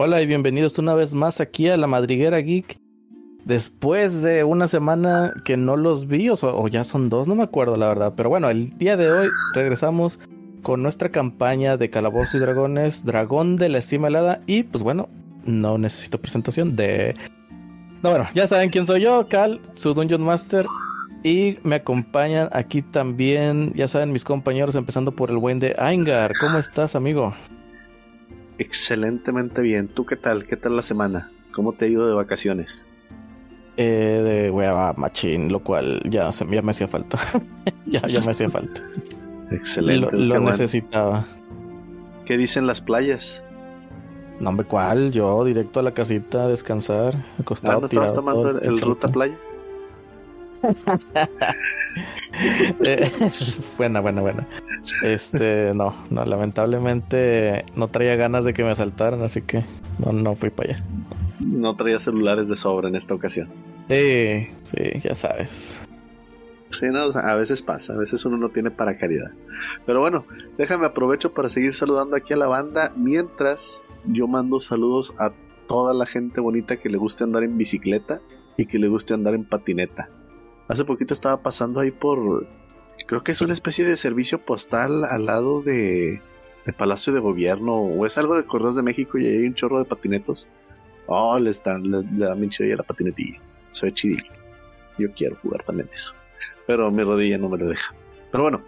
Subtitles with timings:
[0.00, 2.78] Hola y bienvenidos una vez más aquí a la Madriguera Geek.
[3.44, 7.74] Después de una semana que no los vi, o, ya son dos, no me acuerdo
[7.74, 8.12] la verdad.
[8.16, 10.20] Pero bueno, el día de hoy regresamos
[10.62, 14.40] con nuestra campaña de Calabozos y Dragones, Dragón de la Cima Helada.
[14.46, 15.08] Y pues bueno,
[15.44, 17.16] no necesito presentación de...
[18.00, 20.64] No, bueno, ya saben quién soy yo, Cal, su Dungeon Master.
[21.24, 26.34] Y me acompañan aquí también, ya saben, mis compañeros, empezando por el buen de Aingar.
[26.40, 27.34] ¿Cómo estás, amigo?
[28.58, 29.88] Excelentemente bien.
[29.88, 30.44] ¿Tú qué tal?
[30.44, 31.30] ¿Qué tal la semana?
[31.52, 32.86] ¿Cómo te ha ido de vacaciones?
[33.76, 37.18] Eh, de hueva machín, lo cual ya, ya me hacía falta.
[37.86, 38.82] ya, ya me hacía falta.
[39.52, 40.16] Excelente.
[40.16, 41.24] Lo, necesitaba.
[42.26, 43.44] ¿Qué dicen las playas?
[44.40, 45.12] No, hombre, ¿cuál?
[45.12, 47.80] Yo directo a la casita a descansar, acostado.
[47.80, 49.36] ¿No estabas tomando el, el ruta playa?
[53.76, 54.46] Buena, buena, buena.
[55.02, 59.64] Este, no, no, lamentablemente no traía ganas de que me asaltaran, así que
[59.98, 60.84] no, no fui para allá.
[61.40, 63.48] No traía celulares de sobra en esta ocasión.
[63.88, 65.80] Sí, sí, ya sabes.
[66.70, 69.32] Sí, no, a veces pasa, a veces uno no tiene para caridad.
[69.86, 70.26] Pero bueno,
[70.58, 75.32] déjame aprovecho para seguir saludando aquí a la banda mientras yo mando saludos a
[75.66, 78.20] toda la gente bonita que le guste andar en bicicleta
[78.56, 80.10] y que le guste andar en patineta.
[80.68, 82.46] Hace poquito estaba pasando ahí por.
[83.06, 86.20] Creo que es una especie de servicio postal al lado de.
[86.66, 87.74] de Palacio de Gobierno.
[87.76, 90.46] O es algo de Correos de México y hay un chorro de patinetos.
[91.06, 91.90] Oh, le están.
[91.90, 93.40] Le, le da bien chido la patinetilla.
[93.72, 94.32] Se ve chidillo.
[94.98, 96.14] Yo quiero jugar también eso.
[96.66, 97.94] Pero mi rodilla no me lo deja.
[98.30, 98.62] Pero bueno.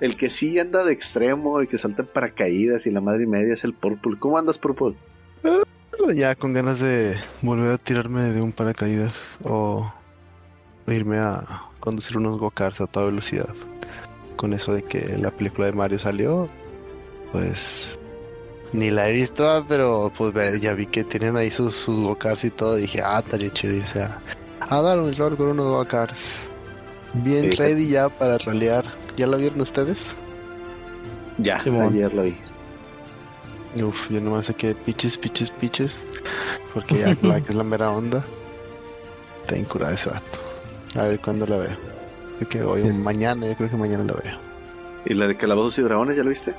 [0.00, 3.26] El que sí anda de extremo, el que salta en paracaídas y la madre y
[3.28, 4.18] media es el Purple.
[4.18, 4.96] ¿Cómo andas, Purple?
[6.14, 9.92] ya con ganas de volver a tirarme de un paracaídas o
[10.86, 13.54] irme a conducir unos go a toda velocidad.
[14.36, 16.48] Con eso de que la película de Mario salió,
[17.32, 17.98] pues
[18.72, 22.50] ni la he visto, pero pues ya vi que tienen ahí sus, sus go y
[22.50, 22.78] todo.
[22.78, 24.18] Y dije, ah, estaría chido irse a,
[24.60, 26.06] a dar un rol con unos go
[27.14, 28.84] Bien ready ya para ralear.
[29.16, 30.16] ¿Ya lo vieron ustedes?
[31.38, 32.36] Ya, ayer lo vi.
[33.82, 36.04] Uf, yo nomás sé que piches, piches, piches.
[36.72, 38.24] Porque ya Black es la mera onda.
[39.42, 40.51] Está incurada ese vato.
[40.94, 41.76] A ver cuándo la veo.
[42.38, 44.38] Creo que hoy, mañana, yo creo que mañana la veo.
[45.04, 46.54] ¿Y la de Calabozos y Dragones ya lo viste?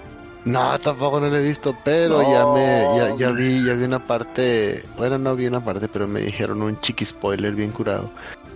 [0.46, 4.84] No, tampoco no la he visto, pero ya me ya, vi ya vi una parte,
[4.98, 8.10] bueno, no vi una parte, pero me dijeron un chiqui spoiler bien curado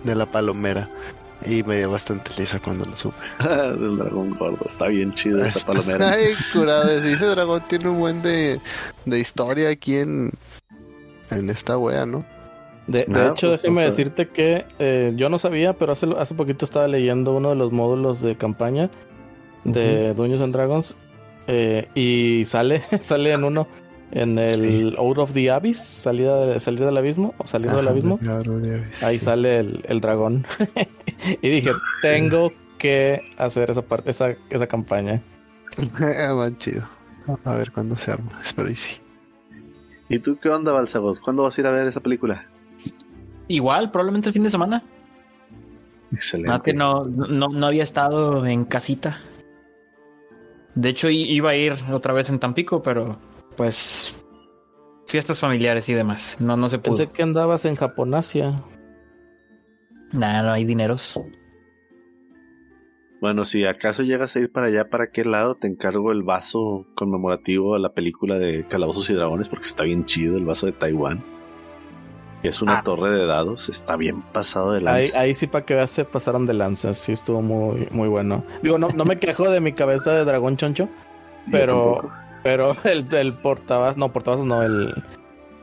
[0.04, 0.86] de la palomera
[1.46, 3.16] y me dio bastante risa cuando lo supe.
[3.40, 6.10] El dragón gordo, está bien chido esa palomera.
[6.12, 8.60] Ay, curado, ese dragón tiene un buen de,
[9.06, 10.30] de historia aquí en
[11.30, 12.24] en esta wea, ¿no?
[12.88, 16.88] De, hecho, pues, déjeme decirte que eh, yo no sabía, pero hace, hace poquito estaba
[16.88, 18.90] leyendo uno de los módulos de campaña
[19.64, 20.96] de Dungeons and Dragons
[21.48, 23.68] eh, y sale, sale en uno
[24.12, 28.18] en el Out of the Abyss, salida de, salir del abismo o salido del abismo.
[29.02, 30.46] Ahí sale el, dragón.
[31.42, 31.72] y dije,
[32.02, 35.22] tengo que hacer esa parte, esa, esa campaña.
[36.00, 36.88] Va chido.
[37.44, 38.40] A ver cuándo se arma.
[38.42, 38.96] Espero y sí.
[40.08, 41.20] ¿Y tú qué onda, Balsabos?
[41.20, 42.46] ¿Cuándo vas a ir a ver esa película?
[43.48, 44.84] Igual, probablemente el fin de semana.
[46.12, 46.50] Excelente.
[46.50, 49.20] Más que no, no, había estado en casita.
[50.74, 53.18] De hecho, iba a ir otra vez en Tampico, pero
[53.56, 54.14] pues
[55.06, 56.36] fiestas familiares y demás.
[56.40, 56.96] No, no se pudo.
[56.96, 58.54] Pensé que andabas en Japonasia.
[60.12, 61.18] Nada, no hay dineros.
[63.20, 65.56] Bueno, si acaso llegas a ir para allá, ¿para qué lado?
[65.56, 70.04] Te encargo el vaso conmemorativo a la película de Calabozos y Dragones, porque está bien
[70.04, 71.37] chido el vaso de Taiwán
[72.42, 72.82] es una ah.
[72.82, 75.18] torre de dados, está bien pasado de lanza.
[75.18, 78.44] Ahí, sí para que veas se pasaron de lanza, sí estuvo muy, muy bueno.
[78.62, 80.88] Digo, no, no me quejo de mi cabeza de dragón choncho,
[81.50, 82.10] pero,
[82.42, 84.94] pero el, el no, portavasos no, el,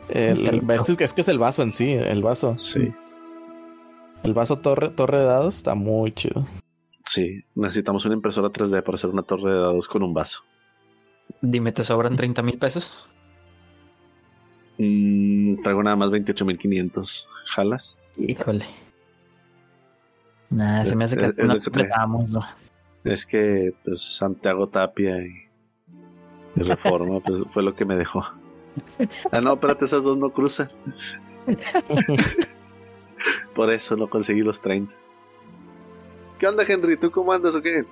[0.09, 0.69] el,
[0.99, 2.57] es que es el vaso en sí, el vaso.
[2.57, 2.93] Sí.
[4.23, 6.45] El vaso torre, torre de dados está muy chido.
[7.03, 10.43] Sí, necesitamos una impresora 3D para hacer una torre de dados con un vaso.
[11.41, 13.07] Dime, ¿te sobran 30 mil pesos?
[14.77, 17.27] Mm, traigo nada más 28.500.
[17.47, 17.97] ¿Jalas?
[18.17, 18.65] Híjole.
[20.49, 22.41] Nada, se me hace que es, no completamos, ¿no?
[23.03, 25.45] Es que pues, Santiago Tapia y,
[26.55, 28.25] Reforma pues, fue lo que me dejó.
[29.31, 30.69] Ah, no, espérate, esas dos no cruzan.
[33.55, 34.93] Por eso no conseguí los 30.
[36.39, 36.97] ¿Qué onda, Henry?
[36.97, 37.85] ¿Tú cómo andas o qué?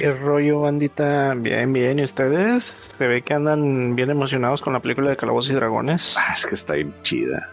[0.00, 1.34] ¿Qué rollo, bandita?
[1.34, 1.98] Bien, bien.
[1.98, 2.74] ¿Y ustedes?
[2.96, 6.16] Se ve que andan bien emocionados con la película de Calabozos y Dragones.
[6.18, 7.52] Ah, es que está bien chida.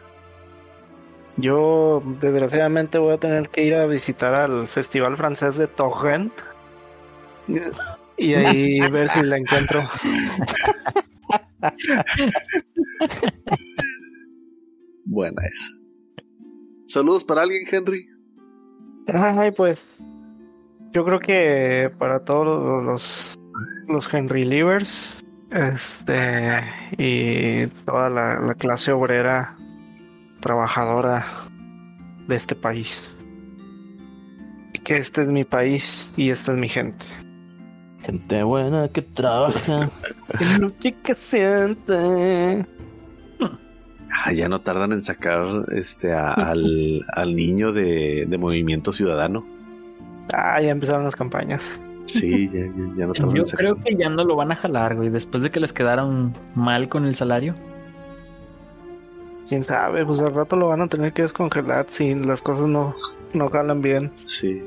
[1.36, 6.32] Yo, desgraciadamente, voy a tener que ir a visitar al Festival Francés de Torrent.
[8.16, 9.82] y ahí ver si la encuentro.
[15.04, 15.70] Buena esa.
[16.86, 18.08] Saludos para alguien, Henry.
[19.08, 19.86] Ay, pues.
[20.98, 23.40] Yo creo que para todos los,
[23.88, 26.64] los Henry Livers, este,
[26.98, 29.56] y toda la, la clase obrera
[30.40, 31.24] trabajadora
[32.28, 33.16] de este país.
[34.84, 37.06] Que este es mi país y esta es mi gente.
[38.02, 39.92] Gente buena que trabaja.
[40.82, 42.66] Que que siente.
[44.26, 49.46] Ah, ya no tardan en sacar este a- al, al niño de, de Movimiento Ciudadano.
[50.33, 51.79] Ah, ya empezaron las campañas.
[52.06, 54.95] Sí, ya, ya- ya no tardan Yo creo que ya no lo van a jalar,
[54.95, 57.53] güey, después de que les quedaron mal con el salario.
[59.47, 62.95] Quién sabe, pues al rato lo van a tener que descongelar si las cosas no,
[63.33, 64.12] no jalan bien.
[64.25, 64.62] Sí.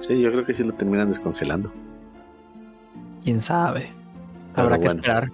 [0.00, 1.72] Sí, yo creo que sí lo terminan descongelando.
[3.22, 3.90] Quién sabe.
[4.54, 5.00] Pero Habrá que bueno.
[5.00, 5.30] esperar.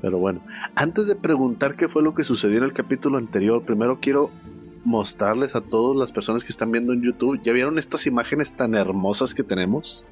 [0.00, 0.40] Pero bueno,
[0.74, 4.30] antes de preguntar qué fue lo que sucedió en el capítulo anterior, primero quiero
[4.84, 7.40] mostrarles a todas las personas que están viendo en YouTube.
[7.42, 10.04] ¿Ya vieron estas imágenes tan hermosas que tenemos?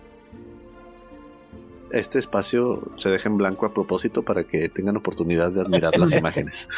[1.91, 6.15] Este espacio se deja en blanco a propósito para que tengan oportunidad de admirar las
[6.17, 6.69] imágenes.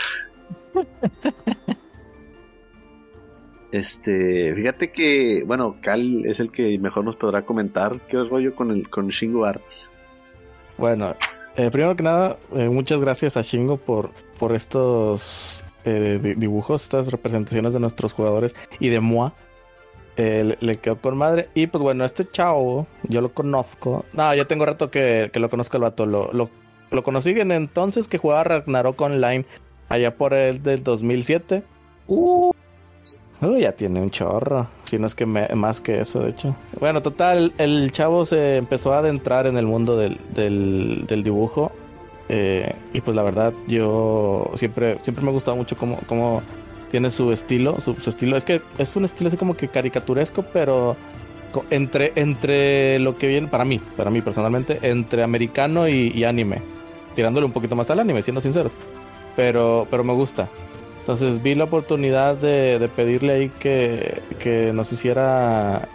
[3.71, 8.71] Este, fíjate que, bueno, Cal es el que mejor nos podrá comentar qué rollo con
[8.71, 9.91] el con Shingo Arts.
[10.77, 11.15] Bueno,
[11.57, 16.83] eh, primero que nada, eh, muchas gracias a Shingo por, por estos eh, di- dibujos,
[16.85, 19.33] estas representaciones de nuestros jugadores y de Moa.
[20.17, 21.49] Eh, le, le quedó con madre.
[21.55, 24.05] Y pues bueno, este chavo, yo lo conozco.
[24.13, 26.05] No, ya tengo rato que, que lo conozco el vato.
[26.07, 26.51] Lo, lo,
[26.91, 29.45] lo conocí en entonces que jugaba Ragnarok Online,
[29.89, 31.63] allá por el del 2007.
[32.09, 32.53] Uh,
[33.45, 34.69] Uh, ya tiene un chorro.
[34.85, 36.55] Si no es que me- más que eso, de hecho.
[36.79, 41.73] Bueno, total, el chavo se empezó a adentrar en el mundo del, del, del dibujo.
[42.35, 46.41] Eh, y pues la verdad, yo siempre, siempre me ha gustado mucho cómo, cómo
[46.91, 47.79] tiene su estilo.
[47.83, 48.39] Su, estilo.
[48.39, 50.97] Es que es un estilo así como que caricaturesco, pero
[51.69, 56.63] entre, entre lo que viene, para mí, para mí personalmente, entre americano y, anime.
[57.15, 58.73] Tirándole un poquito más al anime, siendo sinceros.
[59.37, 60.49] Pero, pero me gusta.
[61.01, 65.87] Entonces vi la oportunidad de, pedirle ahí que, que nos hiciera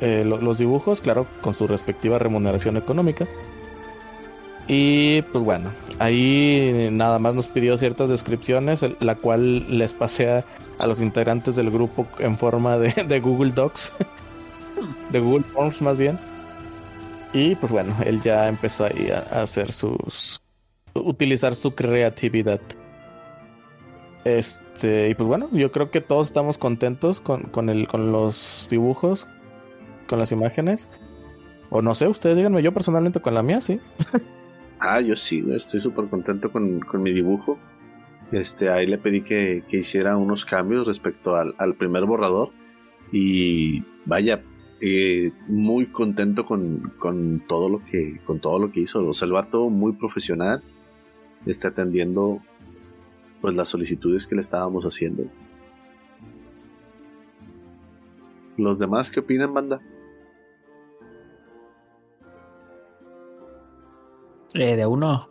[0.00, 3.28] eh, lo- los dibujos, claro, con su respectiva remuneración económica.
[4.68, 10.44] Y pues bueno, ahí nada más nos pidió ciertas descripciones, la cual les pasé a,
[10.78, 13.94] a los integrantes del grupo en forma de, de Google Docs,
[15.10, 16.18] de Google Forms más bien.
[17.32, 20.42] Y pues bueno, él ya empezó ahí a, a hacer sus...
[20.94, 22.60] utilizar su creatividad.
[24.24, 28.68] Este, y pues bueno, yo creo que todos estamos contentos con, con, el, con los
[28.70, 29.26] dibujos,
[30.06, 30.90] con las imágenes.
[31.70, 33.80] O no sé, ustedes díganme, yo personalmente con la mía, sí.
[34.80, 37.58] Ah, yo sí, estoy súper contento con, con mi dibujo.
[38.30, 42.50] Este, ahí le pedí que, que hiciera unos cambios respecto al, al primer borrador.
[43.10, 44.42] Y vaya,
[44.80, 49.04] eh, muy contento con, con todo lo que, con todo lo que hizo.
[49.06, 50.62] O sea, el vato muy profesional.
[51.46, 52.40] Está atendiendo
[53.40, 55.24] pues las solicitudes que le estábamos haciendo.
[58.56, 59.80] Los demás, ¿qué opinan, banda?
[64.58, 65.28] Eh, de uno.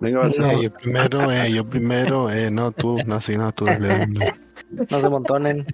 [0.00, 3.36] Venga, va a ser- Eh, yo primero, eh, yo primero, eh, no tú, no, sí,
[3.36, 4.34] no, tú, dale, dale.
[4.90, 5.66] No se montonen.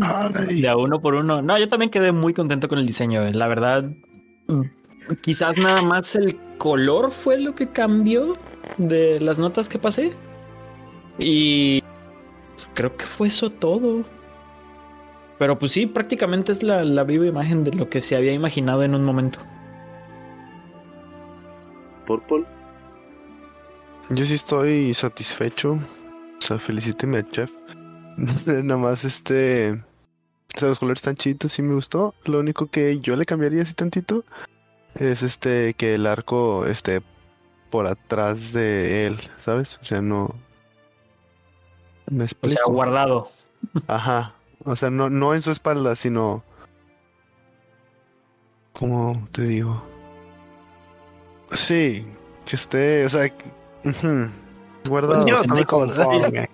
[0.00, 1.42] Ay, De a uno por uno.
[1.42, 3.22] No, yo también quedé muy contento con el diseño.
[3.26, 3.32] eh.
[3.34, 3.84] La verdad,
[4.48, 4.62] mm,
[5.20, 8.32] quizás nada más el color fue lo que cambió
[8.78, 10.12] de las notas que pasé.
[11.18, 11.82] Y
[12.74, 14.04] creo que fue eso todo.
[15.38, 18.82] Pero pues sí, prácticamente es la, la viva imagen de lo que se había imaginado
[18.82, 19.40] en un momento.
[22.06, 22.44] Purple.
[24.10, 25.72] Yo sí estoy satisfecho.
[25.72, 27.52] O sea, felicíteme al chef.
[28.46, 29.72] Nada más este.
[30.56, 32.14] O sea, los colores están chidos, sí me gustó.
[32.24, 34.24] Lo único que yo le cambiaría así tantito
[34.94, 37.02] es este que el arco esté
[37.70, 39.78] por atrás de él, ¿sabes?
[39.82, 40.28] O sea, no.
[42.08, 42.54] Me O explico.
[42.54, 43.26] sea, guardado.
[43.88, 44.34] Ajá.
[44.64, 46.42] O sea, no, no en su espalda, sino.
[48.72, 49.82] ¿Cómo te digo?
[51.52, 52.06] Sí,
[52.44, 53.32] que esté, o sea,
[54.88, 55.22] guardado.
[55.22, 55.94] Pues yo está estoy mejor.
[55.94, 56.50] conforme.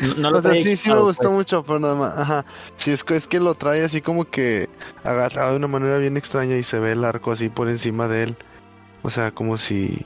[0.00, 1.36] No, no lo O sea, sí, sí me gustó pues.
[1.36, 2.16] mucho, pero nada más.
[2.18, 2.44] Ajá.
[2.76, 4.68] Sí, es que, es que lo trae así como que
[5.02, 8.24] agarrado de una manera bien extraña y se ve el arco así por encima de
[8.24, 8.36] él.
[9.02, 10.04] O sea, como si.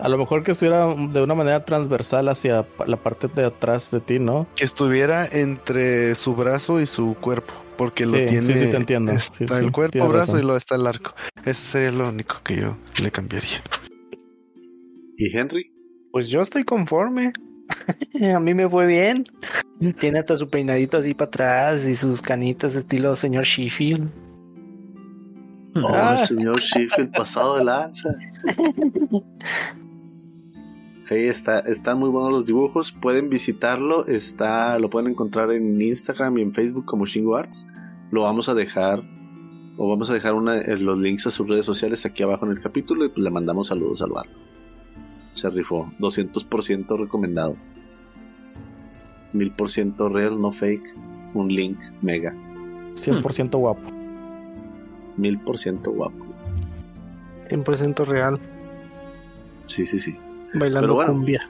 [0.00, 4.00] A lo mejor que estuviera de una manera transversal hacia la parte de atrás de
[4.00, 4.46] ti, ¿no?
[4.56, 7.52] Que estuviera entre su brazo y su cuerpo.
[7.76, 8.42] Porque lo tiene.
[8.42, 9.12] sí, sí, te entiendo.
[9.12, 10.38] Está Sí, sí, el cuerpo, brazo razón.
[10.38, 11.14] y luego está el arco.
[11.44, 13.58] Ese sería lo único que yo le cambiaría.
[15.16, 15.72] ¿Y Henry?
[16.12, 17.32] Pues yo estoy conforme.
[18.34, 19.24] A mí me fue bien.
[19.98, 24.10] Tiene hasta su peinadito así para atrás y sus canitas de estilo señor Sheffield.
[25.76, 28.08] Oh, el señor Sheffield pasado de lanza.
[31.10, 32.92] Ahí está, están muy buenos los dibujos.
[32.92, 34.06] Pueden visitarlo.
[34.06, 37.66] Está, lo pueden encontrar en Instagram y en Facebook como Shingo Arts.
[38.12, 39.02] Lo vamos a dejar,
[39.76, 42.52] o vamos a dejar una, eh, los links a sus redes sociales aquí abajo en
[42.52, 44.38] el capítulo y pues le mandamos saludos al vato.
[45.32, 47.56] Se rifó, 200% recomendado.
[49.34, 50.94] 1000% real, no fake.
[51.34, 52.32] Un link mega.
[52.94, 53.82] 100% guapo.
[55.18, 56.26] 1000% guapo.
[57.48, 58.38] 100% real.
[59.66, 60.16] Sí, sí, sí.
[60.54, 61.12] Bailando Pero bueno.
[61.12, 61.48] cumbia.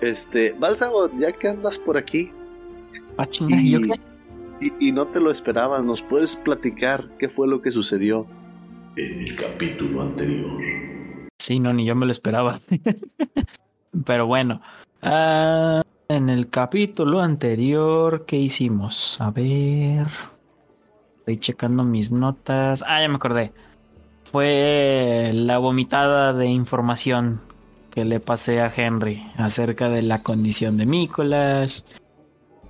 [0.00, 2.30] Este, Bálsamo, ya que andas por aquí
[3.16, 3.94] Ah, chinga, ¿y yo y, qué?
[4.60, 8.26] y- y no te lo esperabas, ¿nos puedes platicar qué fue lo que sucedió
[8.96, 10.60] en el capítulo anterior?
[11.40, 12.58] Sí, no, ni yo me lo esperaba.
[14.04, 14.60] Pero bueno,
[15.02, 19.20] ah, en el capítulo anterior, ¿qué hicimos?
[19.20, 20.06] A ver.
[21.18, 22.84] Estoy checando mis notas.
[22.86, 23.52] Ah, ya me acordé.
[24.30, 27.40] Fue la vomitada de información
[27.94, 31.84] que le pasé a Henry acerca de la condición de Nicolás,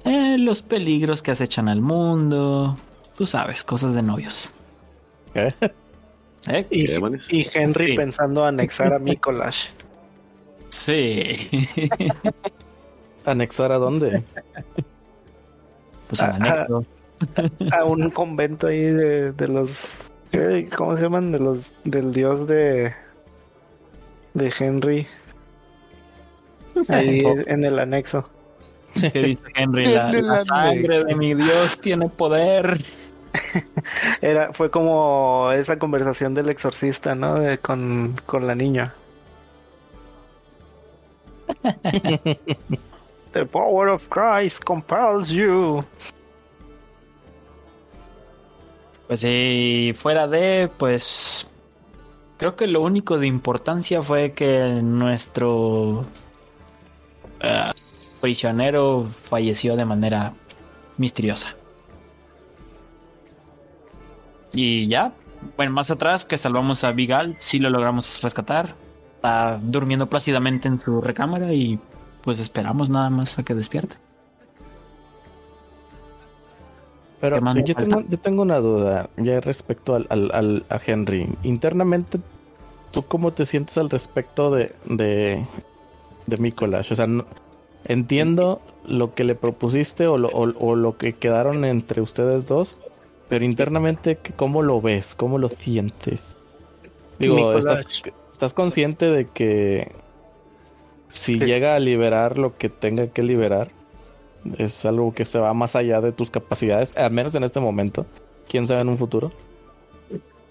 [0.05, 2.77] eh, los peligros que acechan al mundo.
[3.17, 4.53] Tú sabes, cosas de novios.
[5.35, 5.49] ¿Eh?
[6.49, 6.67] ¿Eh?
[6.71, 7.33] Y, ¿Qué demonios?
[7.33, 7.97] y Henry Sí.
[7.97, 9.69] pensando anexar a Mikolash.
[10.69, 11.49] Sí.
[13.25, 14.23] ¿Anexar a dónde?
[16.09, 16.85] pues al Ah, anexo.
[17.73, 19.97] a un convento ahí de, de los.
[20.77, 21.33] ¿cómo se llaman?
[21.33, 22.93] de los del dios de
[24.35, 25.07] de Henry
[26.89, 28.29] ahí en el anexo
[29.13, 29.87] ¿Qué dice Henry?
[29.87, 32.79] La, la sangre de mi Dios tiene poder.
[34.23, 38.95] era fue como esa conversación del exorcista no de, con, con la niña
[43.33, 45.85] The power of Christ compels you.
[49.07, 51.47] Pues si fuera de, pues
[52.37, 56.05] creo que lo único de importancia fue que nuestro
[57.41, 57.73] eh,
[58.21, 60.35] prisionero falleció de manera
[60.97, 61.57] misteriosa.
[64.55, 65.13] Y ya,
[65.57, 68.75] bueno, más atrás que salvamos a Vigal, sí lo logramos rescatar.
[69.17, 71.79] Está durmiendo plácidamente en su recámara y
[72.23, 73.97] pues esperamos nada más a que despierte.
[77.25, 80.65] Pero ¿Qué más me yo tengo, yo tengo una duda ya respecto al, al- al-
[80.69, 81.27] a Henry.
[81.43, 82.19] Internamente,
[82.91, 85.43] ¿tú cómo te sientes al respecto de, de,
[86.27, 86.93] de Mikolash?
[86.93, 87.25] O sea, no-
[87.87, 92.77] entiendo lo que le propusiste o lo, o- o lo que quedaron entre ustedes dos,
[93.31, 95.15] pero internamente, ¿qué- ¿cómo lo ves?
[95.15, 96.21] ¿Cómo lo sientes?
[97.19, 97.79] Digo, Mikolash.
[97.79, 97.87] ¿estás,
[98.33, 99.93] ¿estás consciente de que
[101.09, 103.71] si llega a liberar lo que tenga que liberar,
[104.59, 108.07] es algo que se va más allá de tus capacidades, al menos en este momento.
[108.49, 109.33] Quién sabe en un futuro.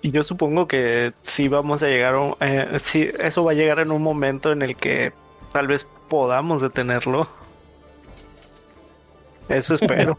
[0.02, 3.56] Y yo supongo que sí vamos a llegar, a un- eh, sí, eso va a
[3.56, 5.14] llegar en un momento en el que
[5.52, 7.28] tal vez podamos detenerlo.
[9.50, 10.18] Eso espero.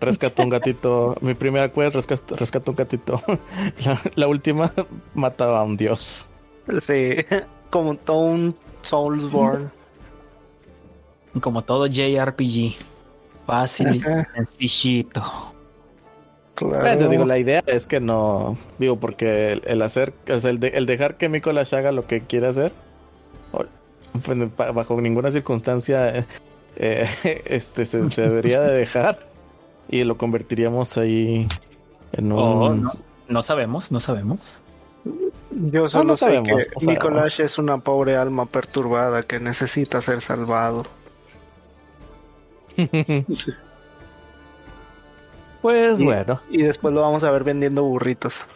[0.00, 1.16] Rescató un gatito.
[1.22, 3.22] Mi primera quest rescató, rescató un gatito.
[3.84, 4.72] La, la última
[5.14, 6.28] mataba a un dios.
[6.80, 7.16] sí,
[7.70, 9.70] como todo un Soulsborne.
[11.40, 12.74] Como todo JRPG.
[13.46, 14.00] Fácil y
[14.34, 15.22] sencillito.
[16.54, 16.80] Claro.
[16.80, 18.56] Bueno, digo, la idea es que no.
[18.78, 20.12] Digo, porque el, el hacer.
[20.32, 22.72] O sea, el, de- el dejar que Mikolash haga lo que quiere hacer.
[23.52, 23.64] o-
[24.24, 26.26] pues, ba- bajo ninguna circunstancia.
[26.76, 27.08] eh,
[27.46, 29.26] este se, se debería de dejar.
[29.88, 31.48] Y lo convertiríamos ahí.
[32.12, 32.38] En un.
[32.38, 32.92] Oh, no,
[33.28, 34.60] no sabemos, no sabemos.
[35.50, 36.92] Yo solo no sé sabemos, que no.
[36.92, 40.84] Nicolás es una pobre alma perturbada que necesita ser salvado.
[45.62, 46.40] pues Y- bueno.
[46.50, 48.46] Y después lo vamos a ver vendiendo burritos.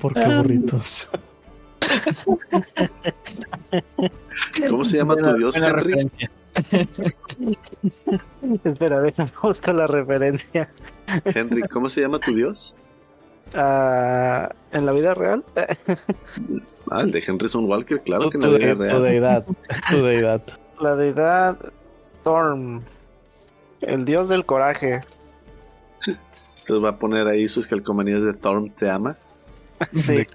[0.00, 1.08] ¿Por qué burritos?
[4.68, 5.72] ¿Cómo se llama tu dios, Henry?
[5.82, 6.30] referencia.
[8.64, 10.68] Espera, déjame buscar la referencia.
[11.24, 12.74] Henry, ¿cómo se llama tu dios?
[13.54, 15.44] Ah, ¿En la vida real?
[16.90, 19.02] Ah, el de Henry Son Walker, claro Tu, que tu no de- es tu real.
[19.02, 19.44] deidad.
[19.90, 20.40] Tu deidad.
[20.80, 21.58] La deidad
[22.20, 22.80] Storm.
[23.82, 25.02] El dios del coraje.
[26.06, 29.16] Les va a poner ahí sus calcomanías de Thorn te ama.
[29.96, 30.26] Sí.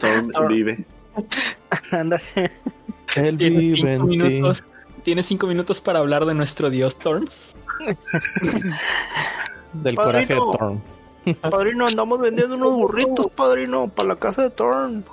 [0.00, 0.30] Thorn.
[0.48, 0.84] vive.
[1.90, 2.22] Ándale.
[3.16, 4.16] Él Tiene vive cinco en ti.
[4.16, 4.64] minutos.
[5.02, 7.28] Tiene cinco minutos para hablar de nuestro dios Thorn.
[9.72, 10.58] Del coraje de Padrino.
[10.58, 10.82] Thorn.
[11.50, 15.04] Padrino, andamos vendiendo unos burritos, padrino, para la casa de Thorn.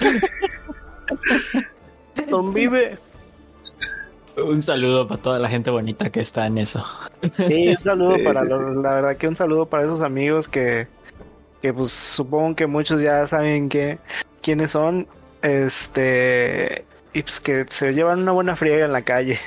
[2.28, 2.98] Thorn vive.
[4.36, 6.84] Un saludo para toda la gente bonita que está en eso.
[7.48, 8.64] Sí, un saludo Sí, para sí, los- sí.
[8.82, 10.88] la verdad que un saludo para esos amigos que,
[11.62, 13.98] que pues supongo que muchos ya saben que
[14.42, 15.06] quiénes son.
[15.42, 16.84] Este
[17.14, 19.38] y pues que se llevan una buena friega en la calle.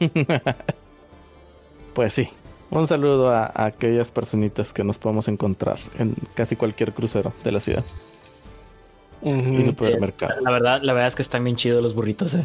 [1.94, 2.28] Pues sí.
[2.70, 7.50] Un saludo a, a aquellas personitas que nos podemos encontrar en casi cualquier crucero de
[7.50, 7.84] la ciudad
[9.22, 10.40] y supermercado.
[10.40, 12.44] La verdad, la verdad es que están bien chidos los burritos, eh.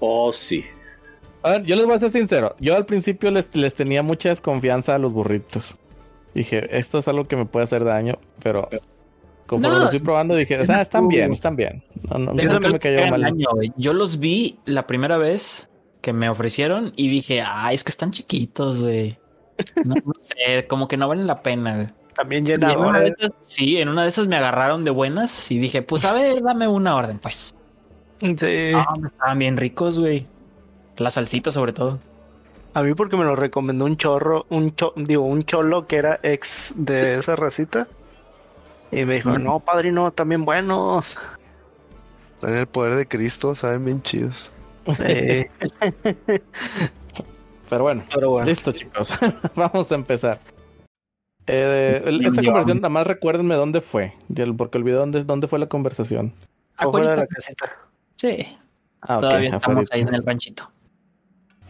[0.00, 0.64] Oh, sí.
[1.42, 2.54] A ver, yo les voy a ser sincero.
[2.60, 5.78] Yo al principio les, les tenía mucha desconfianza a los burritos.
[6.34, 8.68] Dije, esto es algo que me puede hacer daño, pero
[9.46, 9.84] conforme No.
[9.84, 11.82] lo fui probando dije, ah, están bien, están bien.
[12.10, 13.22] No, no, Deja nunca tú me que cayó hagan mal.
[13.22, 13.72] daño, güey.
[13.76, 15.70] Yo los vi la primera vez
[16.00, 19.18] que me ofrecieron y dije, ay, es que están chiquitos, güey.
[19.84, 21.88] No, no sé, como que no valen la pena, güey.
[22.14, 23.12] También Y en una de llenadores.
[23.18, 26.42] esas, sí, en una de esas me agarraron de buenas y dije, pues a ver,
[26.42, 27.54] dame una orden, pues.
[28.20, 28.26] Sí.
[28.26, 30.26] Hombre, estaban bien ricos, güey.
[30.96, 31.98] La salsita sobre todo.
[32.74, 36.18] A mí porque me lo recomendó un chorro, un cho- digo, un cholo que era
[36.22, 37.86] ex de esa racita.
[38.90, 39.42] Y me dijo, Mm.
[39.44, 41.16] no, padrino, también buenos.
[42.42, 44.52] En el poder de Cristo, saben bien chidos.
[44.96, 45.46] Sí,
[47.68, 48.46] Pero bueno, pero bueno.
[48.46, 49.12] listo chicos.
[49.54, 50.40] Vamos a empezar.
[51.46, 54.14] Eh, el- esta conversación, nada más recuérdenme dónde fue,
[54.56, 56.32] porque olvidé dónde, dónde fue la conversación.
[56.76, 57.72] Afuera de la casita.
[58.16, 58.46] Sí,
[59.00, 60.70] Ah, ok, todavía estamos ahí en el ranchito.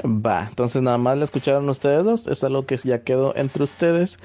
[0.05, 2.27] Va, entonces nada más la escucharon ustedes dos.
[2.27, 4.19] Es algo que ya quedó entre ustedes.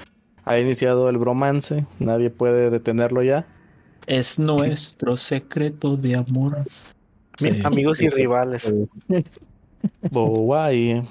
[0.44, 1.84] Ha iniciado el bromance.
[1.98, 3.46] Nadie puede detenerlo ya.
[4.06, 6.64] Es nuestro secreto de amor.
[7.36, 7.50] Sí.
[7.64, 8.72] Amigos y rivales.
[10.10, 11.02] Guay.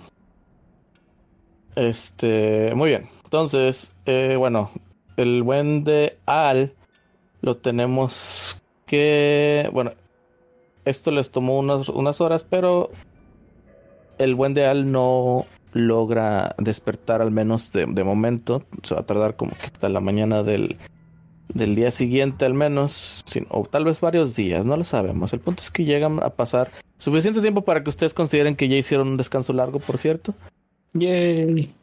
[1.76, 3.10] Este, muy bien.
[3.24, 4.72] Entonces, eh, bueno,
[5.18, 6.74] el buen de Al
[7.42, 9.92] lo tenemos que, bueno,
[10.86, 12.92] esto les tomó unas, unas horas, pero
[14.18, 18.64] el buen de Al no logra despertar al menos de, de momento.
[18.84, 20.78] Se va a tardar como que hasta la mañana del,
[21.50, 25.34] del día siguiente al menos, o tal vez varios días, no lo sabemos.
[25.34, 28.76] El punto es que llegan a pasar suficiente tiempo para que ustedes consideren que ya
[28.76, 30.34] hicieron un descanso largo, por cierto.
[30.94, 31.74] Yay.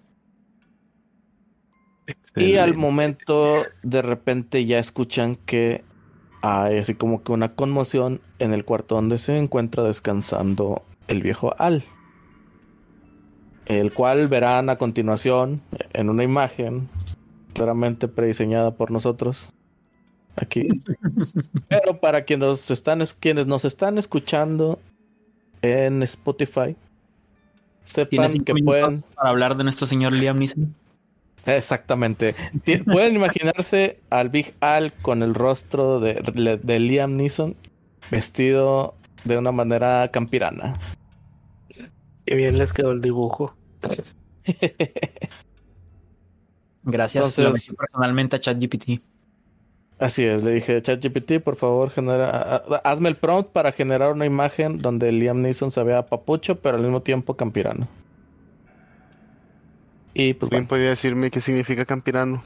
[2.37, 5.85] Y al momento de repente ya escuchan que
[6.43, 11.55] hay así como que una conmoción en el cuarto donde se encuentra descansando el viejo
[11.59, 11.85] Al.
[13.67, 15.61] El cual verán a continuación
[15.93, 16.89] en una imagen
[17.53, 19.53] claramente prediseñada por nosotros
[20.37, 20.69] aquí.
[21.69, 24.79] Pero para quienes nos están, quienes nos están escuchando
[25.63, 26.77] en Spotify,
[27.85, 30.75] ¿Tienes sepan que pueden para hablar de nuestro señor Liam Neeson?
[31.47, 32.35] Exactamente.
[32.85, 37.57] Pueden imaginarse al Big Al con el rostro de, de Liam Neeson
[38.11, 40.73] vestido de una manera campirana.
[42.27, 43.55] Qué bien les quedó el dibujo.
[46.91, 49.01] Gracias Entonces- personalmente a ChatGPT.
[49.99, 54.13] Así es, le dije, ChatGPT, por favor, genera, a- a- hazme el prompt para generar
[54.13, 57.87] una imagen donde Liam Neeson se vea papucho, pero al mismo tiempo campirano.
[60.15, 62.43] Y pues ¿Alguien bueno, podría decirme qué significa campirano?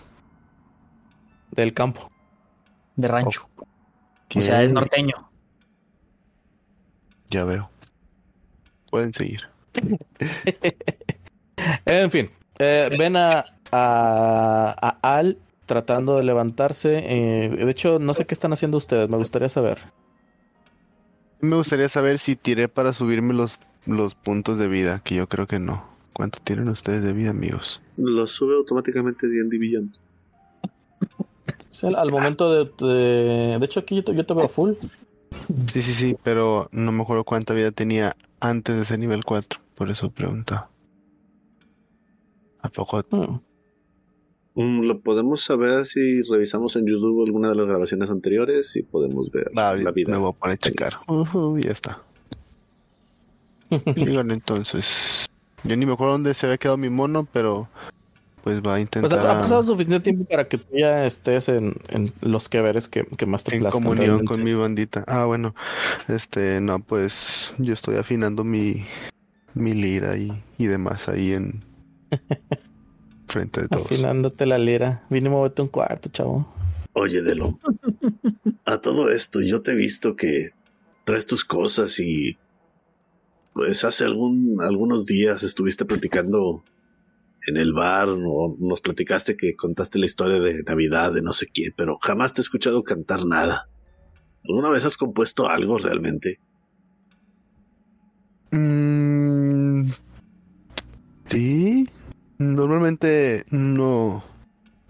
[1.53, 2.11] del campo.
[2.97, 3.49] De rancho.
[4.29, 4.41] ¿Qué?
[4.41, 5.31] O sea, es norteño.
[7.29, 7.71] Ya veo.
[8.91, 9.43] Pueden seguir.
[11.87, 12.29] En fin,
[12.59, 16.99] eh, ven a, a, a Al tratando de levantarse.
[16.99, 19.79] eh, de hecho, no sé qué están haciendo ustedes, me gustaría saber.
[21.41, 25.47] Me gustaría saber si tiré para subirme los, los puntos de vida, que yo creo
[25.47, 25.85] que no.
[26.13, 27.83] ¿Cuánto tienen ustedes de vida, amigos?
[27.99, 29.97] Lo sube automáticamente D&D Beyond.
[31.71, 33.59] Sí, al, al momento de, de...
[33.59, 34.75] de hecho, aquí yo te, yo te veo full.
[35.67, 39.61] Sí, sí, sí, pero no me acuerdo cuánta vida tenía antes de ser nivel 4.
[39.75, 40.69] Por eso pregunto.
[42.63, 43.05] ¿A poco?
[43.11, 43.41] Hmm.
[44.55, 49.31] Mm, lo podemos saber si revisamos en YouTube alguna de las grabaciones anteriores y podemos
[49.31, 50.13] ver Va, la vida.
[50.13, 50.93] me voy a poner a checar.
[51.09, 52.03] Ujú, ya está.
[53.97, 55.27] Digan entonces.
[55.65, 57.69] Yo ni me acuerdo dónde se había quedado mi mono, pero
[58.45, 61.75] pues va a Pues intentar ha, pasado suficiente tiempo para que tú ya estés en,
[61.89, 64.35] en los que veres que, que más te en plazcan comunión realmente.
[64.35, 65.05] con mi bandita.
[65.09, 65.55] Ah, bueno.
[66.09, 68.85] Este, no, pues yo estoy afinando mi
[69.55, 71.65] mi lira y, y demás ahí en
[73.35, 73.87] frente de todos.
[73.87, 75.03] Afinándote la lira.
[75.11, 76.47] Mínimo vete un cuarto, chavo.
[76.93, 77.59] Oye, Delo.
[78.65, 80.51] a todo esto, yo te he visto que
[81.05, 82.39] traes tus cosas y
[83.53, 86.65] pues hace algún, algunos días estuviste platicando
[87.47, 91.47] en el bar, o nos platicaste que contaste la historia de Navidad de no sé
[91.47, 93.69] quién, pero jamás te he escuchado cantar nada.
[94.45, 96.39] ¿Alguna vez has compuesto algo realmente?
[98.51, 99.91] Mm,
[101.27, 101.87] sí,
[102.39, 104.25] normalmente no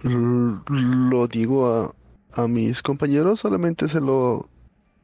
[0.03, 1.95] lo digo a,
[2.33, 4.49] a mis compañeros, solamente se lo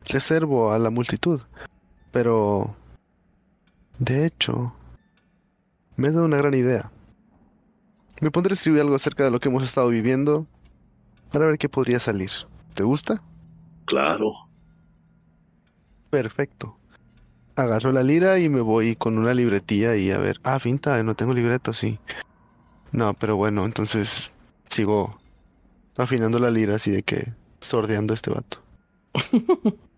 [0.04, 1.40] reservo a la multitud.
[2.12, 2.74] Pero,
[3.98, 4.74] de hecho,
[5.96, 6.90] me ha dado una gran idea.
[8.20, 10.46] Me pondré a escribir algo acerca de lo que hemos estado viviendo
[11.32, 12.30] para ver qué podría salir.
[12.74, 13.22] ¿Te gusta?
[13.86, 14.32] Claro.
[16.10, 16.76] Perfecto.
[17.56, 20.40] Agarro la lira y me voy con una libretilla y a ver.
[20.42, 21.98] Ah, finta, no tengo libreto, sí.
[22.92, 24.32] No, pero bueno, entonces
[24.68, 25.18] sigo
[25.96, 28.58] afinando la lira así de que sordeando a este vato.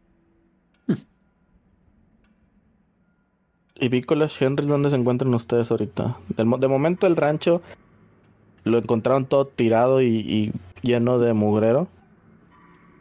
[3.76, 6.16] ¿Y Vícolas, Henry, dónde se encuentran ustedes ahorita?
[6.37, 7.62] De momento el rancho
[8.64, 10.52] lo encontraron todo tirado y,
[10.83, 11.88] lleno de mugrero.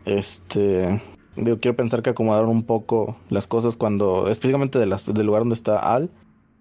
[0.06, 1.00] Este,
[1.36, 4.90] digo, quiero pensar que acomodaron un poco las cosas cuando, específicamente del
[5.26, 6.10] lugar donde está Al,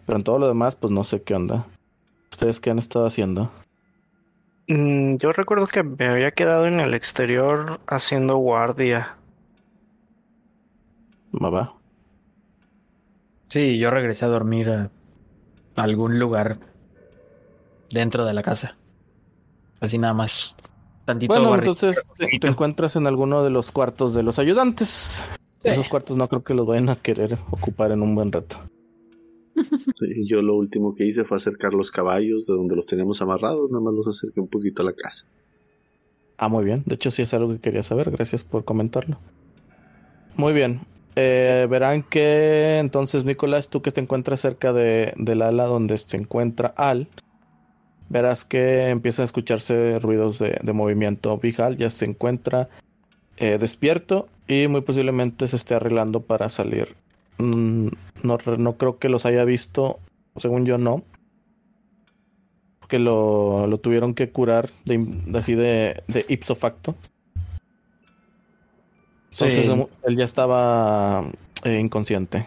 [0.04, 1.66] pero en todo lo demás, pues no sé qué onda.
[2.30, 3.50] ¿Ustedes qué han estado haciendo?
[4.68, 9.16] Mm, Yo recuerdo que me había quedado en el exterior haciendo guardia.
[11.32, 11.74] Mamá.
[13.48, 14.90] Sí, yo regresé a dormir a
[15.76, 16.58] algún lugar
[17.90, 18.76] dentro de la casa.
[19.80, 20.54] Así nada más.
[21.04, 25.24] Tantito Bueno, entonces te, te encuentras en alguno de los cuartos de los ayudantes.
[25.62, 25.68] Sí.
[25.68, 28.56] Esos cuartos no creo que los vayan a querer ocupar en un buen rato.
[30.24, 33.82] Yo lo último que hice fue acercar los caballos de donde los teníamos amarrados, nada
[33.82, 35.26] más los acerqué un poquito a la casa.
[36.36, 36.82] Ah, muy bien.
[36.86, 38.10] De hecho, sí es algo que quería saber.
[38.10, 39.18] Gracias por comentarlo.
[40.36, 40.80] Muy bien.
[41.16, 46.16] Eh, verán que entonces, Nicolás, tú que te encuentras cerca de, del ala donde se
[46.16, 47.08] encuentra Al,
[48.08, 51.36] verás que empiezan a escucharse ruidos de, movimiento.
[51.36, 52.68] Vijal ya se encuentra
[53.36, 56.96] eh, despierto y muy posiblemente se esté arreglando para salir.
[57.40, 57.88] Mm,
[58.22, 59.98] no, re- no creo que los haya visto,
[60.36, 61.04] según yo no.
[62.80, 65.06] Porque lo, lo tuvieron que curar de,
[65.38, 66.94] así de, de ipso facto.
[69.32, 69.86] Entonces Sí.
[70.04, 71.24] él- ya estaba
[71.64, 72.46] eh, inconsciente.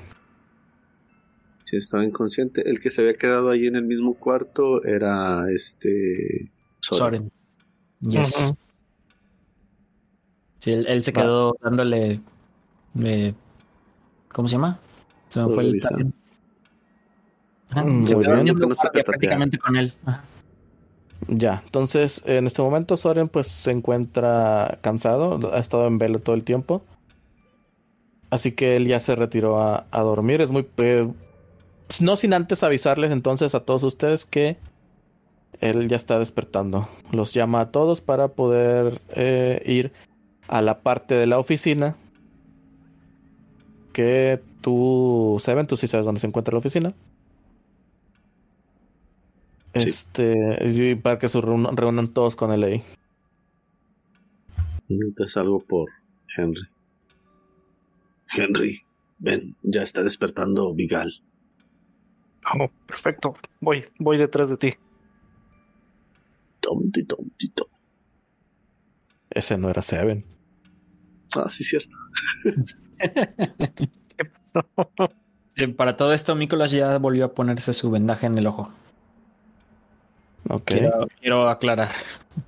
[1.66, 2.70] Sí, estaba inconsciente.
[2.70, 6.52] El que se había quedado ahí en el mismo cuarto era este.
[6.82, 7.32] Soren.
[8.02, 8.22] Soren.
[8.24, 8.54] Yes.
[10.60, 11.22] Sí, él, él se Va.
[11.22, 12.20] quedó dándole.
[13.02, 13.34] eh,
[14.34, 14.80] ¿Cómo se llama?
[15.34, 15.82] Se me fue el
[17.72, 18.56] Mm, se muy quedó bien.
[18.70, 19.92] no se prácticamente con él.
[20.06, 20.24] Ajá.
[21.28, 26.36] Ya, entonces en este momento Soren pues se encuentra cansado, ha estado en velo todo
[26.36, 26.84] el tiempo.
[28.30, 30.42] Así que él ya se retiró a, a dormir.
[30.42, 30.68] Es muy...
[30.78, 31.08] eh,
[31.88, 34.58] pues, no sin antes avisarles entonces a todos ustedes que
[35.62, 36.90] él ya está despertando.
[37.12, 39.94] Los llama a todos para poder eh, ir
[40.48, 41.96] a la parte de la oficina.
[43.94, 46.94] Que tú, Seven, tú sí sabes dónde se encuentra la oficina.
[49.76, 49.90] Sí.
[49.90, 52.84] Este, y para que se reúnan, reúnan todos con él ahí.
[54.90, 55.90] Entonces algo por
[56.36, 56.62] Henry.
[58.36, 58.82] Henry,
[59.20, 61.22] ven, ya está despertando Vigal.
[62.54, 63.36] Oh, perfecto.
[63.62, 64.74] Voy, voy detrás de ti.
[66.60, 67.68] Tomti, tomti, tom.
[69.30, 70.24] Ese no era Seven.
[71.36, 71.96] Ah, sí, cierto.
[75.56, 78.72] Eh, Para todo esto, Nicolás ya volvió a ponerse su vendaje en el ojo.
[80.50, 80.64] Ok.
[80.66, 81.90] Quiero, quiero aclarar.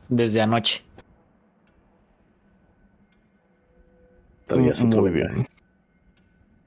[0.10, 0.84] Desde anoche.
[4.48, 5.36] Todavía es otro Muy vendaje.
[5.36, 5.48] bien.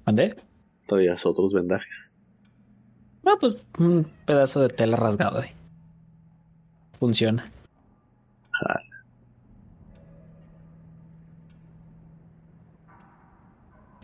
[0.06, 0.36] ¿Mandé?
[0.86, 2.16] Todavía es otros vendajes.
[3.24, 5.42] Ah, pues un pedazo de tela rasgado.
[5.42, 5.52] eh.
[6.98, 7.50] Funciona.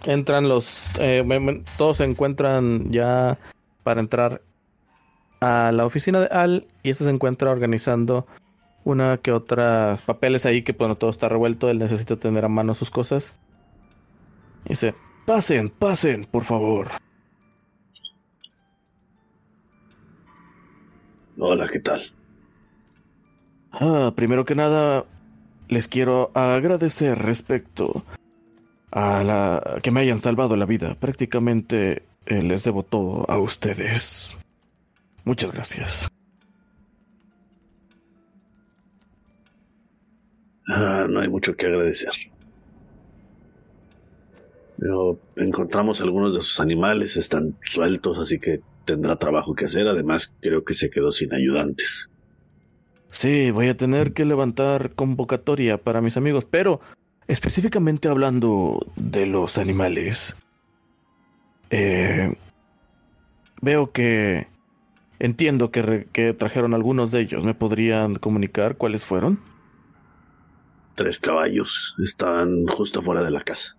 [0.07, 0.87] Entran los.
[0.99, 3.39] eh, me- me- todos se encuentran ya
[3.83, 4.43] para entrar
[5.41, 6.67] a la oficina de Al.
[6.83, 8.27] Y este se encuentra organizando
[8.85, 10.63] una que otras papeles ahí.
[10.63, 11.71] Que bueno, todo está revuelto.
[11.71, 13.33] Él necesita tener a mano sus cosas.
[14.67, 14.95] Dice:
[15.27, 16.89] Pasen, pasen, por favor.
[21.39, 22.13] Hola, ¿qué tal?
[23.73, 25.05] Ah, primero que nada,
[25.69, 28.05] les quiero agradecer respecto
[28.95, 30.95] a la que me hayan salvado la vida.
[30.95, 34.39] Prácticamente eh, les debo todo a ustedes.
[35.25, 36.09] Muchas gracias.
[40.69, 42.13] Ah, no hay mucho que agradecer.
[44.79, 49.89] Pero encontramos algunos de sus animales, están sueltos, así que tendrá trabajo que hacer.
[49.89, 52.11] Además, creo que se quedó sin ayudantes.
[53.11, 56.81] Sí, voy a tener que levantar convocatoria para mis amigos, pero
[57.29, 60.37] específicamente hablando de los animales,
[61.71, 62.35] eh,
[63.61, 64.47] veo que
[65.19, 67.45] entiendo que, re- que trajeron algunos de ellos.
[67.45, 69.41] ¿Me podrían comunicar cuáles fueron?
[70.95, 73.77] Tres caballos están justo fuera de la casa.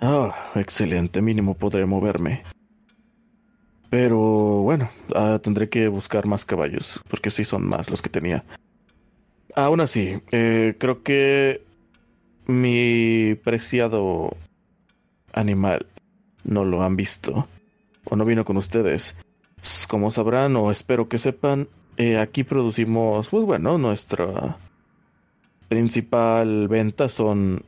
[0.00, 2.42] Ah, excelente, mínimo podré moverme.
[3.90, 8.44] Pero bueno, ah, tendré que buscar más caballos, porque sí son más los que tenía.
[9.54, 11.62] Aún así, eh, creo que
[12.46, 14.36] mi preciado
[15.32, 15.86] animal
[16.44, 17.46] no lo han visto
[18.04, 19.16] o no vino con ustedes.
[19.88, 24.56] Como sabrán o espero que sepan, eh, aquí producimos, pues bueno, nuestra
[25.68, 27.62] principal venta son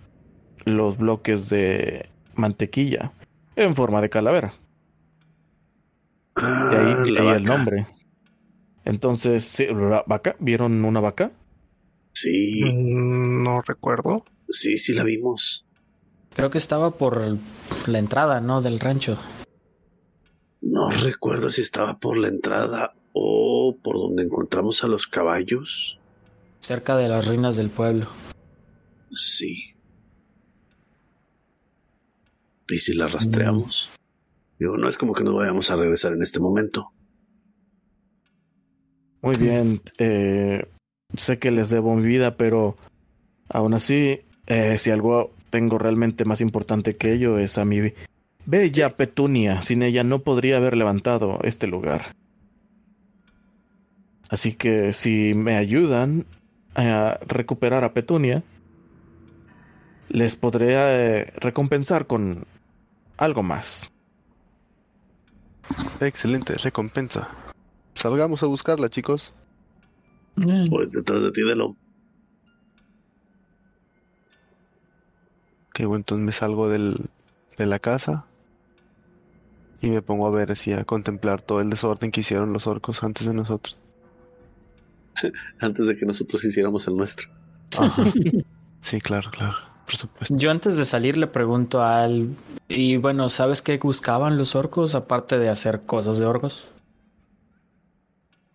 [0.64, 3.12] los bloques de mantequilla
[3.56, 4.54] en forma de calavera.
[6.36, 6.42] De
[6.76, 7.86] ahí, Ah, de ahí el nombre.
[8.84, 9.66] Entonces, sí,
[10.06, 11.30] vaca, ¿vieron una vaca?
[12.14, 14.24] Sí, Mm, No recuerdo.
[14.42, 15.66] sí, sí la vimos.
[16.34, 17.20] Creo que estaba por
[17.86, 18.60] la entrada, ¿no?
[18.62, 19.18] Del rancho.
[20.62, 25.98] No recuerdo si estaba por la entrada o por donde encontramos a los caballos.
[26.60, 28.06] Cerca de las ruinas del pueblo.
[29.12, 29.74] Sí.
[32.68, 33.90] ¿Y si la rastreamos?
[34.58, 36.90] Digo, no es como que nos vayamos a regresar en este momento.
[39.20, 40.66] Muy bien, eh,
[41.16, 42.76] sé que les debo mi vida, pero
[43.48, 47.92] aún así, eh, si algo tengo realmente más importante que ello es a mi
[48.46, 49.62] bella Petunia.
[49.62, 52.14] Sin ella no podría haber levantado este lugar.
[54.28, 56.26] Así que si me ayudan
[56.74, 58.42] a recuperar a Petunia,
[60.08, 62.44] les podré eh, recompensar con
[63.16, 63.92] algo más.
[66.00, 67.28] Excelente, recompensa.
[67.94, 69.32] Salgamos a buscarla, chicos.
[70.42, 71.76] Eh, Pues detrás de ti de lo.
[75.72, 77.10] Que bueno, entonces me salgo del,
[77.58, 78.26] de la casa
[79.80, 83.02] y me pongo a ver así, a contemplar todo el desorden que hicieron los orcos
[83.02, 83.76] antes de nosotros.
[85.60, 87.28] Antes de que nosotros hiciéramos el nuestro.
[87.78, 88.04] Ajá.
[88.80, 89.54] Sí, claro, claro,
[89.86, 90.36] por supuesto.
[90.36, 92.36] Yo antes de salir le pregunto a Al,
[92.68, 96.68] y bueno, ¿sabes qué buscaban los orcos aparte de hacer cosas de orcos?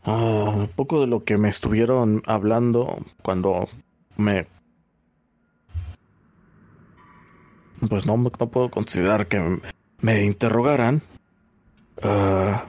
[0.03, 3.67] Ah, un poco de lo que me estuvieron hablando cuando
[4.17, 4.47] me...
[7.87, 9.59] Pues no, no puedo considerar que
[10.01, 11.01] me interrogaran.
[12.01, 12.65] Ah,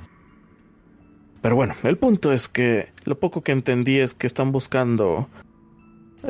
[1.42, 5.28] pero bueno, el punto es que lo poco que entendí es que están buscando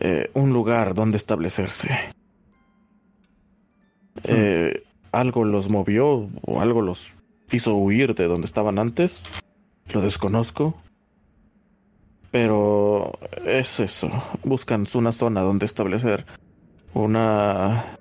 [0.01, 1.91] eh, un lugar donde establecerse.
[4.25, 4.83] Eh,
[5.13, 7.17] algo los movió o algo los
[7.51, 9.35] hizo huir de donde estaban antes.
[9.93, 10.77] Lo desconozco.
[12.31, 13.13] Pero
[13.45, 14.11] es eso.
[14.45, 16.27] Buscan una zona donde establecer
[16.95, 17.99] una...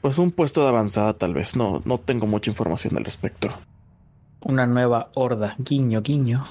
[0.00, 1.56] Pues un puesto de avanzada tal vez.
[1.56, 3.50] No, no tengo mucha información al respecto.
[4.40, 6.44] Una nueva horda, guiño, guiño.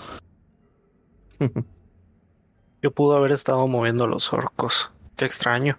[2.82, 4.91] Yo pudo haber estado moviendo los orcos.
[5.15, 5.78] Qué extraño.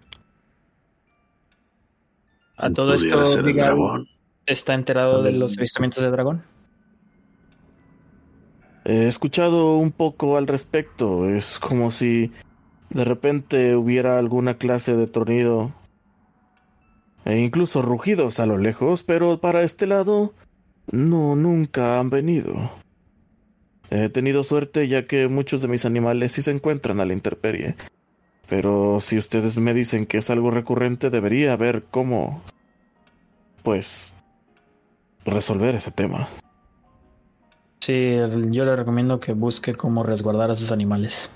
[2.56, 4.08] A todo esto, dragón.
[4.46, 6.42] ¿está enterado de los avistamientos de dragón?
[8.88, 11.29] He escuchado un poco al respecto.
[11.29, 12.33] Es como si
[12.88, 15.74] de repente hubiera alguna clase de tronido
[17.27, 20.33] e incluso rugidos a lo lejos, pero para este lado
[20.90, 22.70] no, nunca han venido.
[23.90, 27.77] He tenido suerte ya que muchos de mis animales sí se encuentran a la intemperie.
[28.48, 32.40] Pero si ustedes me dicen que es algo recurrente, debería ver cómo,
[33.62, 34.14] pues,
[35.27, 36.31] resolver ese tema.
[37.80, 38.16] Sí,
[38.50, 41.30] yo le recomiendo que busque cómo resguardar a sus animales.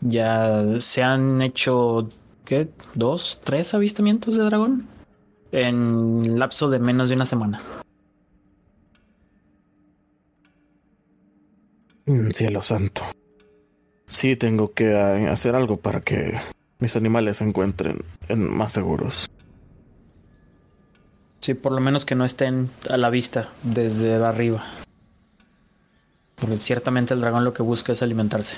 [0.00, 2.08] Ya se han hecho,
[2.44, 2.68] ¿qué?
[2.94, 3.40] ¿Dos?
[3.44, 4.86] ¿Tres avistamientos de dragón?
[5.52, 7.60] En lapso de menos de una semana.
[12.06, 13.02] Mm, Cielo santo.
[14.08, 16.38] Sí, tengo que eh, hacer algo para que
[16.78, 17.98] mis animales se encuentren
[18.28, 19.28] en más seguros.
[21.40, 24.64] Sí, por lo menos que no estén a la vista desde arriba.
[26.36, 28.56] Porque ciertamente el dragón lo que busca es alimentarse.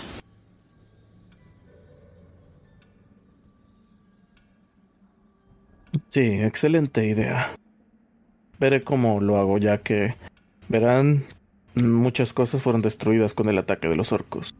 [6.08, 7.54] Sí, excelente idea.
[8.58, 10.14] veré cómo lo hago, ya que
[10.68, 11.24] verán
[11.74, 14.54] muchas cosas fueron destruidas con el ataque de los orcos.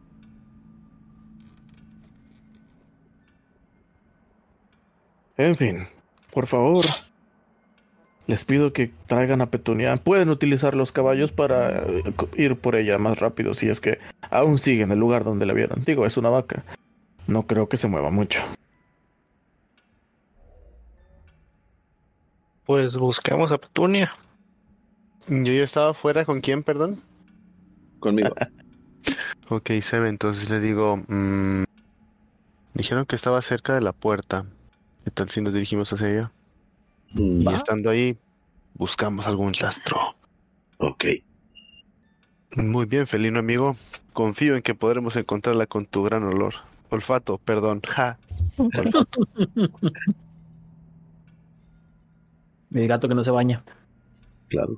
[5.37, 5.87] En fin,
[6.31, 6.85] por favor,
[8.29, 9.97] les pido que traigan a Petunia.
[9.97, 12.03] Pueden utilizar los caballos para eh,
[12.37, 13.97] ir por ella más rápido si es que
[14.29, 15.83] aún sigue en el lugar donde la vieron.
[15.83, 16.63] Digo, es una vaca.
[17.25, 18.39] No creo que se mueva mucho.
[22.65, 24.13] Pues busquemos a Petunia.
[25.27, 27.01] Yo ya estaba fuera con quién, perdón.
[27.99, 28.35] Conmigo.
[29.51, 31.63] Ok, Sebe, entonces le digo, mm,
[32.75, 34.45] dijeron que estaba cerca de la puerta.
[35.03, 36.31] ¿Qué tal si nos dirigimos hacia ella?
[37.15, 38.17] Y estando ahí,
[38.73, 40.15] buscamos algún rastro.
[40.77, 41.05] Ok.
[42.55, 43.75] Muy bien, felino amigo.
[44.13, 46.55] Confío en que podremos encontrarla con tu gran olor.
[46.89, 47.81] Olfato, perdón.
[47.87, 48.17] Ja.
[48.57, 49.27] Olfato.
[52.71, 53.63] El gato que no se baña.
[54.47, 54.77] Claro.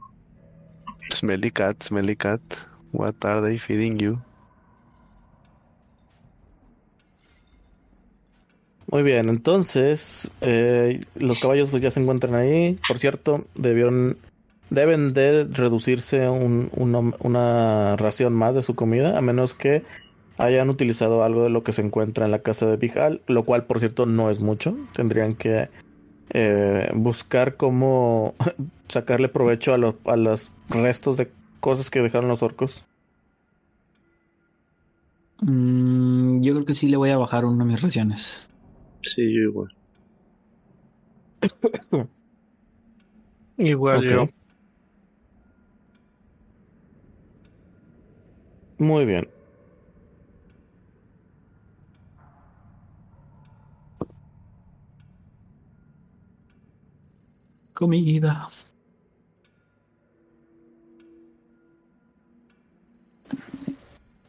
[1.10, 2.41] Smelly cat, smelly cat.
[2.91, 4.22] What are they feeding you?
[8.91, 12.77] Muy bien, entonces eh, los caballos pues ya se encuentran ahí.
[12.88, 14.17] Por cierto, debieron
[14.69, 19.84] deben de reducirse un- una, una ración más de su comida, a menos que
[20.38, 23.43] hayan utilizado algo de lo que se encuentra en la casa de Big Al, lo
[23.43, 24.75] cual por cierto no es mucho.
[24.93, 25.69] Tendrían que
[26.32, 28.34] eh, buscar cómo
[28.89, 31.30] sacarle provecho a, los a los restos de
[31.62, 32.84] cosas que dejaron los orcos.
[35.41, 38.47] Mm, yo creo que sí le voy a bajar uno de mis raciones.
[39.03, 39.75] Sí, yo igual.
[43.57, 44.29] Igual yo.
[48.77, 49.27] Muy bien.
[57.73, 58.47] Comida.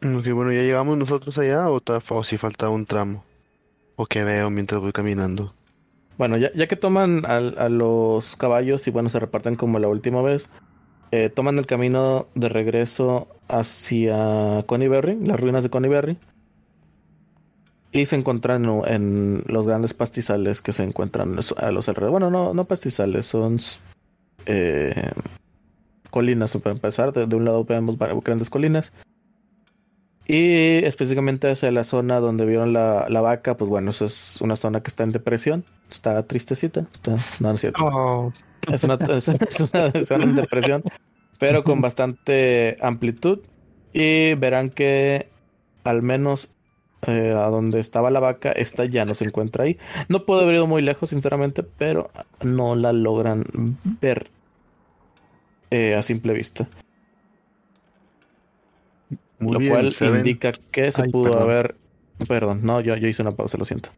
[0.03, 3.23] Ok, bueno, ¿ya llegamos nosotros allá o, o si falta un tramo?
[3.95, 5.53] ¿O qué veo mientras voy caminando?
[6.17, 9.87] Bueno, ya, ya que toman al- a, los caballos y bueno, se reparten como la
[9.87, 10.49] última vez,
[11.11, 16.17] eh, toman el camino de regreso hacia Conyberry, las ruinas de Conyberry,
[17.91, 22.11] y se encuentran en, los grandes pastizales que se encuentran a los alrededores.
[22.11, 23.59] Bueno, no, no pastizales, son
[24.47, 25.11] eh,
[26.09, 27.13] colinas para empezar.
[27.13, 28.93] De, de un lado vemos grandes colinas.
[30.27, 34.55] Y específicamente hacia la zona donde vieron la, la vaca, pues bueno, eso es una
[34.55, 35.65] zona que está en depresión.
[35.91, 36.81] Está tristecita.
[36.93, 37.17] Está- no,
[37.49, 37.85] no es cierto.
[37.85, 38.33] Oh,
[38.71, 40.83] Es una, es, es una zona en depresión,
[41.39, 43.39] pero con bastante amplitud.
[43.91, 45.27] Y verán que
[45.83, 46.49] al menos
[47.05, 49.77] eh, a donde estaba la vaca, esta ya no se encuentra ahí.
[50.07, 52.09] No puedo haber ido muy lejos, sinceramente, pero
[52.41, 53.43] no la logran
[54.01, 54.27] ver
[55.69, 56.67] eh, a simple vista.
[59.43, 60.17] Muy lo bien, cual Seven.
[60.19, 61.41] indica que se Ay, pudo perdón.
[61.43, 61.75] haber.
[62.27, 63.89] Perdón, no, yo, yo hice una pausa, lo siento.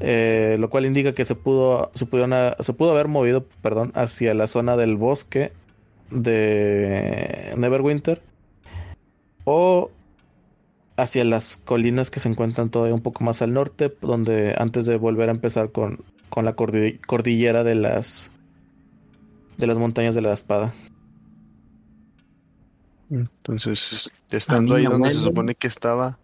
[0.00, 3.92] Eh, lo cual indica que se pudo, se pudo, una- se pudo haber movido, perdón,
[3.94, 5.52] hacia la zona del bosque
[6.10, 8.20] de Neverwinter
[9.44, 9.90] o
[10.96, 14.96] hacia las colinas que se encuentran todavía un poco más al norte, donde antes de
[14.96, 18.30] volver a empezar con, con la cordi- cordillera de las
[19.56, 20.72] de las montañas de la espada.
[23.10, 26.18] Entonces, estando A mí ahí donde se supone que estaba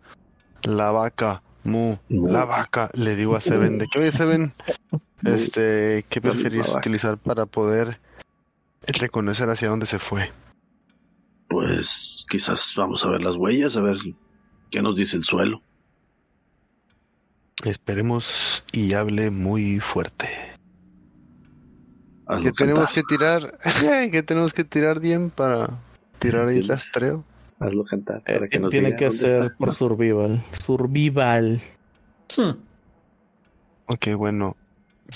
[0.63, 4.53] la vaca, mu, la vaca, le digo a Seven, de que oye Seven,
[5.25, 8.01] este, ¿qué preferís utilizar para poder
[8.87, 10.33] reconocer hacia dónde se fue?
[11.49, 13.97] Pues quizás vamos a ver las huellas, a ver
[14.71, 15.63] qué nos dice el suelo.
[17.65, 20.29] Esperemos y hable muy fuerte.
[22.27, 23.59] Hazlo ¿Qué tenemos que tirar?
[24.13, 25.81] ¿Qué tenemos que tirar bien para
[26.19, 27.25] tirar ahí el rastreo?
[27.59, 28.23] Hazlo cantar.
[28.27, 29.57] Eh, Para que nos tiene diga que ser está.
[29.57, 30.45] por survival.
[30.65, 31.61] Survival.
[32.37, 32.51] Hmm.
[33.87, 34.57] Ok, bueno.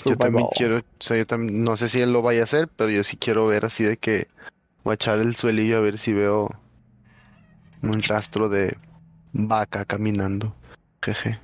[0.05, 0.49] Yo también Survival.
[0.55, 3.03] quiero, o sea, yo también, no sé si él lo vaya a hacer, pero yo
[3.03, 4.27] sí quiero ver así de que
[4.83, 6.47] voy a echar el suelillo a ver si veo
[7.83, 8.77] un rastro de
[9.33, 10.55] vaca caminando.
[11.03, 11.39] Jeje.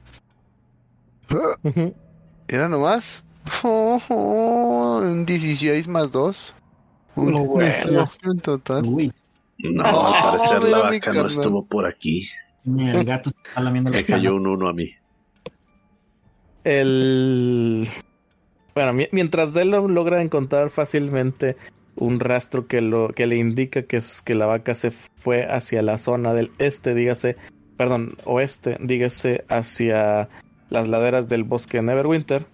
[2.47, 3.23] ¿Era nomás?
[3.63, 6.55] un 16 más 2.
[7.15, 7.73] Un No, bueno.
[7.83, 8.83] 18 en total.
[8.87, 9.13] Uy,
[9.59, 9.83] No,
[10.13, 12.27] al parecer la vaca no estuvo por aquí.
[12.65, 14.91] el gato se está lamiendo la Me cayó un uno a mí.
[16.63, 17.87] El.
[18.75, 21.55] Bueno, mi- mientras Delo logra encontrar fácilmente
[21.95, 25.81] un rastro que lo que le indica que es que la vaca se fue hacia
[25.81, 27.37] la zona del este, dígase,
[27.75, 30.29] perdón, oeste, dígase hacia
[30.69, 32.45] las laderas del bosque de Neverwinter.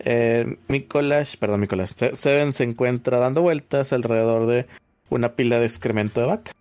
[0.00, 4.66] Eh, Mikolash, perdón, Mikolash, Se- Seven se encuentra dando vueltas alrededor de
[5.12, 6.52] una pila de excremento de vaca.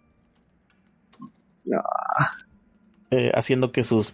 [3.11, 4.13] Eh, haciendo que sus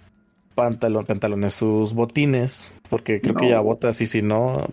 [0.56, 4.68] pantalon- pantalones, sus botines, porque creo que ya botas y si no,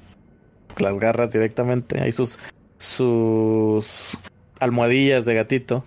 [0.78, 2.00] las garras directamente.
[2.00, 2.38] Ahí sus,
[2.78, 4.18] sus
[4.60, 5.84] almohadillas de gatito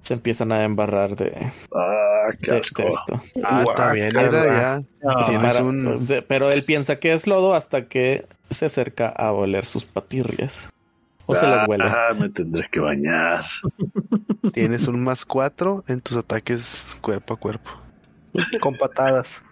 [0.00, 1.34] se empiezan a embarrar de,
[1.74, 2.82] Ah, qué de- asco.
[2.82, 3.20] de esto.
[3.42, 4.82] Ah, está bien, era ya.
[5.04, 9.08] Ah, Tienes Para- un- de- pero él piensa que es lodo hasta que se acerca
[9.08, 10.70] a oler sus patirrias.
[11.30, 11.84] O se las huele.
[11.86, 13.44] Ah, me tendré que bañar.
[14.54, 17.70] Tienes un más cuatro en tus ataques cuerpo a cuerpo.
[18.60, 19.42] Con patadas.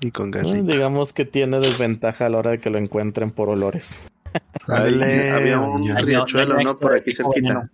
[0.00, 0.72] Y con Eh, garrita.
[0.72, 4.10] Digamos que tiene desventaja a la hora de que lo encuentren por olores.
[4.66, 5.96] Dale, había un ya.
[5.96, 7.70] riachuelo, no, Por aquí cerquita.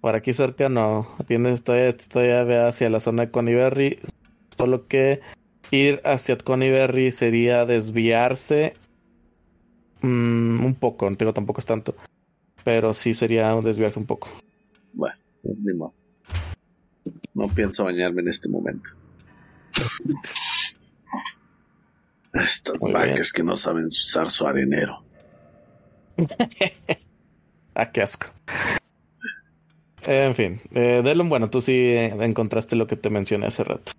[0.00, 1.06] Por aquí cerca no.
[1.26, 3.98] Tiene, todavía, todavía hacia la zona de Conyberry.
[4.56, 5.20] Solo que
[5.70, 8.74] ir hacia Conyberry sería desviarse
[10.02, 11.10] mm, un poco.
[11.10, 11.96] No digo tampoco es tanto.
[12.66, 14.28] Pero sí sería desviarse un poco.
[14.96, 15.12] Pues,
[15.44, 15.94] ni modo.
[17.32, 18.90] No pienso bañarme en este momento.
[22.32, 23.24] Estas Muy vacas bien.
[23.36, 25.00] que no saben usar su arenero.
[27.78, 28.28] Ah, qué asco.
[30.06, 33.92] En fin, eh, Delon, bueno, tú sí encontraste lo que te mencioné hace rato.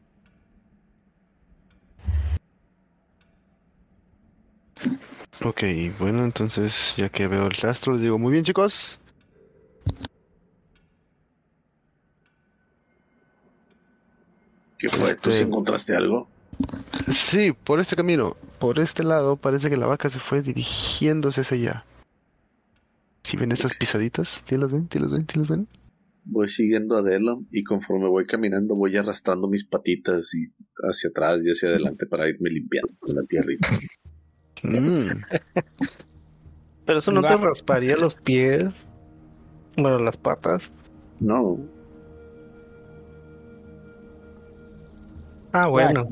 [5.44, 5.64] Ok,
[6.00, 9.00] bueno, entonces ya que veo el rastro, les digo, muy bien chicos.
[14.80, 15.16] ¿Qué fue?
[15.16, 16.30] ¿Tú sí Este- encontraste algo?
[17.08, 21.58] Sí, por este camino, por este lado, parece que la vaca se fue dirigiéndose hacia
[21.58, 21.86] allá.
[23.24, 24.44] ¿Sí ven esas pisaditas?
[24.48, 24.88] ¿Sí las ven?
[24.92, 25.26] ¿Sí las ven?
[25.30, 25.68] ¿Sí las ven?
[26.24, 30.48] Voy siguiendo a Delon y conforme voy caminando voy arrastrando mis patitas y
[30.90, 33.70] hacia atrás y hacia adelante para irme limpiando con la tierrita.
[34.64, 35.08] Mm,
[36.86, 38.66] Pero eso no te rasparía los pies.
[39.76, 40.72] Bueno, las patas.
[41.20, 41.58] No,
[45.52, 46.08] Ah, bueno.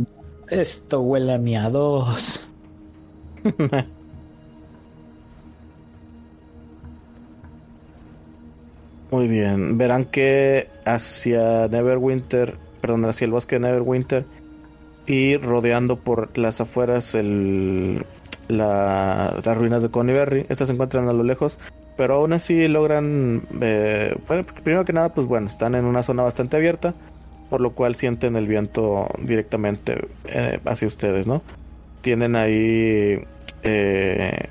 [0.49, 2.49] Esto huele a miados.
[9.11, 9.77] Muy bien.
[9.77, 14.25] Verán que hacia Neverwinter, perdón, hacia el bosque de Neverwinter
[15.05, 18.03] y rodeando por las afueras el,
[18.47, 20.45] la- las ruinas de Conyberry.
[20.49, 21.59] Estas se encuentran a lo lejos,
[21.97, 23.43] pero aún así logran.
[23.61, 26.93] eh, bueno, primero que nada, pues bueno, están en una zona bastante abierta,
[27.49, 31.41] por lo cual sienten el viento directamente eh, hacia ustedes, ¿no?
[32.01, 33.23] Tienen ahí
[33.63, 34.47] eh,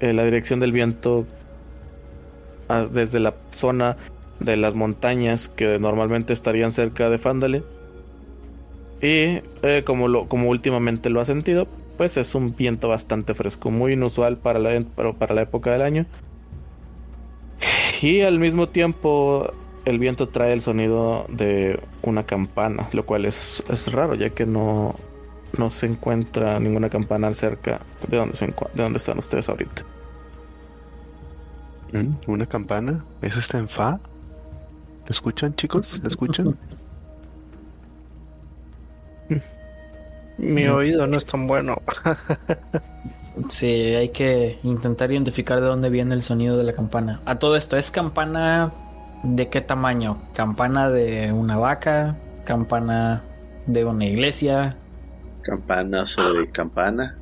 [0.00, 1.26] la dirección del viento
[2.68, 3.96] a- desde la zona
[4.40, 7.62] de las montañas que normalmente estarían cerca de Fandale.
[9.00, 11.66] Y eh, como, lo, como últimamente lo ha sentido,
[11.96, 15.82] pues es un viento bastante fresco, muy inusual para la, para, para la época del
[15.82, 16.06] año.
[18.00, 19.52] Y al mismo tiempo
[19.84, 24.46] el viento trae el sonido de una campana, lo cual es, es raro ya que
[24.46, 24.94] no,
[25.52, 29.86] no se encuentra ninguna campana cerca de donde, se de donde están ustedes ahorita.
[31.92, 33.06] mm, Una campana.
[33.20, 34.02] ¿Eso está en fa?
[35.06, 35.98] ¿Lo escuchan chicos?
[36.02, 36.58] ¿Lo escuchan?
[40.38, 41.80] Mi oído no es tan bueno.
[43.48, 47.20] Sí, hay que intentar identificar de dónde viene el sonido de la campana.
[47.24, 48.72] A todo esto, ¿es campana
[49.24, 50.18] de qué tamaño?
[50.34, 52.16] ¿Campana de una vaca?
[52.44, 53.24] ¿Campana
[53.66, 54.76] de una iglesia?
[55.44, 57.16] campana sobre campana.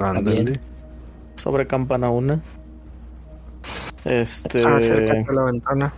[0.00, 0.58] Ándale.
[1.36, 2.40] Sobre campana una.
[4.04, 4.64] Este.
[4.64, 5.92] Ah, acércate a la ventana.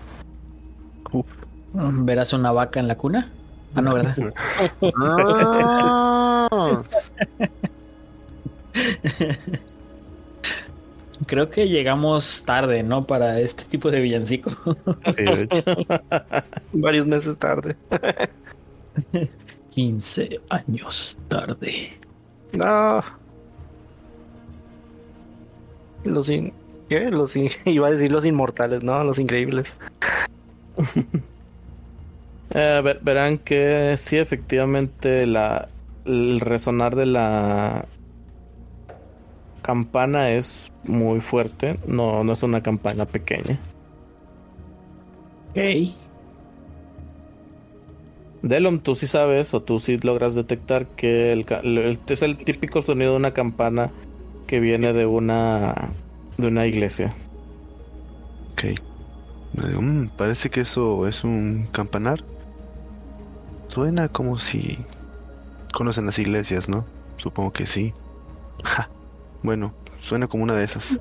[1.72, 3.30] ¿Verás una vaca en la cuna?
[3.74, 4.16] Ah, no, ¿verdad?
[5.00, 6.19] Ah,
[11.26, 13.06] Creo que llegamos tarde, ¿no?
[13.06, 14.50] Para este tipo de villancico.
[15.16, 15.62] sí, de hecho.
[16.72, 17.76] Varios meses tarde.
[19.70, 21.92] 15 años tarde.
[22.52, 23.02] No.
[26.04, 26.52] Los in...
[26.88, 27.10] ¿Qué?
[27.10, 29.72] Los in- Iba a decir los inmortales, no, los increíbles.
[32.52, 35.68] Eh, ver- verán que sí, efectivamente, la,
[36.04, 37.84] el resonar de la
[39.62, 41.78] campana es muy fuerte.
[41.86, 43.58] No, no es una campana pequeña.
[45.50, 45.94] Ok.
[48.42, 53.10] Delom, tú sí sabes o tú sí logras detectar que el, es el típico sonido
[53.12, 53.90] de una campana
[54.46, 55.90] que viene de una
[56.38, 57.12] de una iglesia.
[58.52, 58.64] ok.
[59.80, 62.20] "Mm, parece que eso es un campanar.
[63.68, 64.78] Suena como si
[65.72, 66.84] conocen las iglesias, ¿no?
[67.16, 67.92] Supongo que sí.
[68.64, 68.88] Ja.
[69.42, 70.98] Bueno, suena como una de esas.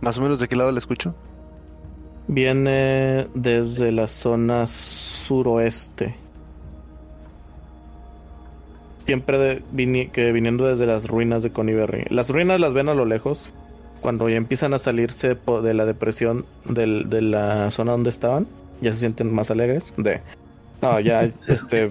[0.00, 1.14] Más o menos de qué lado la escucho.
[2.28, 6.14] Viene desde la zona suroeste.
[9.04, 12.06] Siempre de- que viniendo desde las ruinas de Coniberry.
[12.10, 13.50] Las ruinas las ven a lo lejos.
[14.00, 16.86] Cuando ya empiezan a salirse de la depresión de
[17.22, 18.46] la zona donde estaban,
[18.80, 19.92] ya se sienten más alegres.
[19.96, 20.20] De
[20.82, 21.90] no, ya este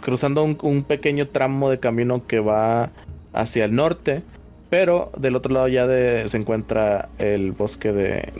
[0.00, 2.90] cruzando un, un pequeño tramo de camino que va
[3.32, 4.22] hacia el norte,
[4.70, 8.32] pero del otro lado ya de- se encuentra el bosque de,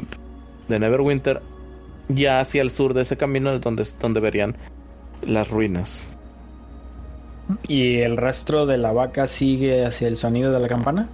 [0.69, 1.41] de Neverwinter.
[2.09, 4.57] Ya hacia el sur de ese camino es donde, donde verían
[5.25, 6.09] las ruinas.
[7.69, 11.09] ¿Y el rastro de la vaca sigue hacia el sonido de la campana?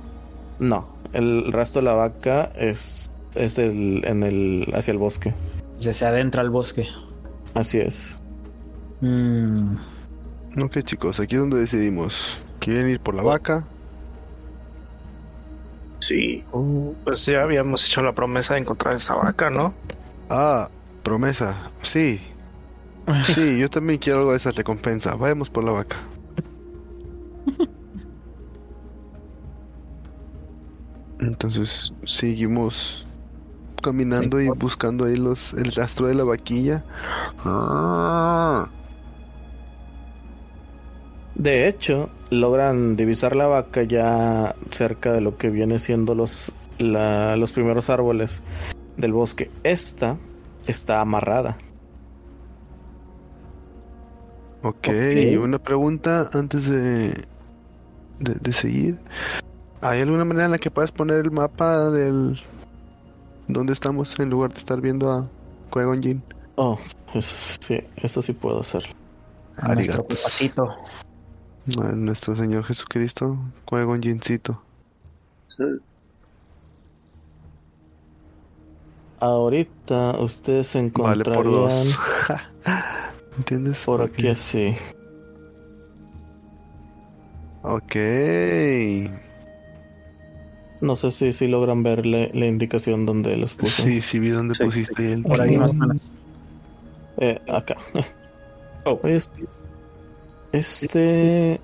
[0.58, 5.34] No, el resto de la vaca es, es el, en el, hacia el bosque.
[5.76, 6.86] O sea, se adentra al bosque.
[7.54, 8.16] Así es.
[9.02, 9.76] Mm,
[10.60, 12.40] Ok, chicos, aquí es donde decidimos.
[12.60, 13.64] ¿Quieren ir por la vaca?
[16.00, 16.44] Sí.
[17.04, 19.74] Pues ya habíamos hecho la promesa de encontrar esa vaca, ¿no?
[20.30, 20.70] Ah,
[21.02, 21.54] promesa.
[21.82, 22.20] Sí.
[23.24, 25.14] Sí, yo también quiero algo de esa recompensa.
[25.14, 25.96] Vayamos por la vaca.
[31.20, 33.06] Entonces seguimos
[33.82, 36.84] caminando y buscando ahí los el rastro de la vaquilla.
[37.44, 38.68] Ah,
[41.36, 47.36] De hecho, logran divisar la vaca ya cerca de lo que viene siendo los, la-
[47.36, 48.42] los primeros árboles
[48.96, 49.50] del bosque.
[49.62, 50.16] Esta
[50.66, 51.56] está amarrada.
[54.62, 55.42] ok, Ok.
[55.42, 57.08] una pregunta antes de,
[58.18, 58.98] de de seguir.
[59.82, 62.40] ¿Hay alguna manera en la que puedas poner el mapa del
[63.46, 65.28] dónde estamos en lugar de estar viendo a
[65.70, 66.22] Qui-Gon Jinn?
[66.56, 66.78] Oh,
[67.14, 68.82] eso sí, eso sí puedo hacer.
[69.62, 70.04] nuestro Arigatos.
[70.22, 70.74] papacito.
[71.82, 73.36] A nuestro Señor Jesucristo,
[73.66, 74.62] Qui-Gon Jinncito.
[79.18, 81.98] Ahorita ustedes se Vale encontrarían por dos.
[83.38, 83.84] ¿Entiendes?
[83.84, 84.76] por aquí así.
[87.62, 87.96] Ok.
[90.80, 93.82] No sé si, si logran ver la, la indicación donde los puse.
[93.82, 96.12] Sí, sí vi dónde Sí, pusiste el Por ahí más o menos.
[97.18, 97.76] Eh, acá.
[98.88, 99.00] Oh.
[99.02, 99.18] Oye,
[100.58, 101.60] este,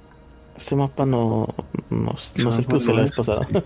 [0.57, 0.77] este.
[0.77, 1.49] Mapa no.
[1.91, 3.47] No, no el que usé la vez pasada.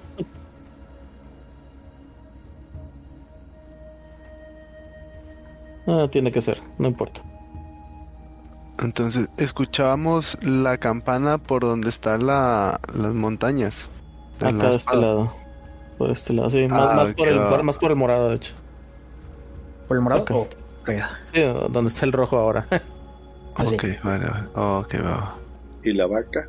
[5.86, 7.22] ah, tiene que ser, no importa.
[8.82, 13.88] Entonces, escuchábamos la campana por donde están la, las montañas.
[14.38, 15.32] Acá la de este lado.
[15.96, 16.66] Por este lado, sí.
[16.68, 17.50] Más, Ah, más por el, va.
[17.50, 18.54] por- más por el morado, de hecho.
[19.88, 20.24] ¿Por el morado?
[20.30, 20.46] Oh.
[21.24, 22.66] Sí, donde está el rojo ahora.
[23.56, 23.76] Así.
[23.76, 24.48] Ok, vale, vale.
[24.54, 25.34] Ok, va.
[25.82, 26.48] ¿Y la vaca?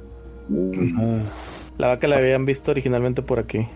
[1.77, 3.67] La vaca la habían visto originalmente por aquí.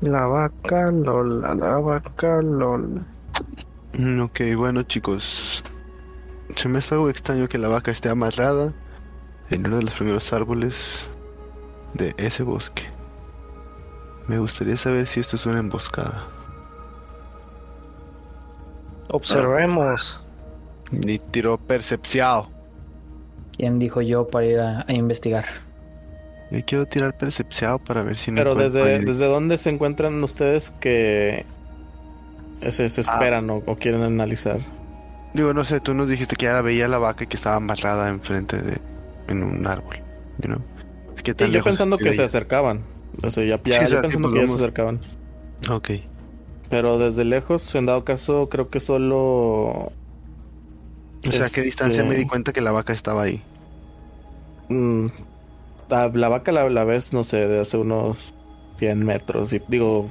[0.00, 3.04] La vaca, lol, la vaca, lol.
[3.98, 5.62] mm, ok, bueno, chicos.
[6.56, 8.72] Se me hace algo extraño que la vaca esté amarrada
[9.50, 11.06] en uno de los primeros árboles
[11.94, 12.84] de ese bosque.
[14.26, 16.26] Me gustaría saber si esto es una emboscada.
[19.08, 20.24] Observemos.
[20.90, 22.59] Ni tiró percepción.
[23.60, 25.44] ¿Quién dijo yo para ir a, a investigar?
[26.50, 30.24] Yo quiero tirar percepción para ver si no Pero desde, ahí- desde dónde se encuentran
[30.24, 31.44] ustedes que
[32.70, 34.60] se, se esperan o, o quieren analizar.
[35.34, 38.56] Digo, no sé, tú nos dijiste que ya veía la vaca que estaba amarrada enfrente
[38.62, 38.78] de...
[39.28, 39.96] en un árbol,
[40.38, 40.62] you know?
[41.22, 42.80] ¿Qué Sí, tan yo lejos pensando que se acercaban.
[43.22, 45.00] O sea, ya, ya- Sí, o yo sea, pensando que ya se acercaban.
[45.70, 45.90] Ok.
[46.70, 49.92] Pero desde lejos, en dado caso, creo que solo.
[51.28, 53.42] O sea, ¿a qué distancia me Este- di cuenta que la vaca estaba ahí?
[54.70, 55.06] Mm,
[55.90, 58.34] la, la vaca la, la ves, no sé, de hace unos
[58.78, 59.52] 100 metros.
[59.52, 60.10] Y, digo,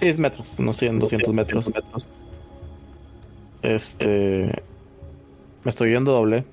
[0.00, 1.72] 10 metros, unos 100, 200 metros.
[3.62, 4.62] Este.
[5.64, 6.44] Me estoy viendo doble.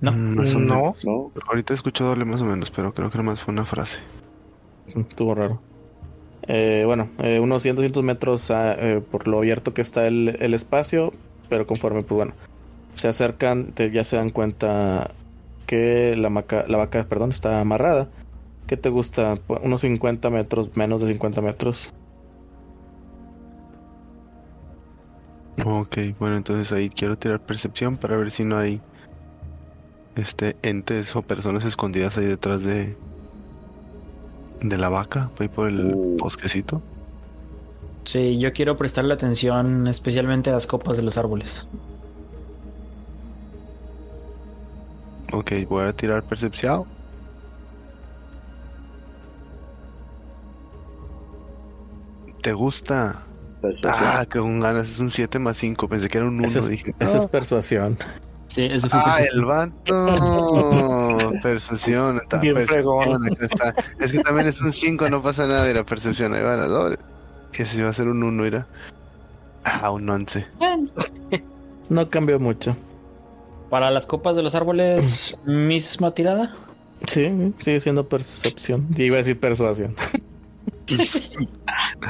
[0.00, 0.12] No.
[0.12, 0.66] Mm.
[0.66, 0.96] No.
[1.04, 1.30] ¿No?
[1.48, 4.00] Ahorita escucho doble más o menos, pero creo que nomás fue una frase.
[4.94, 5.60] Mm, Estuvo raro.
[6.46, 10.36] Eh, bueno, eh, unos 100, 200 metros ah, eh, por lo abierto que está el,
[10.40, 11.12] el espacio,
[11.48, 12.32] pero conforme, pues bueno,
[12.92, 15.12] se acercan, te- ya se dan cuenta
[15.74, 18.08] que la, maca- la vaca, perdón, está amarrada.
[18.68, 19.34] ¿Qué te gusta?
[19.62, 21.92] Unos 50 metros, menos de 50 metros.
[25.64, 28.80] Ok, bueno, entonces ahí quiero tirar percepción para ver si no hay
[30.16, 32.96] este entes o personas escondidas ahí detrás de
[34.60, 36.16] de la vaca, voy por el Uh.
[36.18, 36.80] bosquecito.
[38.04, 41.68] Sí, yo quiero prestarle atención especialmente a las copas de los árboles.
[45.34, 46.84] Ok, voy a tirar percepción.
[52.42, 53.24] ¿Te gusta?
[53.62, 54.04] Persuasión.
[54.06, 55.88] Ah, que con ganas es un 7 más 5.
[55.88, 56.44] Pensé que era un 1.
[56.46, 57.28] Esa es, Dije, esa es "Ah".
[57.28, 57.96] persuasión.
[58.48, 59.38] Sí, eso fue Ah, persuasión.
[59.38, 61.32] el vato.
[61.42, 62.16] Percepción.
[62.18, 63.26] Está, Bien fregón.
[63.32, 63.74] acá está.
[63.98, 66.34] Es que también es un 5, no pasa nada de la percepción.
[66.34, 66.98] Ahí va la doble.
[67.58, 68.66] Y ese va a ser un 1, mira.
[69.64, 70.46] Ah, un 11.
[71.88, 72.76] No cambió mucho.
[73.70, 76.54] Para las copas de los árboles, misma tirada.
[77.06, 78.86] Sí, sigue siendo percepción.
[78.96, 79.94] Y iba a decir persuasión.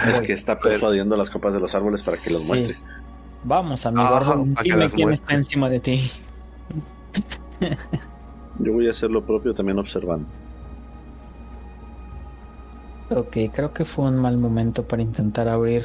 [0.09, 2.77] Es que está persuadiendo las copas de los árboles para que los muestre.
[3.45, 5.13] Vamos, amigo Ah, dime quién muestre.
[5.13, 6.11] está encima de ti.
[8.59, 10.27] Yo voy a hacer lo propio también observando.
[13.11, 15.85] Ok, creo que fue un mal momento para intentar abrir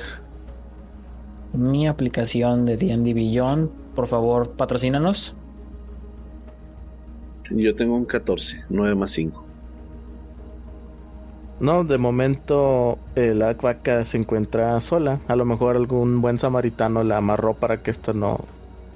[1.54, 3.70] mi aplicación de D&D Beyond.
[3.94, 5.36] Por favor, patrocínanos.
[7.56, 9.44] Yo tengo un 14, 9 más 5.
[11.60, 15.20] No, de momento eh, la vaca se encuentra sola.
[15.28, 18.46] A lo mejor algún buen samaritano la amarró para que esta no,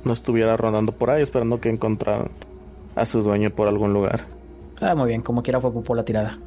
[0.06, 2.30] no estuviera rondando por ahí, esperando que encontraran
[2.96, 4.26] a su dueño por algún lugar.
[4.80, 6.40] Ah, muy bien, como quiera fue por la tirada.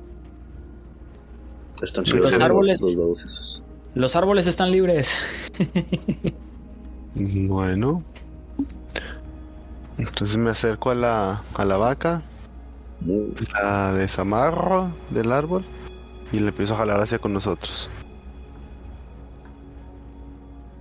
[1.83, 3.63] Están Los chidos los, árboles.
[3.95, 5.19] Los árboles están libres.
[7.19, 8.03] Bueno.
[9.99, 12.22] Entonces me acerco a la, a la vaca,
[13.53, 15.64] la desamarro del árbol
[16.32, 17.88] y le empiezo a jalar hacia con nosotros.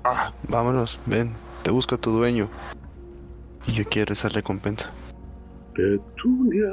[0.03, 2.49] Ah, vámonos, ven, te busco a tu dueño.
[3.67, 4.91] Y yo quiero esa recompensa.
[5.73, 6.69] Petunia.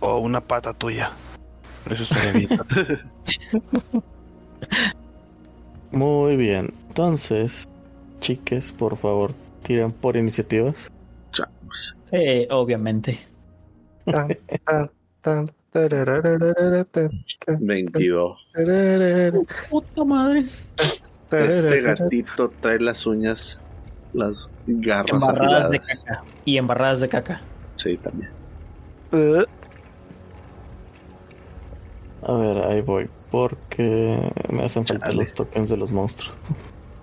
[0.00, 1.10] O una pata tuya.
[1.90, 2.60] Eso estaría bien.
[5.90, 6.72] Muy bien.
[6.88, 7.66] Entonces,
[8.20, 9.32] chiques, por favor,
[9.62, 10.90] tiren por iniciativas.
[12.12, 13.18] Eh, obviamente.
[14.04, 14.28] Tan,
[14.64, 17.10] tan, tan, tararararara, tan,
[17.46, 18.52] 22.
[18.52, 20.44] tararara, Puta madre.
[21.30, 23.60] Este gatito trae las uñas,
[24.12, 26.22] las garras Embarradas de caca.
[26.44, 27.40] Y embarradas de caca.
[27.74, 28.30] Sí, también.
[29.12, 29.42] Uh,
[32.22, 33.10] A ver, ahí voy.
[33.30, 35.18] Porque me hacen falta Chale.
[35.18, 36.32] los tokens de los monstruos.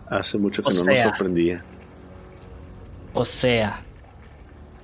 [0.07, 1.03] Hace mucho que O no sea.
[1.05, 1.63] nos sorprendía.
[3.13, 3.83] O sea,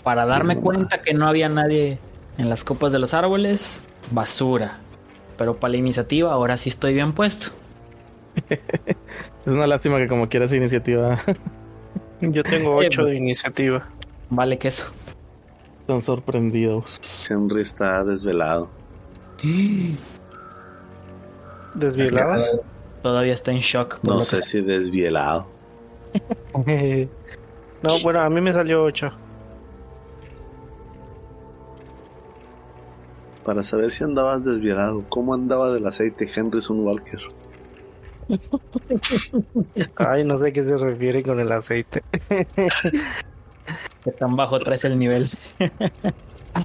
[0.04, 2.00] para darme cuenta que no había nadie
[2.38, 4.80] en las copas de los árboles, basura.
[5.38, 7.52] Pero para la iniciativa ahora sí estoy bien puesto.
[9.46, 11.18] Es una lástima que como quieras iniciativa
[12.22, 13.88] Yo tengo Eh, 8 de iniciativa.
[14.30, 14.94] Vale queso.
[15.80, 17.00] están sorprendidos.
[17.30, 18.70] Henry está desvelado.
[21.74, 22.58] ¿Desvieladas?
[23.02, 24.00] Todavía está en shock.
[24.00, 25.48] por No lo sé que si desvielado.
[27.82, 29.10] No, bueno, a mí me salió 8.
[33.44, 37.20] Para saber si andabas desvielado, ¿cómo andaba del aceite Henry un Walker?
[39.96, 42.04] Ay, no sé a qué se refiere con el aceite.
[44.04, 45.28] que tan bajo traes el nivel.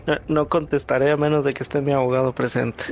[0.06, 2.84] No, no contestaré a menos de que esté mi abogado presente.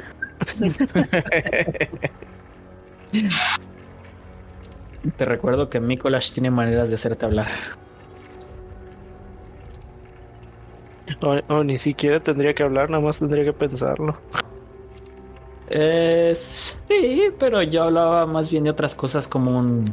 [5.16, 7.48] Te recuerdo que Mikolash tiene maneras de hacerte hablar.
[11.20, 14.16] O, o ni siquiera tendría que hablar, nada más tendría que pensarlo.
[15.68, 19.84] Eh, sí, pero yo hablaba más bien de otras cosas como un...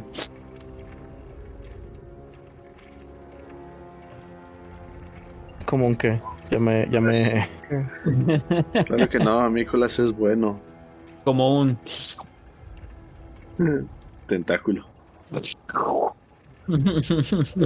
[5.64, 6.20] Como un que.
[6.50, 7.48] Ya me, ya me.
[8.84, 10.60] Claro que no, Nicolás es bueno.
[11.24, 11.78] como un...
[14.26, 14.84] Tentáculo.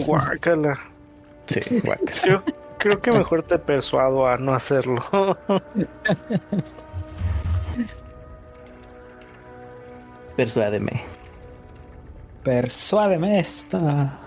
[0.07, 0.79] Guácala.
[1.47, 2.45] Sí, guaca.
[2.79, 5.03] Creo que mejor te persuado a no hacerlo.
[10.37, 11.03] Persuádeme.
[12.43, 14.19] Persuádeme esta.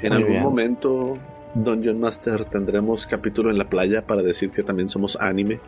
[0.00, 0.42] En Muy algún bien.
[0.42, 1.18] momento,
[1.54, 5.60] Dungeon Master, tendremos capítulo en la playa para decir que también somos anime.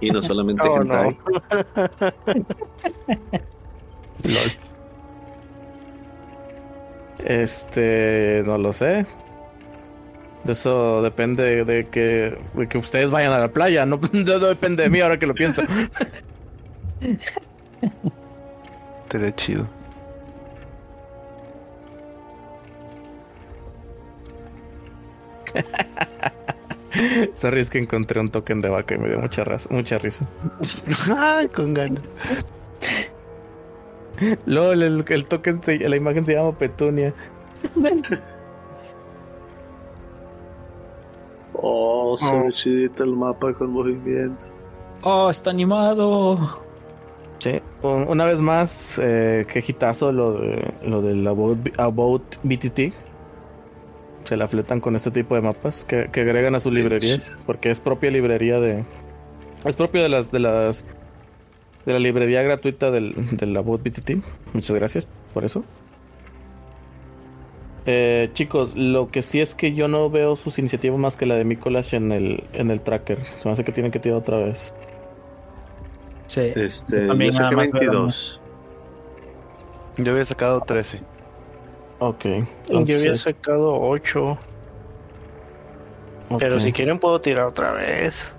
[0.00, 1.18] Y no solamente Oh, hentai.
[4.24, 4.67] no.
[7.24, 9.06] Este, no lo sé.
[10.46, 13.84] Eso depende de que, de que ustedes vayan a la playa.
[13.86, 15.62] No, no depende de mí ahora que lo pienso.
[19.04, 19.68] Estaría chido.
[27.34, 30.28] Sorry, es que encontré un token de vaca y me dio mucha, mucha risa.
[31.16, 32.02] Ay, con ganas.
[34.46, 37.14] LOL, el, el token, se- la imagen se llama Petunia.
[41.60, 42.44] Oh, se Oh.
[42.44, 44.48] ve chidito el mapa con movimiento.
[45.02, 46.38] Oh, está animado.
[47.38, 52.92] Sí, un- una vez más, eh, qué hitazo lo, de, lo del about, About BTT.
[54.24, 57.70] Se la fletan con este tipo de mapas que, que agregan a sus librerías, porque
[57.70, 58.84] es propia librería de.
[59.64, 60.84] Es propio de las de las
[61.88, 64.22] de la librería gratuita del, del About BTT.
[64.52, 65.64] Muchas gracias por eso.
[67.86, 71.36] Eh, chicos, lo que sí es que yo no veo sus iniciativas más que la
[71.36, 73.24] de Mikolash en el, en el tracker.
[73.24, 74.74] Se me hace que tienen que tirar otra vez.
[76.26, 76.52] Sí.
[76.54, 78.40] Este, También yo saqué nada más veo 22.
[79.96, 81.00] Yo había sacado 13.
[82.00, 82.24] Ok.
[82.68, 84.38] Yo había sacado 8.
[86.38, 88.34] Pero si quieren puedo tirar otra vez.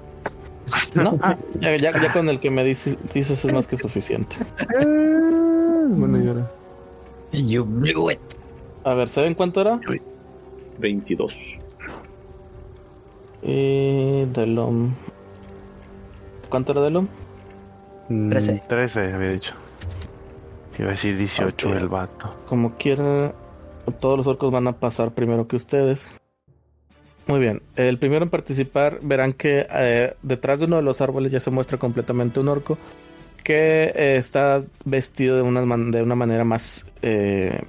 [0.96, 4.38] No, ah, ya, ya- ya con el que me dices, dices es más que suficiente.
[4.80, 6.52] Bueno, y ahora.
[7.32, 8.20] You blew it.
[8.84, 9.80] A ver, ¿saben cuánto era?
[10.80, 11.60] 22.
[13.42, 14.92] Y Delom.
[16.50, 17.08] ¿Cuánto era Delom?
[18.10, 18.64] Mm, 13.
[18.68, 19.54] 13 había dicho.
[20.78, 21.76] Iba a decir 18 Ok.
[21.76, 22.34] el vato.
[22.48, 23.34] Como quiera,
[24.00, 26.10] todos los orcos van a pasar primero que ustedes.
[27.30, 27.62] Muy bien.
[27.76, 31.52] El primero en participar verán que eh, detrás de uno de los árboles ya se
[31.52, 32.76] muestra completamente un orco
[33.44, 37.62] que eh, está vestido de una, de una manera más eh,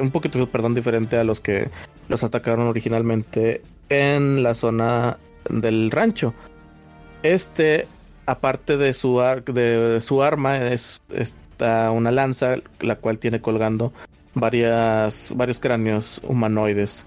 [0.00, 1.70] un poquito, perdón, diferente a los que
[2.08, 5.16] los atacaron originalmente en la zona
[5.48, 6.34] del rancho.
[7.22, 7.86] Este,
[8.26, 13.92] aparte de su, de su arma, es está una lanza, la cual tiene colgando
[14.34, 17.06] varias, varios cráneos humanoides.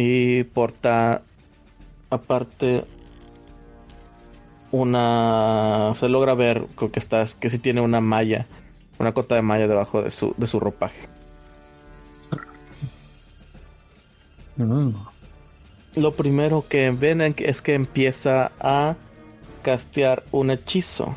[0.00, 1.22] Y porta,
[2.08, 2.84] aparte,
[4.70, 5.90] una...
[5.96, 8.46] Se logra ver que, está, que sí tiene una malla,
[9.00, 11.08] una cota de malla debajo de su, de su ropaje.
[14.56, 14.90] Mm.
[15.96, 18.94] Lo primero que ven en- es que empieza a
[19.64, 21.16] castear un hechizo.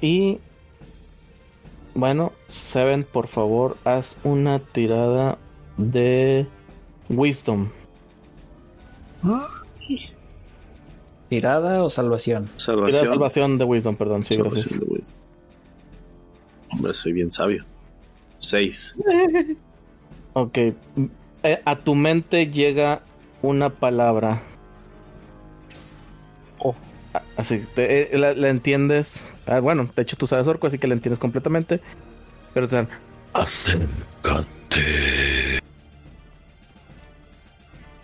[0.00, 0.38] Y
[1.94, 5.38] bueno, Seven, por favor, haz una tirada
[5.76, 6.46] de
[7.08, 7.68] Wisdom.
[11.28, 12.44] ¿Tirada o salvación?
[12.44, 13.08] Tirada de Salvación.
[13.08, 15.18] salvación de Wisdom, perdón, sí, Salvación gracias.
[16.70, 17.64] Hombre, soy bien sabio.
[18.38, 18.96] 6.
[20.34, 20.58] Ok.
[21.44, 23.02] Eh, a tu mente llega
[23.42, 24.42] una palabra.
[27.36, 29.36] Así, te- eh, la, la entiendes.
[29.46, 31.80] Ah, bueno, de hecho tú sabes orco, así que la entiendes completamente.
[32.52, 32.88] Pero te dan.
[33.32, 34.44] Acércate.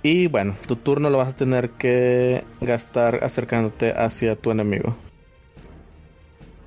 [0.02, 4.96] Y bueno, tu turno lo vas a tener que gastar acercándote hacia tu enemigo.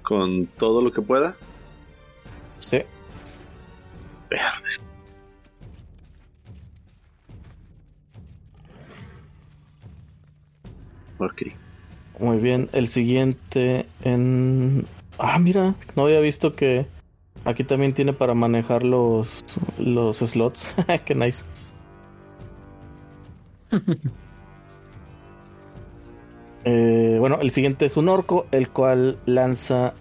[0.03, 1.35] Con todo lo que pueda.
[2.57, 2.81] Sí.
[4.29, 4.79] Verdes.
[11.17, 11.41] Ok.
[12.19, 14.85] Muy bien, el siguiente en...
[15.17, 16.85] Ah, mira, no había visto que
[17.45, 19.43] aquí también tiene para manejar los,
[19.77, 20.73] los slots.
[21.05, 21.43] Qué nice.
[26.65, 29.93] Eh, bueno, el siguiente es un orco, el cual lanza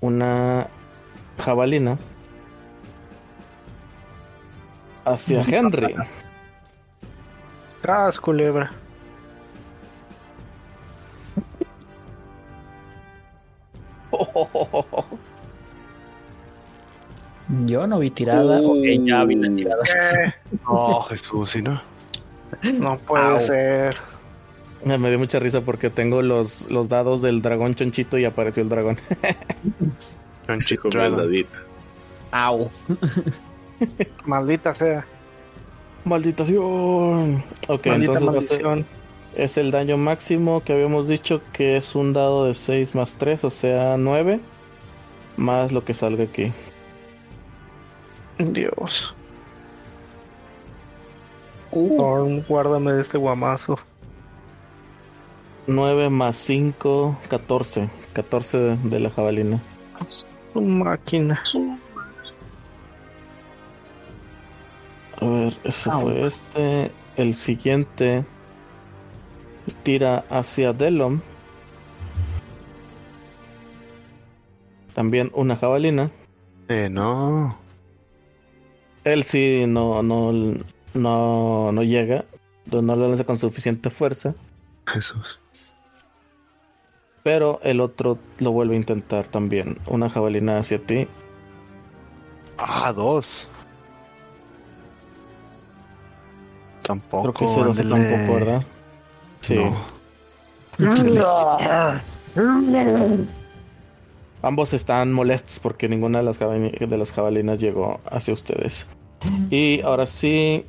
[0.00, 0.68] una
[1.38, 1.98] jabalina
[5.04, 5.94] hacia Henry.
[7.82, 8.72] Tas, culebra.
[17.66, 18.60] Yo no vi tirada.
[18.60, 18.78] Uh.
[18.80, 19.82] Ok, ya vi la tirada.
[19.84, 20.34] Eh,
[20.66, 21.80] Oh, Jesús, ¿sí no?
[22.74, 23.40] no puede Au.
[23.40, 23.96] ser.
[24.84, 28.62] Me me dio mucha risa porque tengo los, los dados del dragón chonchito y apareció
[28.62, 28.98] el dragón.
[30.46, 31.16] Dragon.
[31.16, 31.46] David.
[32.30, 32.70] Au.
[34.24, 35.04] Maldita sea.
[36.04, 37.42] Malditación.
[37.68, 38.86] Ok, Maldita entonces va a ser- maldición.
[39.36, 43.44] Es el daño máximo que habíamos dicho que es un dado de 6 más 3,
[43.44, 44.40] o sea 9.
[45.36, 46.52] Más lo que salga aquí.
[48.38, 49.14] Dios.
[51.70, 53.78] Uh, Thorn, guárdame de este guamazo.
[55.66, 57.90] 9 más 5, 14.
[58.14, 59.60] 14 de, de la jabalina.
[60.54, 61.42] Tu máquina.
[65.20, 66.90] A ver, ese fue este.
[67.16, 68.24] El siguiente
[69.82, 71.20] tira hacia Delom.
[74.94, 76.10] También una jabalina.
[76.68, 77.58] Eh, no.
[79.04, 80.32] Él sí no, no,
[80.94, 82.24] no, no llega.
[82.70, 84.34] No lo lanza con suficiente fuerza.
[84.86, 85.40] Jesús.
[87.22, 89.78] Pero el otro lo vuelve a intentar también.
[89.86, 91.06] Una jabalina hacia ti.
[92.58, 93.48] Ah, dos.
[96.86, 97.22] tampoco.
[97.22, 98.10] Creo que ese 12 ándele.
[98.10, 98.62] tampoco, ¿verdad?
[99.46, 99.60] Sí.
[100.78, 101.58] No.
[104.42, 108.88] Ambos están molestos porque ninguna de las, de las jabalinas llegó hacia ustedes.
[109.50, 110.64] Y ahora sí.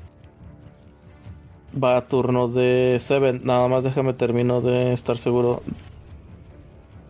[1.82, 3.42] Va a turno de Seven.
[3.44, 5.64] Nada más déjame termino de estar seguro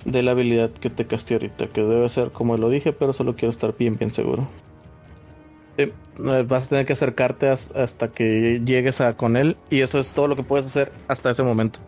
[0.05, 1.67] de la habilidad que te casté ahorita.
[1.67, 4.47] Que debe ser como lo dije, pero solo quiero estar bien, bien seguro.
[5.77, 9.55] Sí, eh, vas a tener que acercarte has- hasta que llegues a con él.
[9.69, 11.79] Y eso es todo lo que puedes hacer hasta ese momento.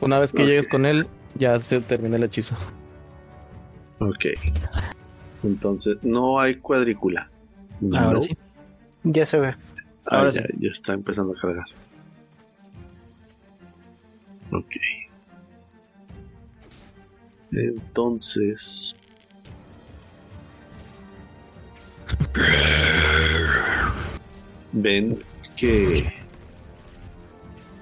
[0.00, 2.56] Una vez que llegues con él, ya se termina el hechizo.
[4.00, 4.26] Ok.
[5.44, 7.30] Entonces, no hay cuadrícula.
[7.94, 8.22] Ahora No.
[8.22, 8.36] sí.
[9.04, 9.54] Ya se ve.
[10.06, 10.48] Ah, Ahora ya, sí.
[10.58, 11.64] ya está empezando a cargar.
[14.52, 14.72] Ok.
[17.52, 18.96] Entonces.
[24.72, 25.18] Ven
[25.56, 26.12] que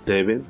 [0.06, 0.44] Deben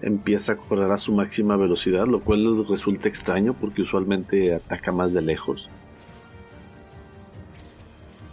[0.00, 4.92] empieza a correr a su máxima velocidad, lo cual les resulta extraño porque usualmente ataca
[4.92, 5.68] más de lejos.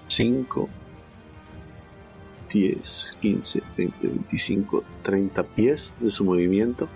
[0.08, 0.68] 5,
[2.52, 6.88] 10, 15, 20, 25, 30 pies de su movimiento.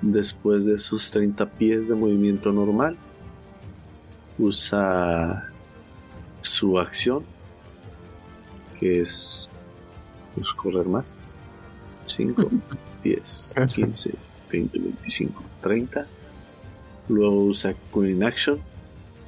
[0.00, 2.96] Después de esos 30 pies de movimiento normal,
[4.38, 5.47] usa
[6.40, 7.24] su acción,
[8.78, 9.50] que es
[10.34, 11.16] pues, correr más.
[12.06, 12.50] 5,
[13.02, 14.14] 10, 15,
[14.50, 16.06] 20, 25, 30.
[17.08, 18.60] Luego usa Queen Action,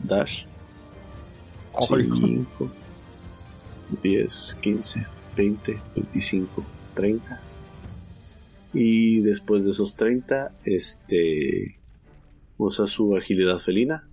[0.02, 0.44] Dash.
[1.78, 2.70] 5,
[4.02, 5.06] 10, 15,
[5.36, 7.40] 20, 25, 30.
[8.72, 11.78] Y después de esos 30, este
[12.56, 14.08] usa su agilidad felina.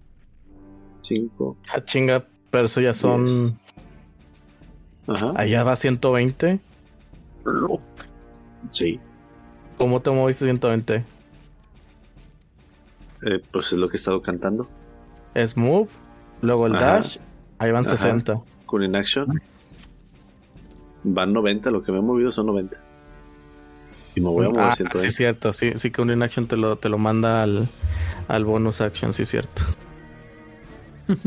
[1.01, 1.57] 5.
[1.73, 3.57] Ah, chinga, pero eso ya son.
[5.07, 5.31] Ajá.
[5.35, 6.59] Allá va 120.
[8.71, 8.99] Sí.
[9.77, 11.03] ¿Cómo te moviste 120?
[13.23, 14.67] Eh, pues es lo que he estado cantando.
[15.33, 15.87] Es move,
[16.41, 16.85] luego el Ajá.
[16.93, 17.17] dash,
[17.59, 17.95] ahí van Ajá.
[17.97, 18.41] 60.
[18.65, 19.39] Con in action.
[21.03, 22.75] Van 90, lo que me he movido son 90.
[24.15, 24.99] Y me voy a mover Ah, 120.
[25.09, 25.53] sí, cierto.
[25.53, 27.67] Sí, sí que un in action te lo, te lo manda al,
[28.27, 29.61] al bonus action, sí, cierto.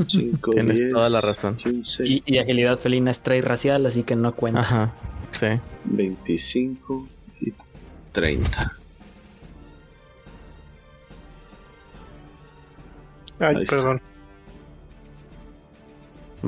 [0.06, 1.56] 5, Tienes 10, toda la razón.
[1.56, 4.60] 15, Y, y agilidad felina es trade racial, así que no cuenta.
[4.60, 4.92] Ajá,
[5.32, 5.46] sí.
[5.84, 7.08] 25
[7.40, 7.52] y
[8.12, 8.72] 30.
[13.38, 13.76] Ay, Ahí está.
[13.76, 14.00] perdón.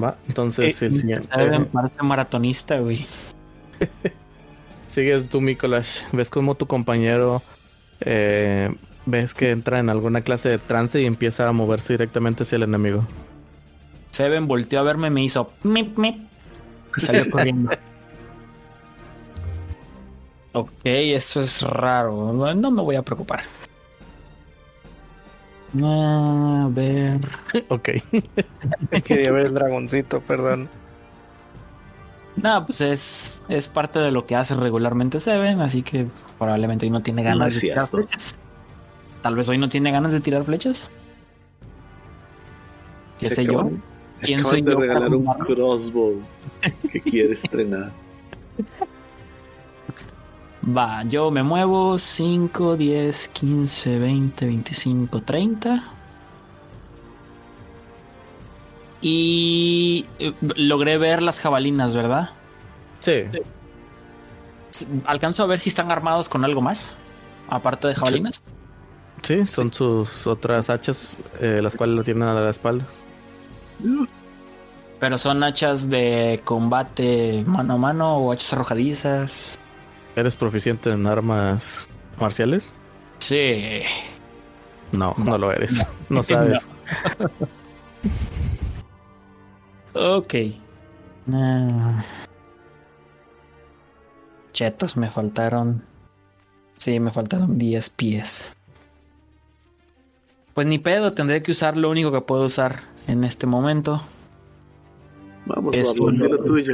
[0.03, 1.27] Va, entonces Eh, el siguiente.
[1.29, 3.07] Saben, parece maratonista, güey.
[4.87, 6.03] Sigues tú, Mikolash.
[6.13, 7.43] Ves como tu compañero.
[8.01, 8.75] eh,
[9.07, 12.65] ves que entra en alguna clase de trance y empieza a moverse directamente hacia el
[12.65, 13.05] enemigo.
[14.11, 16.19] Seven volteó a verme y me hizo mip, mip.
[16.97, 17.71] Y salió corriendo.
[20.53, 22.33] ok, eso es raro.
[22.55, 23.41] No me voy a preocupar.
[25.83, 27.21] A ver.
[27.69, 27.89] ok.
[29.05, 30.69] Quería ver el dragoncito, perdón.
[32.37, 37.01] No, pues es, es parte de lo que hace regularmente Seven, así que probablemente no
[37.01, 38.42] tiene No ganas es de.
[39.23, 40.93] Tal vez hoy no tiene ganas de tirar flechas.
[43.19, 43.71] ¿Qué sé yo?
[44.21, 46.21] ¿Quién soy de yo regalar un crossbow
[46.91, 47.91] que quiere estrenar.
[50.77, 55.83] Va, yo me muevo 5, 10, 15, 20, 25, 30.
[59.01, 62.31] Y eh, logré ver las jabalinas, ¿verdad?
[63.01, 63.25] Sí.
[64.71, 66.99] S- ¿Alcanzo a ver si están armados con algo más?
[67.49, 68.37] Aparte de jabalinas.
[68.37, 68.43] Sí,
[69.47, 72.87] son sus otras hachas, eh, las cuales lo tienen a la espalda.
[75.01, 79.59] Pero son hachas de combate mano a mano o hachas arrojadizas.
[80.15, 81.89] ¿Eres proficiente en armas
[82.21, 82.71] marciales?
[83.19, 83.83] Sí.
[84.93, 85.85] No, no lo eres.
[86.09, 86.69] No sabes.
[89.95, 90.35] Ok.
[91.33, 92.05] Ah.
[94.53, 95.85] Chetos, me faltaron.
[96.77, 98.57] Sí, me faltaron 10 pies.
[100.55, 104.03] Pues ni pedo, tendré que usar lo único que puedo usar en este momento.
[105.47, 106.73] Vamos, Es Pablo, un- dilo tuyo.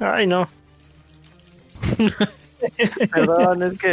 [0.00, 0.46] Ay, no.
[3.12, 3.90] Perdón, es que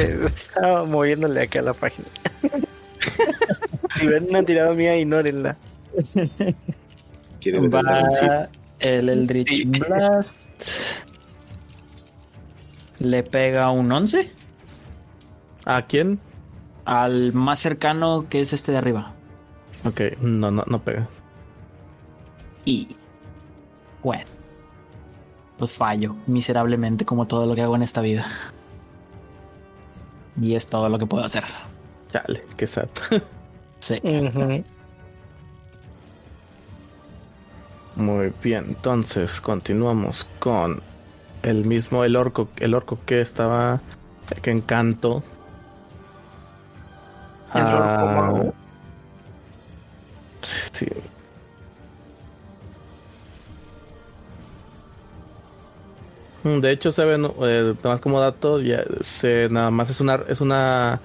[0.47, 2.07] estaba moviéndole aquí a la página.
[3.95, 5.55] si ven una tirada mía, ignórenla.
[7.45, 8.47] Va
[8.79, 9.65] el Eldritch Sí.
[9.65, 11.03] Blast.
[12.99, 14.31] Le pega un 11
[15.65, 16.19] ¿A quién?
[16.85, 19.13] al más cercano que es este de arriba.
[19.85, 21.07] Ok, no, no, no pega.
[22.65, 22.95] Y.
[24.01, 24.25] Bueno.
[25.57, 28.27] pues fallo miserablemente como todo lo que hago en esta vida.
[30.41, 31.45] Y es todo lo que puedo hacer.
[32.11, 32.89] Chale, qué sad.
[33.79, 34.01] Sí.
[37.97, 40.81] Muy bien, entonces continuamos con
[41.43, 43.81] el mismo, el orco, el orco que estaba,
[44.41, 45.21] que encanto.
[47.53, 48.51] El orco Ah.
[50.41, 50.87] Sí.
[56.43, 60.41] De hecho, se ven, eh, más como dato, ya se nada más es una es
[60.41, 60.99] una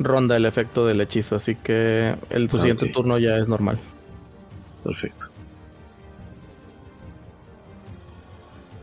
[0.00, 3.78] ronda el efecto del hechizo, así que el tu Ah, siguiente turno ya es normal.
[4.82, 5.26] Perfecto.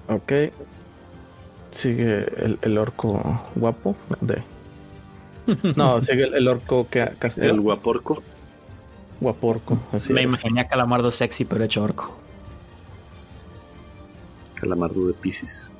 [0.08, 0.32] Ok.
[1.72, 4.42] Sigue el, el orco guapo de.
[5.76, 7.62] No, sigue el, el orco que El castió.
[7.62, 8.22] guaporco.
[9.20, 9.80] Guaporco.
[9.92, 10.28] Así Me es.
[10.28, 12.16] imaginé a Calamardo sexy, pero hecho orco.
[14.56, 15.72] Calamardo de Pisces.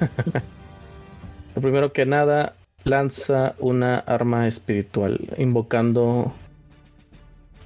[1.54, 6.32] Lo primero que nada, lanza una arma espiritual, invocando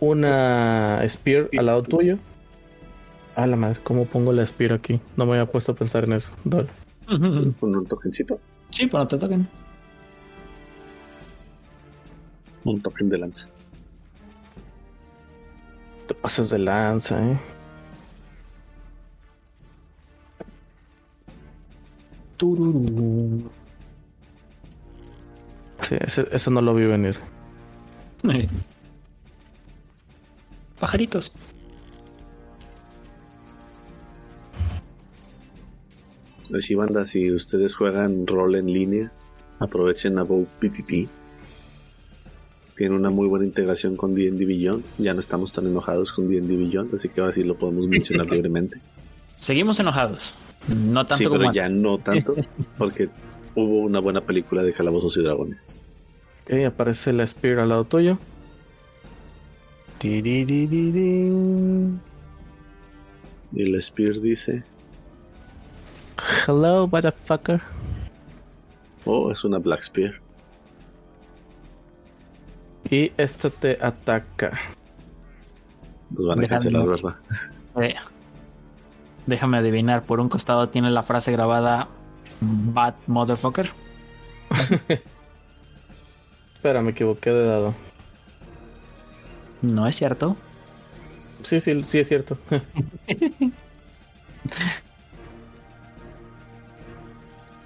[0.00, 2.18] una spear al lado tuyo.
[3.36, 5.00] A la madre, ¿cómo pongo la spear aquí?
[5.16, 6.32] No me había puesto a pensar en eso.
[6.44, 6.68] Dol.
[7.60, 8.40] Con un tokencito.
[8.70, 9.46] Sí, pero no te toquen.
[12.70, 13.48] Un token de lanza.
[16.08, 17.38] Te pasas de lanza, eh.
[22.36, 23.50] Tururú.
[25.80, 27.16] Sí, ese- eso no lo vi venir.
[30.80, 31.32] Pajaritos.
[36.54, 39.10] Así, banda, si ustedes juegan rol en línea,
[39.58, 41.08] aprovechen a Bow PTT.
[42.76, 44.84] Tiene una muy buena integración con D&D Beyond.
[44.98, 48.26] Ya no estamos tan enojados con D&D Beyond, así que ahora sí lo podemos mencionar
[48.30, 48.80] libremente.
[49.38, 50.36] Seguimos enojados.
[50.68, 51.62] No tanto Sí, como pero antes.
[51.62, 52.34] ya no tanto,
[52.78, 53.08] porque
[53.54, 55.80] hubo una buena película de Calabozos y Dragones.
[56.44, 58.18] Ok, aparece la spear al lado tuyo.
[63.52, 64.64] Y el Spear dice,
[66.46, 67.60] Hello, motherfucker.
[69.04, 70.20] oh, es una Black Spear.
[72.90, 74.58] Y esta te ataca.
[76.10, 77.16] Nos van a cancelar, ¿verdad?
[77.80, 77.94] Eh,
[79.26, 80.02] déjame adivinar.
[80.02, 81.88] Por un costado tiene la frase grabada
[82.40, 83.70] Bad Motherfucker.
[86.54, 87.74] Espera, me equivoqué de dado.
[89.62, 90.36] No es cierto.
[91.42, 92.38] Sí, sí, sí es cierto.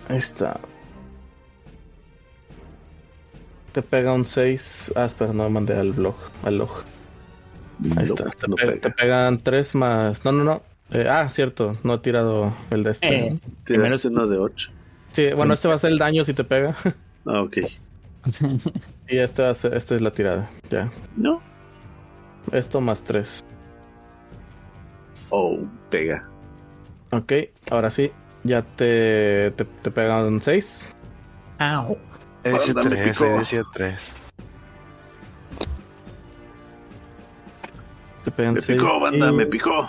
[0.09, 0.59] Ahí está.
[3.73, 4.93] Te pega un 6.
[4.97, 6.17] Ah, espera, no me mandé al blog.
[6.43, 6.71] Al log.
[7.85, 8.25] Ahí No, está.
[8.31, 8.81] Te, no pe- pega.
[8.81, 10.25] te pegan 3 más.
[10.25, 10.63] No, no, no.
[10.91, 11.77] Eh, ah, cierto.
[11.85, 13.27] No he tirado el de este.
[13.29, 14.71] Eh, primero Tiraste uno de 8.
[15.13, 16.75] Sí, bueno, este va a ser el daño si te pega.
[17.27, 17.59] Ah, ok.
[19.09, 19.75] y este va a ser.
[19.75, 20.51] Esta es la tirada.
[20.69, 20.91] Ya.
[21.17, 21.41] No.
[22.53, 23.45] Esto más 3.
[25.31, 25.59] Oh,
[25.91, 26.29] pega.
[27.13, 27.33] Ok,
[27.71, 28.11] ahora sí.
[28.43, 30.95] Ya te, te, te pegan 6.
[31.59, 31.97] Au.
[32.45, 33.25] Me 3, picó.
[33.25, 34.13] ahí decía 3.
[38.25, 39.89] Te pegan Me seis picó, banda, y- me picó.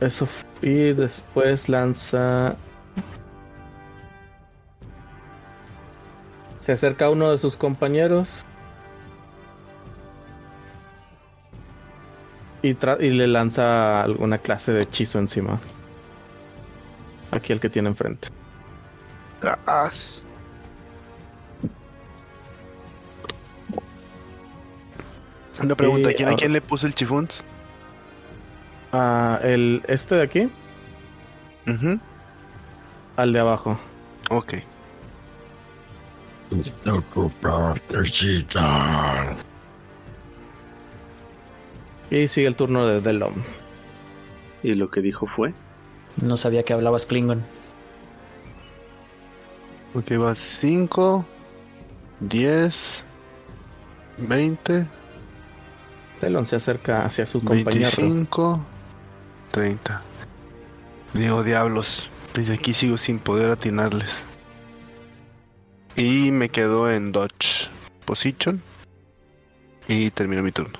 [0.00, 0.26] Eso.
[0.62, 2.56] Y después lanza.
[6.60, 8.44] Se acerca a uno de sus compañeros.
[12.62, 15.58] Y, tra- y le lanza alguna clase de hechizo encima.
[17.30, 18.28] Aquí el que tiene enfrente.
[19.40, 20.24] Gas.
[25.62, 27.44] Una pregunta, ¿quién a quién le puso el chifuns?
[28.92, 30.50] Ah, el este de aquí
[31.68, 32.00] Ujú,
[33.16, 33.78] al de abajo.
[34.30, 34.54] Ok.
[42.10, 43.34] Y sigue el turno de Delom.
[44.62, 45.54] Y lo que dijo fue,
[46.20, 47.44] No sabía que hablabas Klingon.
[49.94, 51.24] Ok, va 5,
[52.20, 53.04] 10,
[54.18, 54.86] 20,
[56.20, 57.72] Delom se acerca hacia su compañero.
[57.72, 58.64] 25,
[59.52, 60.02] 30.
[61.14, 62.10] Digo, diablos.
[62.34, 64.24] Desde aquí sigo sin poder atinarles.
[65.96, 67.68] Y me quedo en Dodge
[68.04, 68.62] Position.
[69.88, 70.78] Y termino mi turno.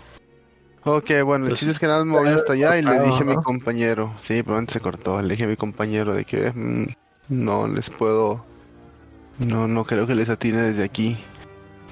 [0.84, 3.00] Ok, bueno, el Pues, chiste es que nada más me moví hasta allá y le
[3.00, 4.14] dije a mi compañero.
[4.20, 5.20] Sí, pero antes se cortó.
[5.20, 6.86] Le dije a mi compañero de que mm,
[7.28, 8.44] no les puedo.
[9.40, 11.16] No, no creo que les atine desde aquí.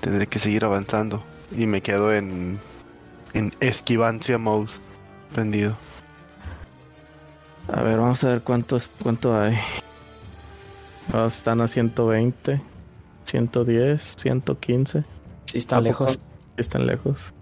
[0.01, 1.23] Tendré que seguir avanzando.
[1.57, 2.59] Y me quedo en.
[3.33, 4.69] En esquivancia mode.
[5.35, 5.77] Prendido.
[7.73, 9.57] A ver, vamos a ver cuántos, cuánto hay.
[11.13, 12.61] Ah, están a 120,
[13.25, 15.05] 110, 115.
[15.47, 16.19] Sí, está ¿A lejos.
[16.57, 17.33] Están lejos.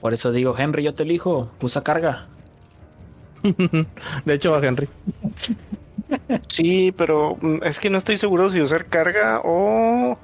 [0.00, 1.50] Por eso digo, Henry, yo te elijo.
[1.60, 2.28] Usa carga.
[4.24, 4.88] De hecho, va Henry.
[6.48, 10.18] Sí, pero mm, es que no estoy seguro si usar carga o.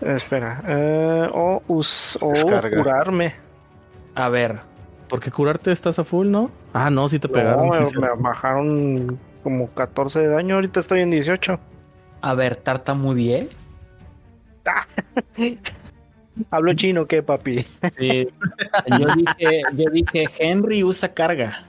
[0.00, 0.62] Espera.
[0.66, 2.76] eh, o, us- o Descarga.
[2.82, 3.34] curarme.
[4.14, 4.60] A ver,
[5.08, 6.50] Porque curarte estás a full, ¿no?
[6.72, 7.66] Ah, no, sí te pegaron.
[7.68, 8.14] No, sí, me, sí.
[8.18, 10.56] bajaron como 14 de daño.
[10.56, 11.58] Ahorita estoy en 18.
[12.22, 13.48] a ver, tartamudeé.
[16.50, 17.62] ¿Hablo chino qué, papi?
[17.98, 18.28] Sí.
[18.98, 21.64] Yo dije, yo dije, Henry usa carga.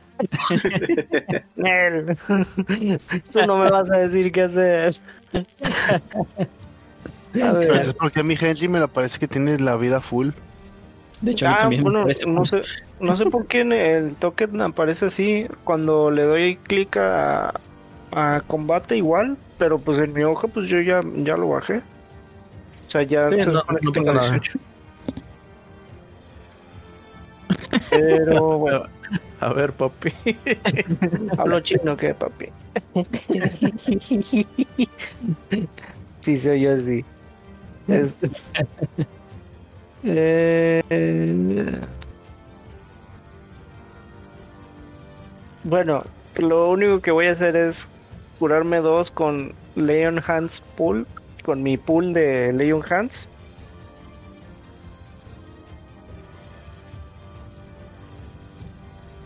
[1.56, 2.18] Nel.
[3.32, 4.96] Tú no me vas a decir qué hacer.
[5.34, 5.44] A
[7.52, 7.64] ver.
[7.64, 10.30] Entonces, porque a mi Henry me lo parece que tiene la vida full.
[11.22, 12.62] De hecho, a mí Ah, también me bueno, parece no sé,
[13.00, 15.48] no sé por qué en el token aparece así.
[15.64, 17.60] Cuando le doy clic a,
[18.12, 21.78] a combate igual, pero pues en mi hoja pues yo ya, ya lo bajé.
[21.78, 24.30] O sea, ya Sí, no- no pasa nada.
[24.30, 24.60] 18.
[27.90, 28.84] Pero bueno,
[29.40, 30.12] A ver, papi.
[31.38, 32.48] hablo chino que papi.
[36.22, 37.06] Sí, soy yo así.
[37.88, 38.30] Este-
[40.04, 40.82] Eh,
[45.64, 46.04] Bueno,
[46.36, 47.88] lo único que voy a hacer es
[48.40, 51.08] curarme dos con Leon Hands Pool,
[51.44, 53.28] con mi pool de Leon Hands.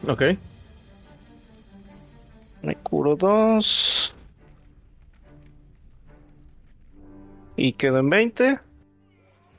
[0.08, 0.24] Ok.
[2.62, 4.14] Me curo dos.
[7.56, 8.60] Y quedo en 20.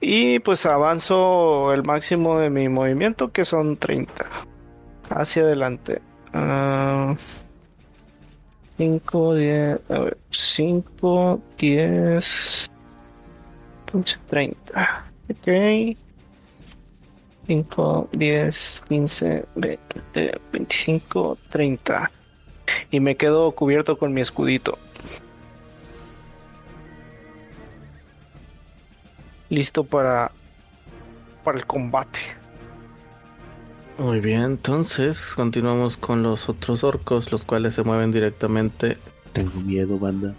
[0.01, 4.26] Y pues avanzo el máximo de mi movimiento, que son 30.
[5.11, 6.01] Hacia adelante.
[8.78, 9.80] 5, 10.
[9.90, 10.18] A ver.
[10.30, 12.70] 5, 10.
[13.93, 15.05] 15, 30.
[15.30, 15.97] Ok.
[17.47, 22.11] 5, 10, 15, 20, 25, 30.
[22.90, 24.78] Y me quedo cubierto con mi escudito.
[29.49, 30.30] Listo para,
[31.45, 32.20] para el combate.
[33.99, 38.97] Muy bien, entonces continuamos con los otros orcos, los cuales se mueven directamente
[39.32, 40.34] Tengo miedo, banda.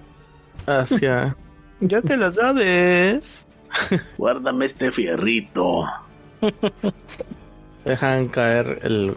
[0.66, 1.36] hacia.
[1.80, 3.46] Ya te la sabes.
[4.18, 5.84] Guárdame este fierrito.
[7.86, 9.14] Dejan caer el,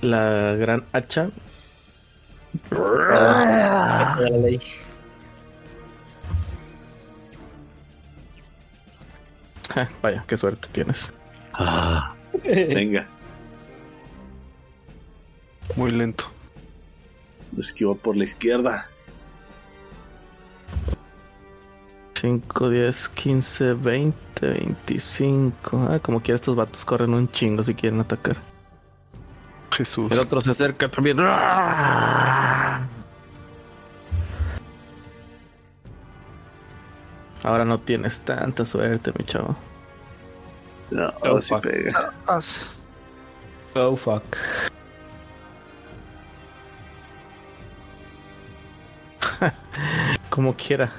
[0.00, 1.30] la gran hacha.
[2.70, 4.60] la ley.
[9.74, 11.12] Ja, Vaya, qué suerte tienes.
[11.54, 12.14] Ah,
[12.44, 13.06] venga,
[15.76, 16.24] Muy lento.
[17.58, 18.88] esquiva por la izquierda.
[22.22, 25.88] 5, 10, 15, 20, 25.
[25.90, 28.36] Ah, como quiera, estos vatos corren un chingo si quieren atacar.
[29.72, 30.12] Jesús.
[30.12, 31.18] El otro se acerca también.
[31.18, 32.86] Ahora
[37.64, 39.56] no tienes tanta suerte, mi chavo.
[40.92, 41.62] No, sí fuck.
[41.62, 42.14] pega.
[42.24, 42.78] Haz.
[43.74, 44.22] Oh, fuck.
[50.30, 50.92] Como quiera.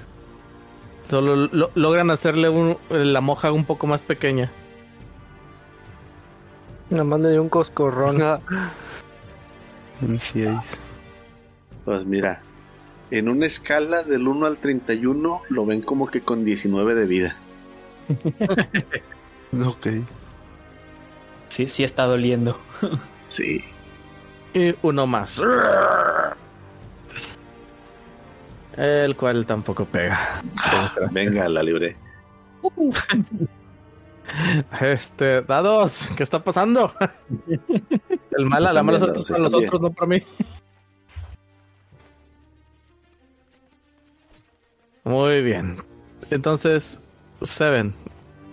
[1.10, 4.52] Solo lo- logran hacerle un- la moja un poco más pequeña.
[6.90, 8.18] Nada más le di un coscorrón.
[11.86, 12.42] Pues mira,
[13.12, 17.36] en una escala del 1 al 31 lo ven como que con 19 de vida.
[19.66, 19.88] Ok.
[21.48, 22.60] Sí, sí está doliendo.
[23.28, 23.64] Sí.
[24.56, 25.40] Y uno más.
[28.78, 30.42] El cual tampoco pega.
[30.72, 31.08] ¿Cómo será?
[31.14, 31.96] Venga, la libré.
[34.80, 36.94] Este, dados, ¿qué está pasando?
[38.38, 40.24] El mala, la mala suerte para están nosotros, no para mí.
[45.04, 45.84] Muy bien.
[46.32, 47.02] Entonces,
[47.42, 47.94] Seven,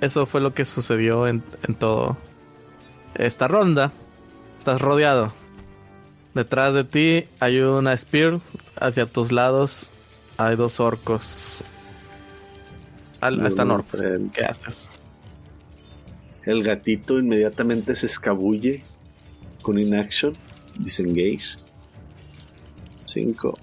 [0.01, 2.16] eso fue lo que sucedió en, en todo
[3.14, 3.92] esta ronda.
[4.59, 5.32] Estás rodeado.
[6.34, 8.40] Detrás de ti hay una spear.
[8.78, 9.92] Hacia tus lados
[10.47, 11.65] hay dos orcos.
[13.21, 14.01] Al, están orcos.
[14.01, 14.41] frente.
[14.41, 14.91] ¿Qué haces?
[16.45, 18.83] El gatito inmediatamente se escabulle
[19.62, 20.37] con inaction.
[20.79, 21.59] Disengage.
[23.05, 23.59] 5,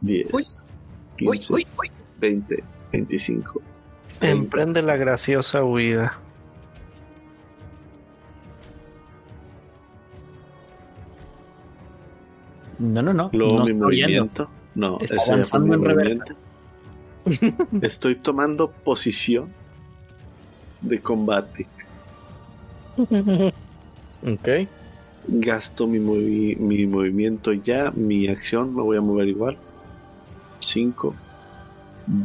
[0.00, 0.42] 10, Uy.
[1.16, 1.90] 15, Uy, uy, uy.
[2.18, 3.62] 20, 25.
[4.18, 4.28] 30.
[4.28, 6.18] Emprende la graciosa huida.
[12.78, 13.30] No, no, no.
[13.32, 14.50] Luego no mi está huyendo.
[14.76, 16.24] No, Está avanzando en reversa.
[17.82, 19.48] Estoy tomando posición
[20.82, 21.66] de combate.
[22.98, 24.48] Ok.
[25.28, 29.56] Gasto mi, movi- mi movimiento ya, mi acción, me voy a mover igual.
[30.60, 31.14] 5,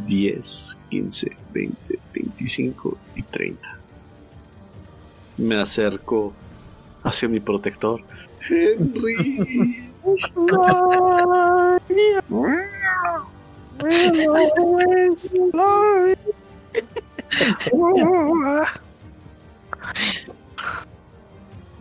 [0.06, 3.76] 10, 15, 20, 25 y 30.
[5.38, 6.32] Me acerco
[7.02, 8.02] hacia mi protector.
[8.48, 9.88] Henry.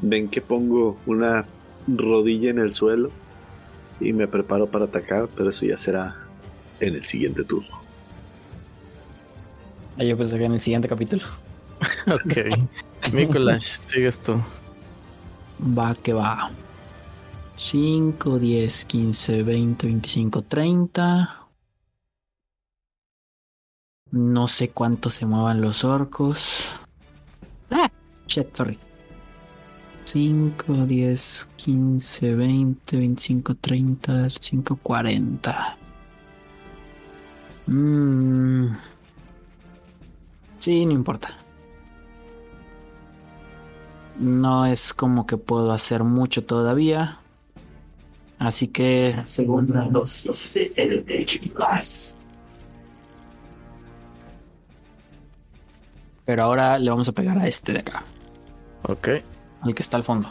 [0.01, 1.45] Ven que pongo una
[1.87, 3.11] rodilla en el suelo
[3.99, 6.15] y me preparo para atacar, pero eso ya será
[6.79, 7.79] en el siguiente turno.
[9.99, 11.23] Ah, Yo pensé que en el siguiente capítulo.
[12.07, 12.57] Ok.
[13.13, 14.41] Nicolás, sigues tú.
[15.77, 16.51] Va que va.
[17.61, 21.47] 5, 10, 15, 20, 25, 30.
[24.09, 26.79] No sé cuánto se muevan los orcos.
[27.69, 27.91] Ah,
[28.25, 28.79] shit, sorry.
[30.05, 35.77] 5, 10, 15, 20, 25, 30, 5, 40.
[37.67, 38.75] Mm.
[40.57, 41.37] Sí, no importa.
[44.17, 47.19] No es como que puedo hacer mucho todavía.
[48.41, 50.57] Así que segunda dosis
[51.53, 52.17] Blast.
[56.25, 58.03] Pero ahora le vamos a pegar a este de acá,
[58.81, 59.09] Ok.
[59.61, 60.27] al que está al fondo.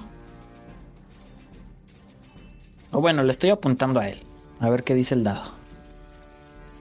[2.90, 4.18] O bueno, le estoy apuntando a él.
[4.58, 5.52] A ver qué dice el dado.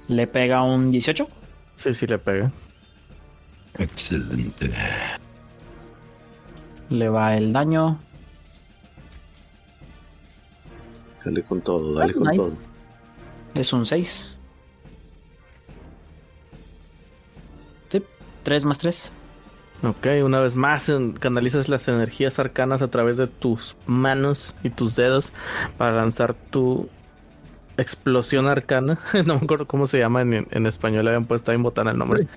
[0.07, 1.29] Le pega un 18.
[1.75, 2.51] Sí, sí le pega.
[3.77, 4.73] Excelente.
[6.89, 7.99] Le va el daño.
[11.23, 12.37] Dale con todo, dale con nice.
[12.41, 12.51] todo.
[13.53, 14.39] Es un 6.
[17.89, 18.03] Sí,
[18.43, 19.13] 3 más 3.
[19.81, 24.95] Ok, una vez más canalizas las energías arcanas a través de tus manos y tus
[24.95, 25.29] dedos
[25.77, 26.89] para lanzar tu
[27.77, 28.99] explosión arcana.
[29.25, 31.97] no me acuerdo cómo se llama en, en español, habían puesto ahí en botán el
[31.97, 32.27] nombre.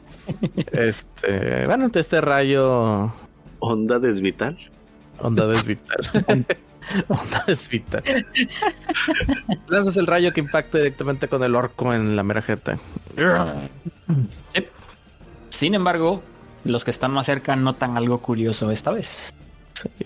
[0.72, 3.12] este, bueno, este rayo
[3.58, 4.58] Onda desvital.
[5.22, 5.96] Onda desvital.
[7.08, 8.02] onda desvital.
[9.68, 12.78] Lanzas el rayo que impacta directamente con el orco en la mera jeta.
[14.52, 14.66] Sí.
[15.48, 16.22] Sin embargo,
[16.64, 19.32] los que están más cerca notan algo curioso esta vez.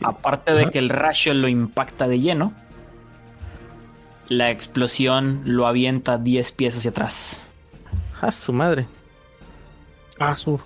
[0.03, 2.53] Aparte de que el rayo lo impacta de lleno,
[4.29, 7.49] la explosión lo avienta 10 pies hacia atrás.
[8.21, 8.87] A su madre.
[10.19, 10.59] Ah, su.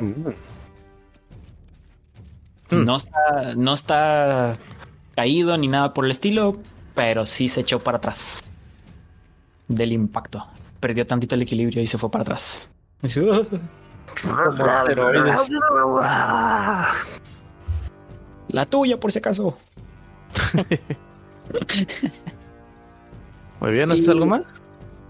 [0.00, 0.30] Mm,
[2.70, 2.84] Hmm.
[2.84, 4.52] No, está, no está
[5.14, 6.54] caído ni nada por el estilo,
[6.94, 8.42] pero sí se echó para atrás
[9.68, 10.44] del impacto.
[10.80, 12.72] Perdió tantito el equilibrio y se fue para atrás.
[18.48, 19.56] La tuya, por si acaso.
[23.60, 24.42] Muy bien, ¿haces Y- algo más?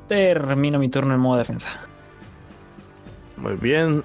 [0.08, 1.68] Termino mi turno en modo defensa.
[3.36, 4.04] Muy bien.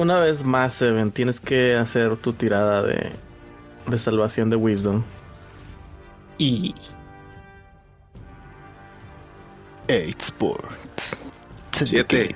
[0.00, 3.12] Una vez más, Seven, tienes que hacer tu tirada de,
[3.86, 5.02] de salvación de Wisdom.
[6.38, 6.74] Y
[9.88, 10.64] Eight Sport.
[11.72, 12.34] Siete.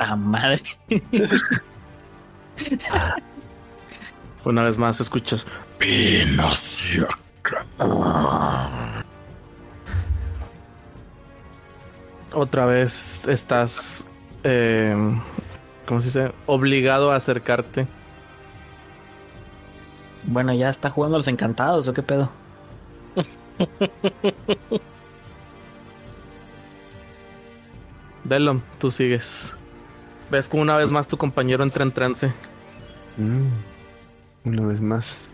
[0.00, 0.60] a madre.
[4.44, 5.46] Una vez más, escuchas.
[12.32, 14.04] Otra vez estás.
[14.42, 14.96] Eh,
[15.86, 16.32] ¿Cómo se dice?
[16.46, 17.86] Obligado a acercarte.
[20.24, 22.30] Bueno, ya está jugando a los encantados, ¿o qué pedo?
[28.24, 29.54] Delom, tú sigues.
[30.30, 32.32] Ves como una vez más tu compañero entra en trance.
[33.16, 33.48] Mm,
[34.44, 35.28] Una vez más.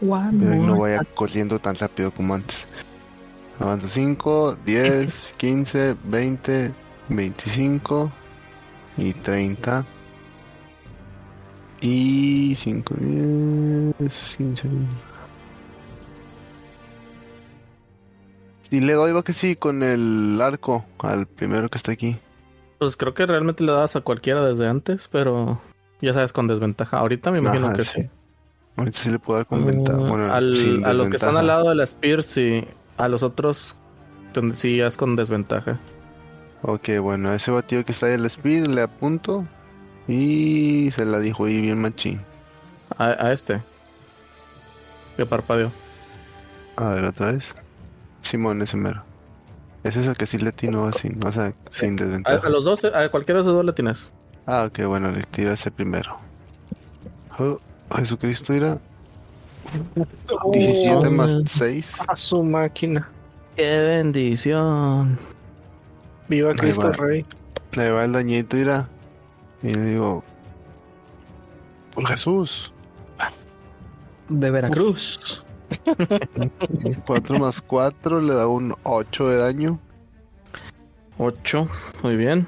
[0.00, 2.66] One Pero no vaya corriendo tan rápido como antes.
[3.58, 6.72] Avanzo 5, 10, 15, 20,
[7.10, 8.10] 25
[8.96, 9.84] y 30.
[11.82, 14.68] Y 5, 10, 15.
[18.70, 22.18] Y le doy va que sí con el arco al primero que está aquí.
[22.78, 25.60] Pues creo que realmente le dabas a cualquiera desde antes, pero
[26.00, 26.98] ya sabes, con desventaja.
[26.98, 28.02] Ahorita me imagino Ajá, que sí.
[28.02, 28.10] sí.
[28.76, 29.98] Ahorita sí le puedo dar con ventaja.
[29.98, 32.64] Mm, Bueno, al- sin a los que están al lado de la Spear, sí.
[32.96, 33.76] A los otros,
[34.54, 35.78] sí ya es con desventaja.
[36.62, 39.44] Ok, bueno, a ese batido que está ahí el speed le apunto
[40.06, 42.20] y se la dijo ahí bien machín.
[42.98, 43.62] A, a este.
[45.16, 45.70] que parpadeó.
[46.76, 47.54] A ver, otra vez.
[48.22, 49.02] Simón, ese mero.
[49.82, 52.46] Ese es el que sí le atinó así, o sea, sin A, desventaja.
[52.46, 54.12] a los dos, a cualquiera de esos dos le tienes.
[54.46, 56.18] Ah, ok, bueno, le tiro ese primero.
[57.38, 57.58] Oh,
[57.96, 58.52] Jesucristo
[60.52, 61.10] 17 Oh.
[61.10, 61.92] más 6.
[62.08, 63.08] A su máquina.
[63.56, 65.18] ¡Qué bendición!
[66.30, 66.92] Viva Cristo va.
[66.92, 67.26] Rey.
[67.76, 68.88] Le va el dañito, mira.
[69.62, 70.24] Y le digo,
[71.94, 72.72] por Jesús.
[74.28, 75.44] De Veracruz.
[77.06, 79.80] 4 más 4 le da un 8 de daño.
[81.18, 81.68] 8,
[82.02, 82.46] muy bien.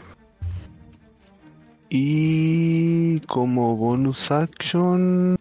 [1.90, 5.36] Y como bonus action.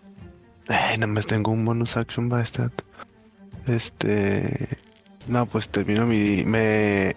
[0.68, 2.70] Eh, nada más tengo un bonus action este.
[3.68, 4.68] Este.
[5.28, 6.44] No, pues termino mi.
[6.44, 7.16] Me.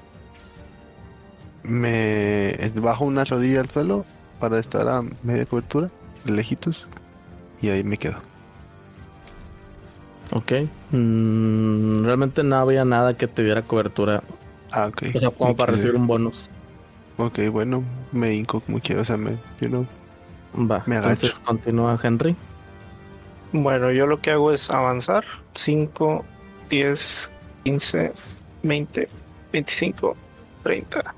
[1.64, 2.56] Me.
[2.76, 4.04] Bajo una rodilla al suelo
[4.40, 5.90] para estar a media cobertura,
[6.24, 6.88] de lejitos.
[7.62, 8.16] Y ahí me quedo.
[10.32, 10.52] Ok.
[10.90, 14.22] Mm, realmente no había nada que te diera cobertura.
[14.72, 15.02] Ah, ok.
[15.14, 15.76] O sea, como Me para quedé.
[15.82, 16.50] recibir un bonus.
[17.16, 19.02] Ok, bueno, me hinco como quiero.
[19.02, 19.32] O sea, me.
[19.60, 19.86] You know,
[20.70, 20.82] Va.
[20.86, 21.44] Me entonces agacho.
[21.44, 22.36] continúa Henry.
[23.52, 25.24] Bueno, yo lo que hago es avanzar.
[25.54, 26.24] 5,
[26.70, 27.30] 10,
[27.64, 28.12] 15,
[28.64, 29.08] 20,
[29.52, 30.16] 25,
[30.64, 31.14] 30.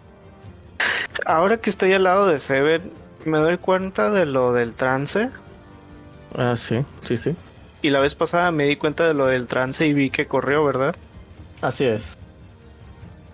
[1.25, 2.91] Ahora que estoy al lado de Seven,
[3.25, 5.31] me doy cuenta de lo del trance.
[6.37, 7.35] Ah, sí, sí, sí.
[7.83, 10.65] Y la vez pasada me di cuenta de lo del trance y vi que corrió,
[10.65, 10.95] ¿verdad?
[11.63, 12.17] Así es.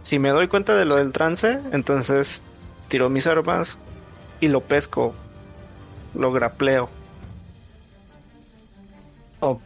[0.02, 2.42] Si me doy cuenta de lo del trance, entonces
[2.88, 3.78] tiro mis armas
[4.40, 5.14] y lo pesco.
[6.14, 6.90] Lo grapleo.
[9.40, 9.60] Ok.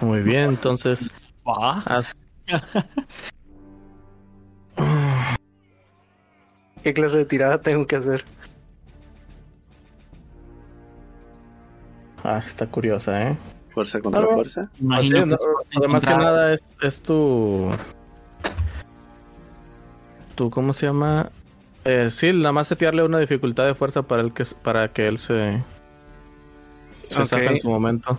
[0.00, 1.10] Muy bien, entonces.
[1.46, 1.82] Va.
[1.86, 2.12] haz-
[6.82, 8.24] ¿Qué clase de tirada tengo que hacer?
[12.24, 13.36] Ah, está curiosa, ¿eh?
[13.68, 14.70] Fuerza contra fuerza.
[14.80, 17.70] Imagino Así, que no, que nada es, es tu.
[20.34, 21.30] Tu, ¿cómo se llama?
[21.84, 25.18] Eh, sí, nada más setearle una dificultad de fuerza para, el que, para que él
[25.18, 25.62] se.
[27.08, 27.26] Se Ok.
[27.26, 28.18] zafe en su momento.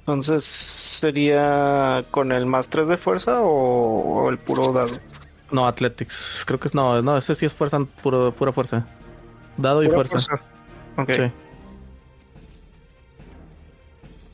[0.00, 4.88] Entonces, ¿sería con el más 3 de fuerza o, o el puro dado?
[5.50, 6.44] No, Athletics.
[6.46, 6.74] Creo que es.
[6.74, 8.86] No, no, ese sí es fuerza, puro, pura fuerza.
[9.56, 10.18] Dado y fuerza.
[10.96, 11.12] Ok.
[11.12, 11.32] Sí.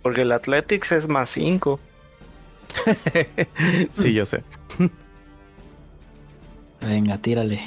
[0.02, 1.80] Porque el Athletics es más 5.
[3.90, 4.42] sí, yo sé.
[6.80, 7.62] Venga, tírale.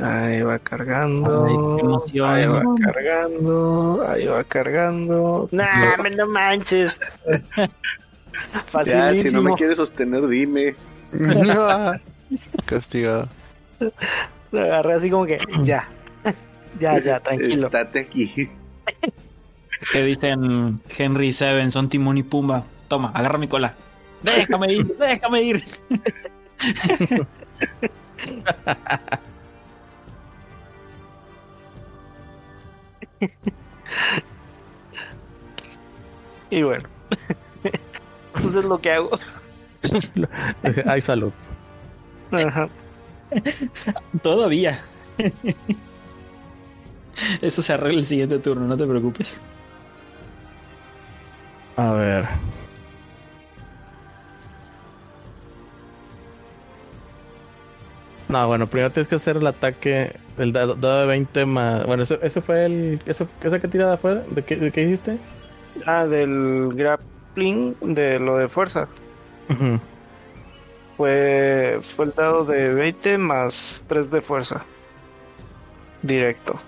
[0.00, 1.44] Ahí va cargando.
[1.44, 2.30] Ay, emoción.
[2.30, 4.06] Ahí va cargando.
[4.08, 5.48] Ahí va cargando.
[5.52, 7.00] Nah, me no manches.
[8.54, 9.30] Ya, Facilísimo.
[9.30, 10.74] si no me quieres sostener, dime.
[12.66, 13.28] Castigado.
[14.50, 15.88] Lo agarré así como que ya.
[16.78, 17.66] Ya, ya, tranquilo.
[17.66, 18.50] Estate aquí.
[19.92, 22.64] Que dicen Henry Seven, son Timón y Pumba.
[22.88, 23.74] Toma, agarra mi cola.
[24.22, 25.62] Déjame ir, déjame ir.
[36.50, 36.88] Y bueno.
[38.38, 39.18] Eso es lo que hago.
[40.86, 41.32] Hay salud.
[42.32, 42.68] Ajá.
[44.22, 44.78] Todavía.
[47.42, 49.42] Eso se arregla el siguiente turno, no te preocupes.
[51.76, 52.24] A ver.
[58.28, 60.16] No, bueno, primero tienes que hacer el ataque.
[60.36, 61.86] El dado, de 20 más.
[61.86, 63.00] Bueno, ese, ese fue el.
[63.06, 64.22] Ese, ¿Esa qué tirada fue?
[64.30, 65.18] ¿De qué, de qué hiciste?
[65.86, 68.88] Ah, del grappling, de lo de fuerza.
[70.96, 74.62] Fue, fue el dado de 20 más 3 de fuerza.
[76.02, 76.58] Directo.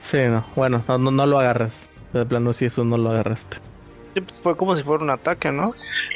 [0.00, 0.44] Sí, no.
[0.54, 1.88] Bueno, no, no, no lo agarras.
[2.12, 3.56] De plano, si eso no lo agarraste.
[4.14, 5.64] Sí, pues fue como si fuera un ataque, ¿no?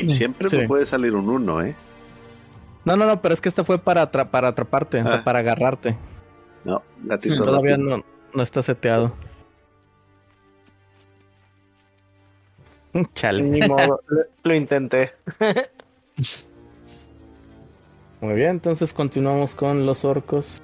[0.06, 0.58] Siempre Sí.
[0.58, 1.74] me puede salir un 1, ¿eh?
[2.84, 5.24] No, no, no, pero es que esta fue para, atra- para atraparte, o sea, Ah.
[5.24, 5.96] para agarrarte.
[6.64, 7.96] No, gatito Todavía rápido.
[7.98, 8.04] no,
[8.34, 9.12] no está seteado.
[13.14, 13.43] Chale.
[13.43, 15.12] Ni modo, lo, lo intenté.
[18.20, 20.62] Muy bien, entonces continuamos con los orcos.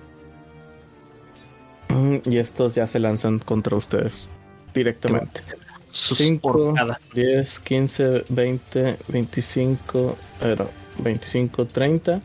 [1.88, 4.30] Mm, Y estos ya se lanzan contra ustedes
[4.72, 5.42] directamente.
[5.88, 6.98] Sus 5, porcadas.
[7.12, 10.66] 10, 15, 20, 25, era
[10.98, 12.20] 25, 30.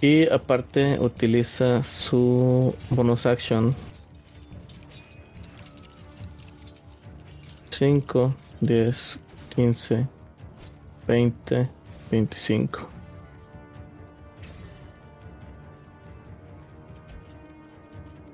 [0.00, 3.74] Y aparte utiliza su bonus action.
[7.70, 9.20] 5, 10,
[9.54, 10.06] 15,
[11.06, 11.70] 20,
[12.10, 12.88] 25.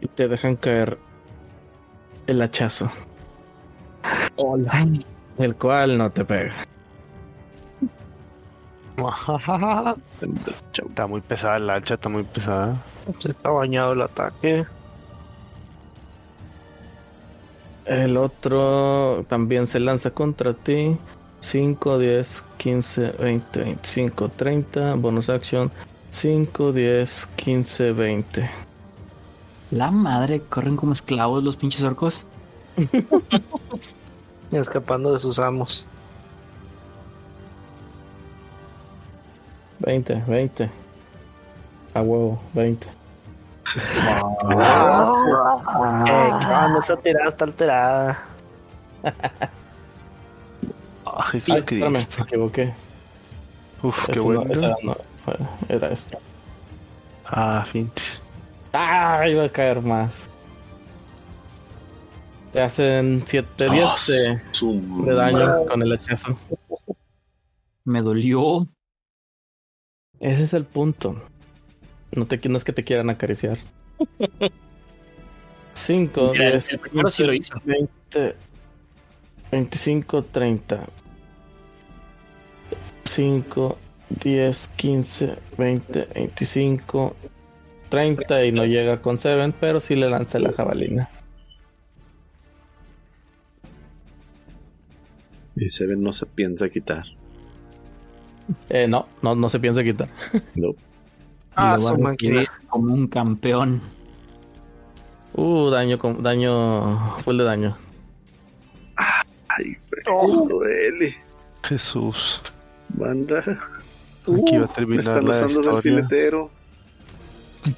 [0.00, 0.98] Y te dejan caer
[2.26, 2.90] el hachazo.
[4.36, 4.88] Hola.
[5.38, 6.66] El cual no te pega.
[10.72, 12.76] Está muy pesada la hacha, está muy pesada.
[13.18, 14.64] Se está bañado el ataque.
[17.84, 20.96] El otro también se lanza contra ti.
[21.40, 24.94] 5, 10, 15, 20, 25, 30.
[24.94, 25.70] Bonus action.
[26.10, 28.50] 5, 10, 15, 20.
[29.72, 32.26] La madre, corren como esclavos los pinches orcos.
[34.52, 35.86] Escapando de sus amos.
[39.80, 40.70] 20, 20.
[41.94, 43.01] A huevo, 20.
[43.76, 45.12] Ah,
[46.06, 48.22] eh, cabrón, esa tirada está alterada.
[51.04, 51.90] Ah, Ay, Jesucristo.
[51.90, 52.72] me equivoqué.
[53.82, 54.44] Uf, qué no- bueno.
[54.82, 54.96] no,
[55.68, 56.18] era esta.
[57.24, 58.22] Ah, fintis.
[58.72, 60.28] Ah, iba a caer más.
[62.52, 63.84] Te hacen 7, 10
[64.62, 66.36] Oh, de, de daño con el hechizo.
[67.84, 68.66] Me dolió.
[70.20, 71.16] Ese es el punto.
[72.14, 73.58] No, te, no es que te quieran acariciar.
[75.74, 77.54] 5, Mira, el- 10, el primero sí lo hizo.
[77.64, 78.36] 20,
[79.50, 80.86] 25, 30.
[83.04, 83.78] 5,
[84.22, 87.16] 10, 15, 20, 25,
[87.88, 91.08] 30 y no llega con Seven, pero sí le lanza la jabalina.
[95.56, 97.04] Y Seven no se piensa quitar.
[98.70, 100.08] Eh, no, no, no se piensa quitar.
[100.54, 100.74] No.
[101.54, 102.16] Ah, Lo va a
[102.68, 103.80] como un campeón.
[105.34, 107.76] Uh, daño, daño, full de daño.
[108.96, 110.48] Ay, güey, Oh.
[110.48, 111.16] duele.
[111.64, 112.40] Jesús.
[112.90, 113.38] Banda.
[113.40, 115.82] Aquí va a Me terminar están la historia.
[115.82, 116.50] filetero.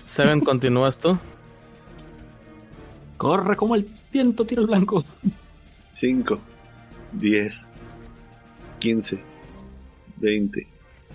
[0.04, 1.18] Seven, continúas tú.
[3.16, 5.02] Corre como el viento, tiro el blanco.
[5.94, 6.38] 5,
[7.12, 7.54] 10,
[8.80, 9.20] 15,
[10.16, 10.66] 20,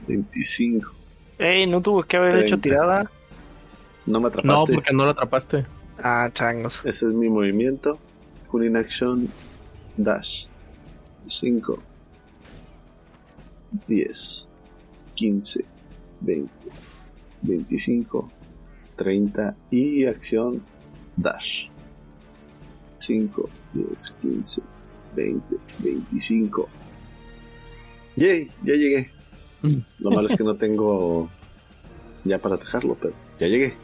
[0.08, 0.92] 25.
[1.40, 2.62] Ey, no tuvo que haber hecho 30.
[2.62, 3.12] tirada.
[4.06, 4.74] No me No, atrapaste.
[4.74, 5.66] porque no lo atrapaste.
[6.04, 6.82] Ah, changos.
[6.86, 7.98] Ese es mi movimiento.
[8.50, 9.28] Cunning Action
[9.98, 10.46] Dash.
[11.26, 11.80] 5,
[13.88, 14.50] 10,
[15.16, 15.66] 15,
[16.22, 16.50] 20,
[17.44, 18.32] 25,
[18.96, 20.62] 30 y acción
[21.16, 21.68] Dash.
[23.00, 24.62] 5, 10, 15,
[25.16, 26.68] 20, 25.
[28.16, 28.50] ¡Yay!
[28.64, 29.12] Ya llegué.
[30.00, 31.30] Lo malo es que no tengo
[32.24, 33.76] ya para atajarlo, pero ya llegué.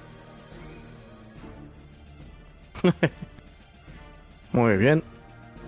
[4.52, 5.04] Muy bien.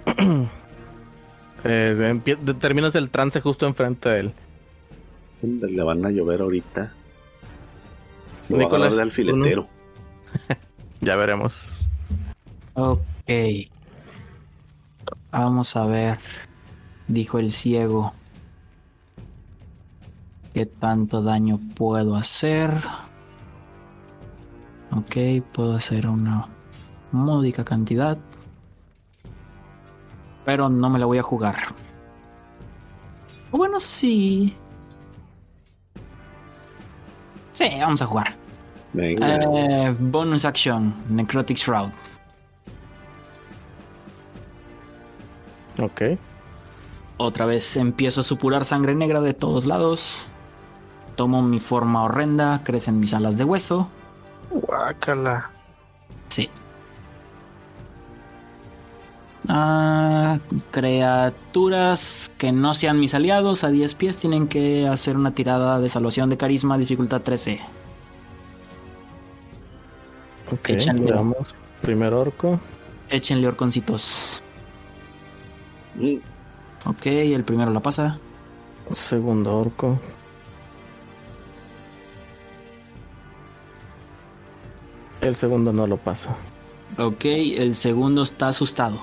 [1.64, 2.22] Eh,
[2.60, 4.34] terminas el trance justo enfrente de él.
[5.42, 6.94] Le van a llover ahorita.
[8.48, 9.68] Lo a Nicolás, agarrar de alfiletero.
[11.02, 11.86] Ya veremos.
[12.76, 13.02] Ok.
[15.32, 16.20] Vamos a ver,
[17.08, 18.14] dijo el ciego.
[20.58, 22.72] ¿Qué tanto daño puedo hacer?
[24.90, 26.50] Ok, puedo hacer una
[27.12, 28.18] módica cantidad.
[30.46, 31.58] Pero no me la voy a jugar.
[33.52, 34.58] O Bueno, sí.
[37.54, 38.36] Sí, vamos a jugar.
[38.94, 39.36] Venga.
[39.36, 41.92] Eh, bonus action, Necrotic Shroud.
[45.80, 46.02] Ok.
[47.18, 50.32] Otra vez empiezo a supurar sangre negra de todos lados.
[51.18, 53.90] Tomo mi forma horrenda, crecen mis alas de hueso.
[54.52, 55.50] Guácala.
[56.30, 56.48] Sí.
[59.50, 60.38] Ah,
[60.72, 65.90] criaturas que no sean mis aliados a 10 pies tienen que hacer una tirada de
[65.90, 67.62] salvación de carisma, dificultad 13.
[70.52, 70.70] Ok.
[70.70, 71.12] Échale.
[71.12, 71.56] Vamos.
[71.82, 72.60] Primer orco.
[73.10, 74.44] Échenle orconcitos.
[75.96, 76.18] Mm,
[76.86, 78.20] Ok, el primero la pasa.
[78.92, 80.00] Segundo orco.
[85.28, 86.34] El segundo no lo pasa.
[86.98, 88.98] Ok, el segundo está asustado.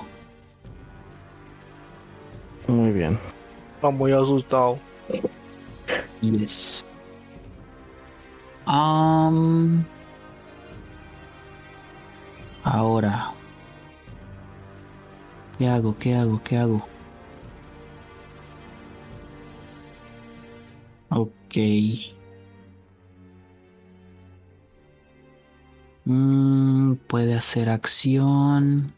[2.67, 3.19] Muy bien.
[3.75, 4.79] Está muy asustado.
[6.21, 6.83] Yes.
[12.63, 13.31] Ahora.
[15.59, 15.95] ¿Qué hago?
[15.99, 16.41] ¿Qué hago?
[16.43, 16.77] ¿Qué hago?
[21.11, 21.55] Ok.
[26.05, 28.91] Mm, puede hacer acción.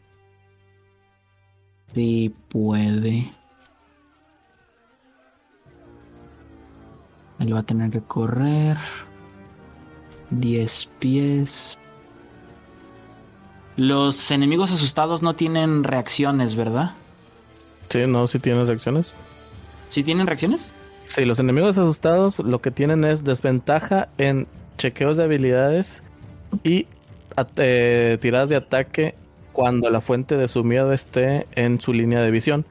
[1.94, 3.32] Sí, puede.
[7.38, 8.76] Él va a tener que correr.
[10.30, 11.78] 10 pies.
[13.76, 16.92] Los enemigos asustados no tienen reacciones, ¿verdad?
[17.88, 19.14] Sí, no, si tiene reacciones.
[19.88, 20.74] ¿Sí tienen reacciones?
[21.06, 26.02] Sí, los enemigos asustados lo que tienen es desventaja en chequeos de habilidades
[26.64, 26.86] y
[27.56, 29.14] eh, tiradas de ataque
[29.52, 32.64] cuando la fuente de su miedo esté en su línea de visión.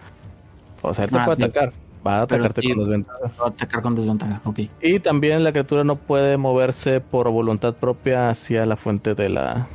[0.82, 1.44] O sea, él te Ah, puede sí.
[1.44, 1.74] atacar.
[2.06, 2.70] Va a atacarte sí.
[2.70, 3.20] con desventaja.
[3.42, 4.60] Va a atacar con desventaja, ok.
[4.82, 9.68] Y también la criatura no puede moverse por voluntad propia hacia la fuente de la,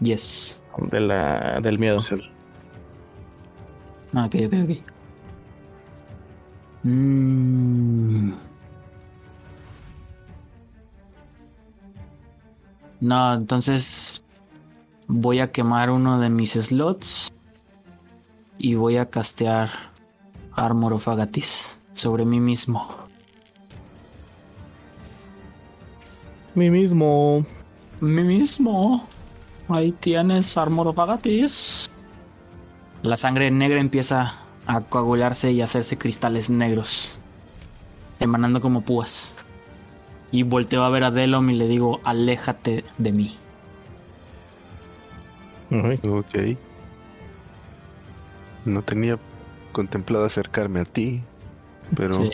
[0.00, 0.62] Yes.
[0.90, 2.00] de la del miedo.
[2.00, 2.16] Sí.
[4.14, 4.76] Ah, ok, ok, ok.
[6.84, 8.32] Mm.
[13.04, 14.24] No, entonces
[15.08, 17.30] voy a quemar uno de mis slots
[18.56, 19.68] y voy a castear
[20.52, 22.96] Armor of Agatis sobre mí mismo.
[26.54, 27.44] Mi mismo.
[28.00, 29.06] Mí mismo.
[29.68, 31.90] Ahí tienes Armor of Agatis.
[33.02, 34.32] La sangre negra empieza
[34.64, 37.18] a coagularse y a hacerse cristales negros,
[38.18, 39.43] emanando como púas.
[40.34, 43.38] Y volteo a ver a Delom y le digo, aléjate de mí.
[45.70, 46.56] Ok.
[48.64, 49.16] No tenía
[49.70, 51.22] contemplado acercarme a ti,
[51.94, 52.32] pero Sí.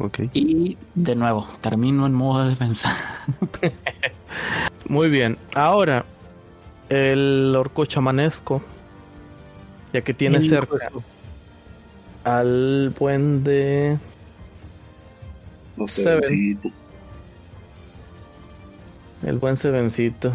[0.00, 0.18] ok.
[0.32, 2.90] Y de nuevo, termino en modo de defensa.
[4.88, 5.38] Muy bien.
[5.54, 6.04] Ahora,
[6.88, 8.60] el orco chamanesco.
[9.92, 10.90] Ya que tiene cerca
[12.24, 13.96] al buen de.
[15.76, 16.18] No sé,
[19.22, 20.32] El buen Sevencito.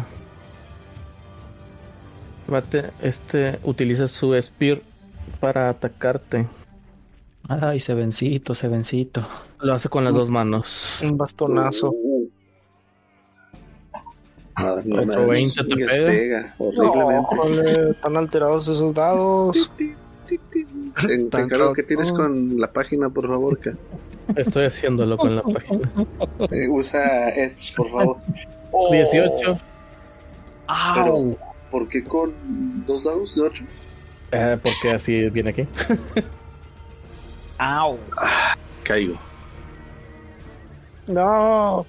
[2.46, 4.80] Bate, este utiliza su spear
[5.38, 6.46] para atacarte.
[7.48, 9.26] Ay, Sevencito, Sevencito.
[9.60, 11.00] Lo hace con las dos manos.
[11.02, 11.94] Un bastonazo.
[14.56, 16.54] Ah, no, Otro me- 20 te pega.
[16.58, 17.28] horriblemente.
[17.34, 19.56] Híjole, están alterados esos dados.
[19.76, 23.58] Te, encargo que tienes con la página, por favor.
[23.58, 23.72] Ka.
[24.36, 25.90] Estoy haciéndolo con la página.
[26.50, 28.16] Eh, usa Eds, por favor.
[28.72, 28.88] Oh.
[28.88, 29.58] Oh, 18.
[30.94, 31.36] Pero,
[31.70, 32.32] ¿por qué con
[32.86, 33.64] dos dados de 8?
[34.32, 35.66] Eh, porque así viene aquí.
[37.58, 37.98] ¡Au!
[38.84, 39.16] Caigo.
[41.06, 41.84] No.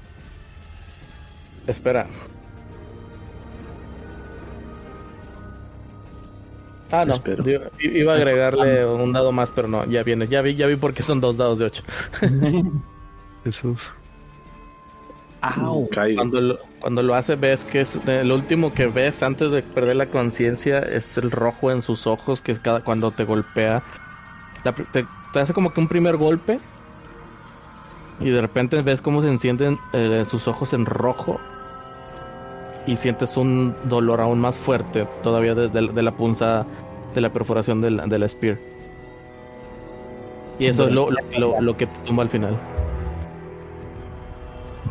[1.67, 2.07] Espera.
[6.91, 7.13] Ah, no.
[7.13, 7.43] Espero.
[7.43, 10.27] Yo i- iba a agregarle un dado más, pero no, ya viene.
[10.27, 11.83] Ya vi, ya vi por qué son dos dados de 8.
[13.43, 13.81] Jesús.
[15.41, 15.89] ¡Au!
[15.89, 16.17] Caigo.
[16.17, 19.63] Cuando lo, cuando lo hace, ves que es eh, lo último que ves antes de
[19.63, 23.81] perder la conciencia es el rojo en sus ojos, que es cada cuando te golpea.
[24.63, 26.59] La pr- te, te hace como que un primer golpe.
[28.19, 31.39] Y de repente ves cómo se encienden eh, sus ojos en rojo.
[32.87, 36.65] Y sientes un dolor aún más fuerte todavía desde la- de la punza
[37.13, 38.57] de la perforación del, de la spear.
[40.59, 42.57] Y eso es lo, lo, lo- lo que te tumba al final.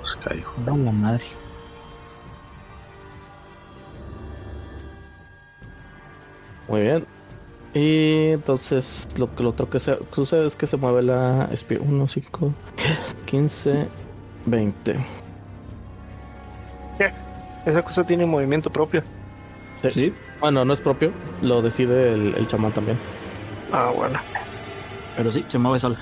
[0.01, 0.51] Pues caigo.
[0.67, 1.25] ¡A la madre!
[6.69, 7.07] Muy bien.
[7.75, 11.81] Y entonces lo que lo otro que se- sucede es que se mueve la spear.
[11.83, 12.53] 1, 5,
[13.27, 13.87] 15,
[14.47, 14.97] 20.
[17.67, 19.03] Esa cosa tiene movimiento propio.
[19.75, 19.91] Sí.
[19.91, 20.15] Sí.
[20.41, 21.13] Bueno, no es propio,
[21.43, 22.99] lo decide el, el chamán también.
[23.73, 24.19] Ah, bueno.
[25.17, 25.99] Pero sí, se mueve sola.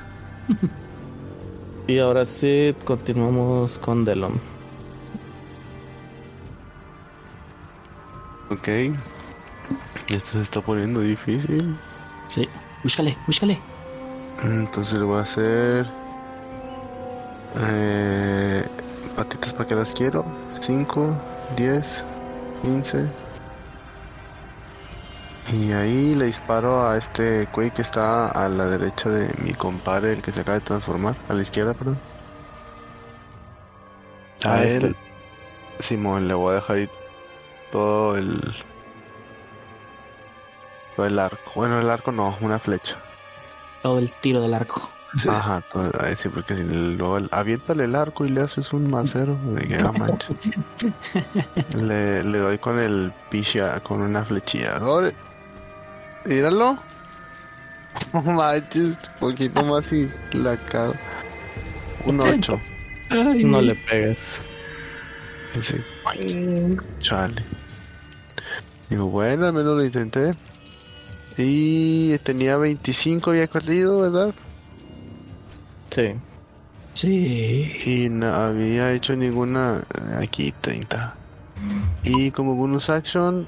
[1.87, 4.41] Y ahora sí, continuamos con Delon.
[8.51, 8.69] Ok.
[10.09, 11.77] Esto se está poniendo difícil.
[12.29, 12.49] Sí.
[12.83, 13.59] Búscale, búscale.
[14.43, 15.87] Entonces le voy a hacer.
[17.61, 18.65] Eh,
[19.17, 20.25] patitas para que las quiero.
[20.61, 21.15] 5,
[21.57, 22.05] 10,
[22.63, 23.07] 15.
[25.53, 30.13] Y ahí le disparo a este Quake que está a la derecha de mi compadre,
[30.13, 31.17] el que se acaba de transformar.
[31.29, 31.99] A la izquierda, perdón.
[34.45, 34.85] A Ah, él.
[34.85, 34.95] este.
[35.81, 36.91] Simón, le voy a dejar ir
[37.73, 38.41] todo el.
[40.97, 41.51] Todo el arco.
[41.55, 42.99] Bueno, el arco no, una flecha.
[43.83, 44.89] Todo el tiro del arco.
[45.27, 49.39] Ajá, todo, ay, sí, porque si luego aviéntale el arco y le haces un macero,
[49.55, 49.67] de
[51.75, 54.79] le, le doy con el picha, con una flechilla.
[54.85, 55.15] ¡Ore!
[56.27, 56.79] Míralo.
[58.13, 60.95] No manches, poquito más y la cago.
[62.05, 62.61] Un 8.
[63.45, 64.41] No le pegues.
[65.55, 65.83] Ese,
[67.01, 67.43] chale.
[68.91, 70.35] Digo, bueno, al menos lo intenté.
[71.37, 74.35] Y tenía 25, había corrido, ¿verdad?
[75.91, 76.15] Sí.
[76.95, 77.77] Sí.
[77.87, 79.85] Y no había hecho ninguna.
[80.21, 81.15] Aquí 30.
[82.05, 83.47] Y como bonus action.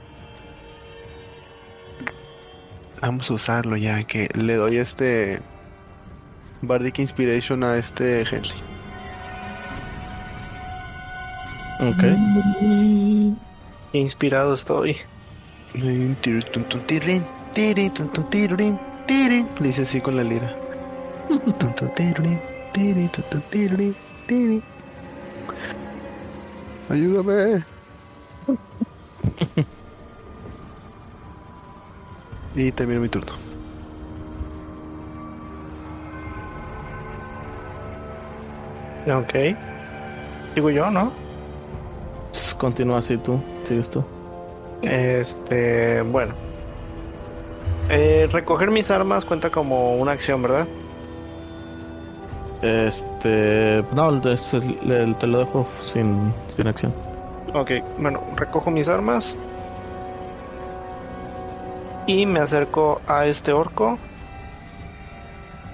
[3.01, 5.41] Vamos a usarlo ya, que le doy este
[6.61, 8.51] Bardic Inspiration a este Henry.
[11.81, 12.05] Ok.
[13.95, 14.99] Inspirado estoy.
[19.61, 20.60] Dice así con la lira.
[26.89, 27.65] Ayúdame.
[32.55, 33.33] y termino mi turno.
[39.07, 39.35] Ok.
[40.55, 41.13] Digo yo, ¿no?
[42.33, 43.41] S- Continúa así tú.
[43.67, 44.05] Sigues tú.
[44.83, 46.35] Este, bueno.
[47.89, 50.67] Eh, recoger mis armas cuenta como una acción, ¿verdad?
[52.63, 53.83] Este.
[53.95, 56.93] No, es te lo dejo sin, sin acción.
[57.55, 59.37] Ok, bueno, recojo mis armas.
[62.07, 63.99] Y me acerco a este orco.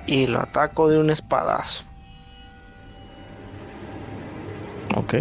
[0.06, 1.84] Y lo ataco de un espadazo.
[4.96, 5.14] Ok.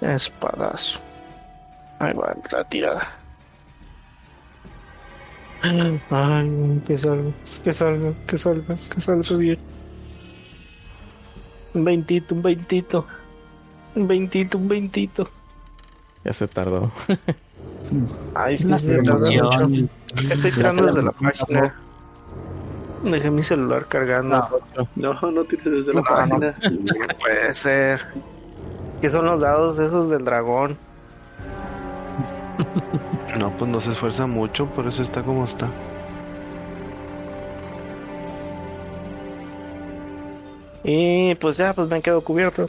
[0.00, 0.98] Espadazo.
[1.98, 3.21] Ahí va la tirada.
[5.62, 7.30] Ay, que salga,
[7.62, 9.58] que salga, que salga, que salga bien.
[11.74, 13.06] Un veintito, un veintito.
[13.94, 15.28] Un veintito, un veintito.
[16.24, 16.90] Ya se tardó.
[18.34, 19.88] Ay, es que, emoción.
[20.16, 21.74] Es que estoy tirando desde la página.
[23.04, 24.60] Dejé mi celular cargando.
[24.96, 26.16] No, no tires desde la No, no.
[26.16, 26.56] página.
[26.70, 28.00] No puede ser.
[29.00, 30.76] ¿Qué son los dados esos del dragón?
[33.38, 35.70] No, pues no se esfuerza mucho, por eso está como está.
[40.84, 42.68] Y pues ya, pues me quedo cubierto.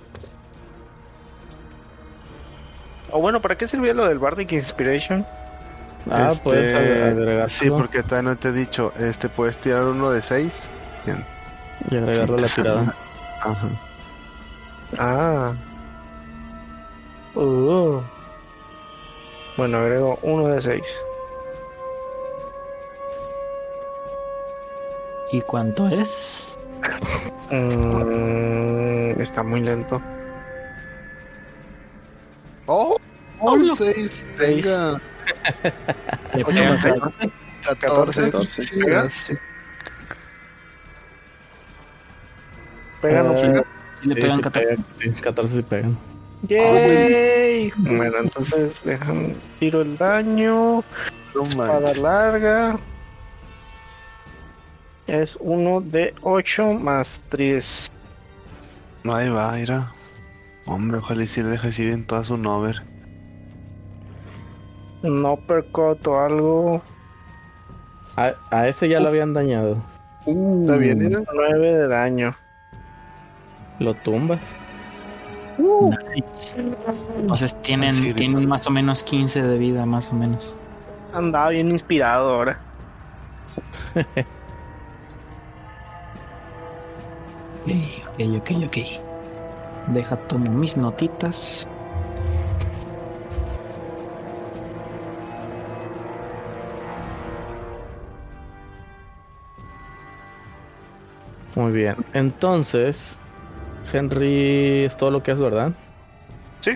[3.11, 5.25] O bueno, ¿para qué sirvió lo del Bardic Inspiration?
[6.09, 8.93] Ah, Este, puedes agregarlo Sí, porque todavía no te he dicho.
[8.97, 10.69] Este, puedes tirar uno de 6.
[11.05, 11.25] Bien.
[11.89, 12.95] y agregarlo a la tirada.
[13.41, 13.67] Ajá.
[14.97, 15.53] Ah.
[17.35, 18.01] Uh.
[19.57, 21.01] Bueno, agrego uno de seis.
[25.31, 26.59] ¿Y cuánto es?
[27.51, 30.01] Mm, está muy lento.
[32.65, 32.97] ¡Oh!
[33.39, 33.75] Hola.
[33.75, 34.27] 6.
[34.37, 34.65] Seis.
[34.65, 35.01] Venga.
[36.33, 37.07] ¿Le Oye, pego?
[37.07, 37.31] ok.
[37.79, 38.21] 14.
[38.31, 38.63] 14.
[38.63, 39.09] Sí, ¿Pega?
[39.09, 39.33] sí.
[39.33, 39.37] Eh,
[44.03, 44.59] le pegan sí 14.
[44.61, 45.97] pegan, sí, 14 sí pegan.
[46.43, 47.71] ¡Yay!
[47.77, 50.83] Bueno, entonces dejan tiro el daño.
[51.35, 51.99] No Espada manches.
[52.01, 52.77] larga.
[55.07, 57.91] Es uno de 8 más 3.
[59.05, 59.91] Ahí va, mira.
[60.65, 62.81] Hombre, ojalá y si le dejes ir en toda su nover.
[65.01, 66.81] Un uppercut o algo.
[68.15, 69.83] A, a ese ya lo habían dañado.
[70.25, 71.21] ¿Está bien, mira?
[71.33, 72.35] 9 de daño.
[73.79, 74.55] Lo tumbas.
[75.57, 76.59] Nice.
[77.19, 80.55] Entonces tienen, Así tienen más o menos 15 de vida, más o menos.
[81.11, 82.59] Andaba bien inspirado ahora.
[87.65, 87.71] Ok,
[88.19, 88.77] ok, ok, ok.
[89.93, 91.67] Deja, tomo mis notitas.
[101.55, 101.95] Muy bien.
[102.13, 103.19] Entonces,
[103.91, 105.71] Henry es todo lo que es, ¿verdad?
[106.61, 106.71] Sí.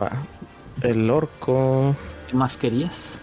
[0.00, 0.10] Va.
[0.82, 1.94] El orco.
[2.28, 3.20] ¿Qué más querías?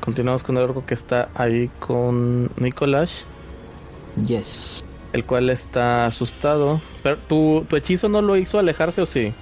[0.00, 3.24] Continuamos con el orco que está ahí con Nicolás,
[4.24, 4.84] Yes.
[5.12, 6.80] el cual está asustado.
[7.02, 9.32] Pero tu, tu hechizo no lo hizo alejarse o sí?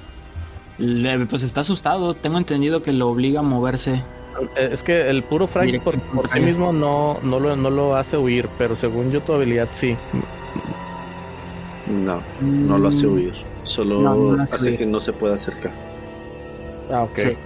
[0.78, 2.14] Le- pues está asustado.
[2.14, 4.02] Tengo entendido que lo obliga a moverse.
[4.56, 7.94] Eh, Es que el puro Frank por, por sí mismo no, no, lo, no lo
[7.96, 9.96] hace huir, pero según yo tu habilidad sí.
[11.86, 13.34] No, no lo hace huir.
[13.64, 14.78] Solo No, no lo hace hace huir.
[14.78, 15.72] que no se pueda acercar.
[16.90, 17.16] Ah, ok.
[17.18, 17.36] Sí.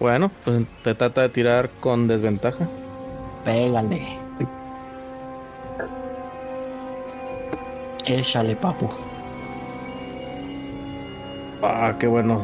[0.00, 2.66] Bueno, pues te trata de tirar con desventaja.
[3.44, 4.18] Pégale.
[8.06, 8.88] Échale, papu.
[11.62, 12.40] Ah, qué bueno.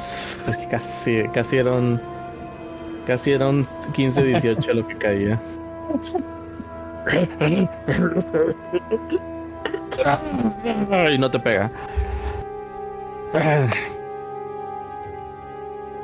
[0.71, 2.01] Casi, casi eran.
[3.07, 5.41] Casi eran 15, 18 lo que caía.
[11.13, 11.71] Y no te pega.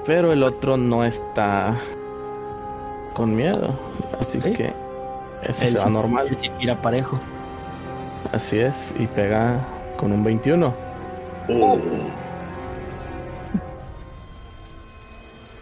[0.06, 1.76] Pero el otro no está
[3.14, 3.78] con miedo.
[4.20, 4.52] Así Sí.
[4.52, 4.72] que
[5.42, 6.28] ese Él se va sí- normal.
[6.58, 7.18] tira parejo.
[8.32, 8.94] Así es.
[8.98, 9.58] Y pega
[9.96, 10.74] con un 21.
[11.48, 11.78] Oh,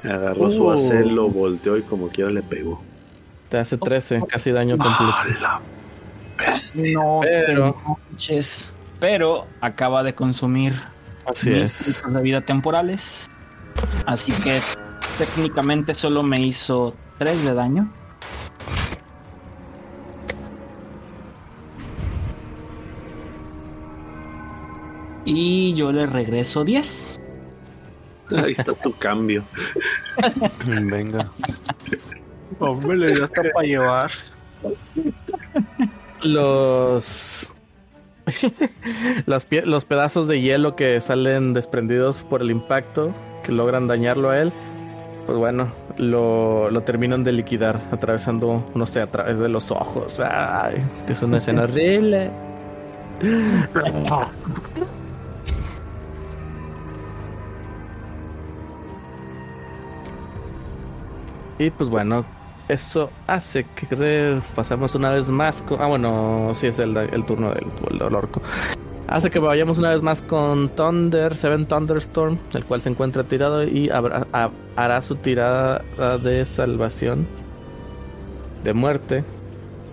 [0.05, 0.70] Agarró su Uh.
[0.73, 2.83] acel, lo volteó y como quiera le pegó.
[3.49, 5.12] Te hace 13, casi daño completo.
[5.15, 5.61] ¡Ah, la
[6.47, 6.94] bestia!
[6.94, 7.77] No, Pero-
[8.10, 8.74] manches.
[9.01, 10.74] Pero acaba de consumir
[11.27, 12.02] Así es.
[12.06, 13.28] de vida temporales.
[14.06, 14.60] Así que
[15.19, 17.93] técnicamente solo me hizo 3 de daño.
[25.24, 27.20] Y yo le regreso 10.
[28.31, 29.44] Ahí está tu cambio.
[30.90, 31.31] Venga.
[32.59, 34.10] Hombre, le dio hasta para llevar.
[36.23, 37.53] Los.
[39.27, 44.31] Las pie- los pedazos de hielo que salen desprendidos por el impacto, que logran dañarlo
[44.31, 44.53] a él,
[45.27, 50.20] pues bueno, lo, lo terminan de liquidar, atravesando, no sé, a través de los ojos.
[50.20, 52.31] Ay, que es una escena horrible.
[61.59, 62.24] Y pues bueno,
[62.73, 65.81] eso hace que re- pasamos una vez más con...
[65.81, 66.94] Ah, bueno, sí es el,
[67.27, 67.66] turno del,
[67.99, 68.43] del orco.
[69.09, 73.62] Hace que vayamos una vez más con Thunder, Seven Thunderstorm, el cual se encuentra tirado
[73.65, 75.82] y hará su tirada
[76.23, 77.27] de salvación
[78.65, 79.24] de muerte,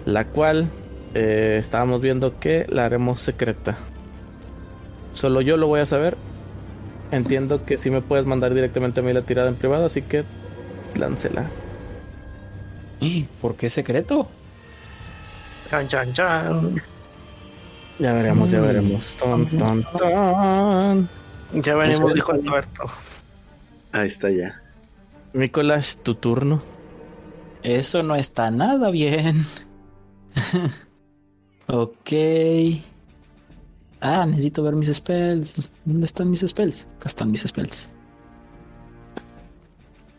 [0.06, 0.70] la cual
[1.16, 3.78] eh, estábamos viendo que la haremos secreta.
[5.12, 6.16] Solo yo lo voy a saber.
[7.12, 10.24] Entiendo que si me puedes mandar directamente a mí la tirada en privado, así que
[10.96, 11.46] láncela.
[13.42, 14.28] ¿Por qué secreto?
[15.70, 16.82] Chan, chan, chan.
[18.00, 18.66] Ya veremos, ya Mm.
[18.66, 19.16] veremos.
[19.18, 21.10] Ton, ton, ton.
[21.54, 22.84] Ya venimos, Eso- dijo Alberto.
[23.92, 24.60] Ahí está ya.
[25.34, 26.62] Nicolás, tu turno.
[27.64, 29.46] Eso no está nada bien.
[31.68, 32.12] ok.
[34.02, 35.70] Ah, necesito ver mis spells.
[35.86, 36.88] ¿Dónde están mis spells?
[36.98, 37.90] Acá están mis spells.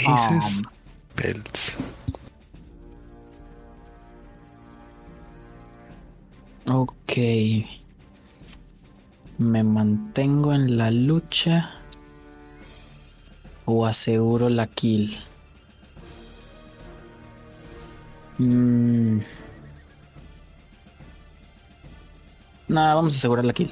[0.07, 0.63] Ah, Dices
[1.15, 1.77] Pelts.
[6.71, 7.13] Ok.
[9.39, 11.73] ¿Me mantengo en la lucha?
[13.65, 15.17] ¿O aseguro la kill?
[18.39, 19.21] Mm.
[22.69, 23.71] Nada, vamos a asegurar la kill.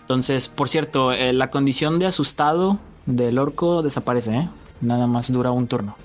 [0.00, 4.48] Entonces, por cierto, eh, la condición de asustado del orco desaparece, ¿eh?
[4.80, 5.96] Nada más dura un turno.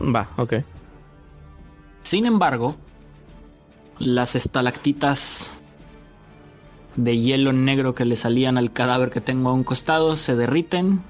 [0.00, 0.54] Va, ok.
[2.02, 2.76] Sin embargo,
[4.00, 5.60] las estalactitas
[6.96, 11.02] de hielo negro que le salían al cadáver que tengo a un costado se derriten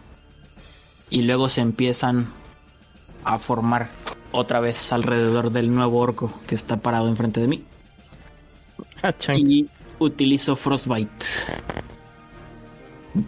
[1.08, 2.28] y luego se empiezan
[3.24, 3.90] a formar
[4.32, 7.64] otra vez alrededor del nuevo orco que está parado enfrente de mí.
[9.02, 9.14] Ah.
[9.34, 9.68] Y
[9.98, 11.24] utilizo Frostbite.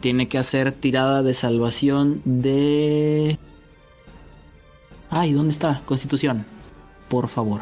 [0.01, 3.39] Tiene que hacer tirada de salvación de...
[5.11, 5.83] Ay, ¿dónde está?
[5.85, 6.47] Constitución.
[7.09, 7.61] Por favor.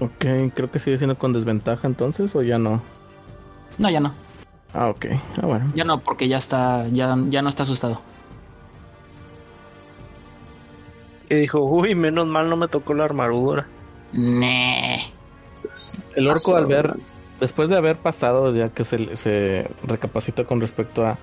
[0.00, 2.80] Ok, creo que sigue siendo con desventaja entonces o ya no.
[3.78, 4.14] No, ya no.
[4.72, 5.06] Ah, ok.
[5.42, 5.70] Ah, bueno.
[5.74, 8.00] Ya no, porque ya está, ya, ya no está asustado.
[11.28, 13.66] Y dijo, uy, menos mal no me tocó la armadura.
[14.12, 15.00] Nee.
[16.16, 16.90] El orco al ver,
[17.38, 21.18] después de haber pasado, ya que se, se recapacita con respecto a,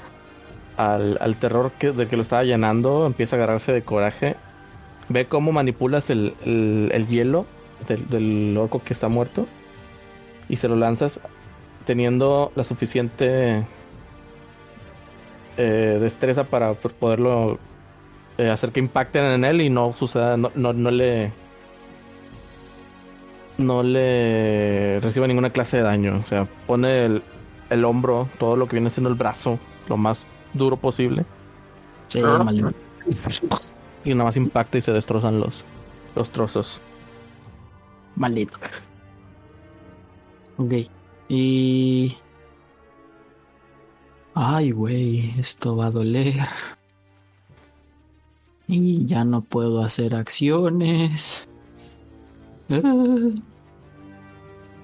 [0.77, 4.35] al, al terror que, de que lo estaba llenando, empieza a agarrarse de coraje.
[5.09, 7.45] Ve cómo manipulas el, el- el hielo
[7.87, 9.47] del, del orco que está muerto
[10.49, 11.21] y se lo lanzas
[11.85, 13.65] teniendo la suficiente
[15.57, 17.59] eh, destreza para poderlo
[18.37, 21.31] eh, hacer que impacten en él y no suceda, no, no, no le
[23.57, 26.17] no le reciba ninguna clase de daño.
[26.17, 27.23] O sea, pone el,
[27.69, 29.57] el hombro, todo lo que viene siendo el brazo,
[29.89, 31.25] lo más duro posible.
[32.07, 32.45] Sí, Ah.
[34.03, 35.65] Y nada más impacta y se destrozan los,
[36.15, 36.81] los trozos.
[38.17, 38.57] Maldito.
[40.57, 40.73] Ok.
[41.29, 42.15] Y...
[44.33, 46.35] Ay, güey, esto va a doler.
[48.67, 51.47] Y ya no puedo hacer acciones.
[52.69, 53.29] Ah.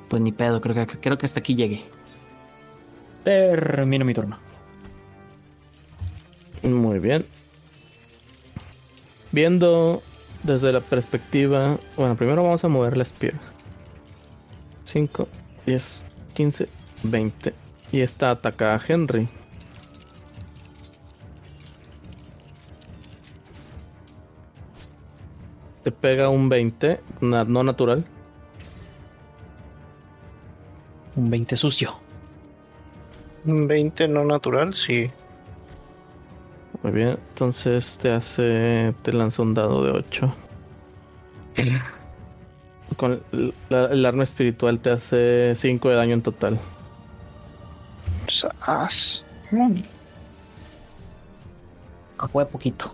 [0.09, 1.83] Pues ni pedo, creo que, creo que hasta aquí llegué.
[3.23, 4.37] Termino mi turno.
[6.61, 7.25] Muy bien.
[9.31, 10.03] Viendo
[10.43, 11.77] desde la perspectiva.
[11.97, 13.33] Bueno, primero vamos a mover la spear.
[14.83, 15.27] 5,
[15.65, 16.03] 10,
[16.33, 16.69] 15,
[17.03, 17.53] 20.
[17.91, 19.27] Y esta ataca a Henry.
[25.83, 28.05] Te pega un 20, na- no natural.
[31.15, 31.95] Un 20 sucio.
[33.45, 35.11] Un 20 no natural, sí.
[36.83, 38.93] Muy bien, entonces te hace.
[39.01, 40.33] Te lanza un dado de 8.
[42.97, 43.21] Con
[43.69, 46.59] la- el arma espiritual te hace 5 de daño en total.
[48.27, 49.23] Sas.
[52.31, 52.91] Fue poquito.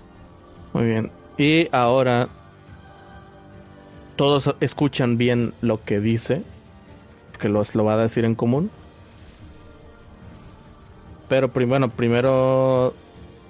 [0.73, 1.11] Muy bien.
[1.37, 2.29] Y ahora.
[4.15, 6.43] Todos escuchan bien lo que dice.
[7.39, 8.69] Que los, lo va a decir en común.
[11.29, 12.93] Pero primero, bueno, primero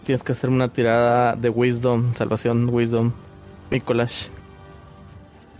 [0.06, 3.12] tienes que hacer una tirada de wisdom, salvación, wisdom.
[3.72, 4.32] Nicolás.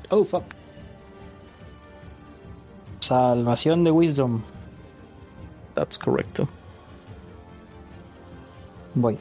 [0.10, 0.44] Oh, fuck.
[3.00, 4.42] Salvación de Wisdom.
[5.76, 6.48] That's correcto.
[8.96, 9.18] Voy.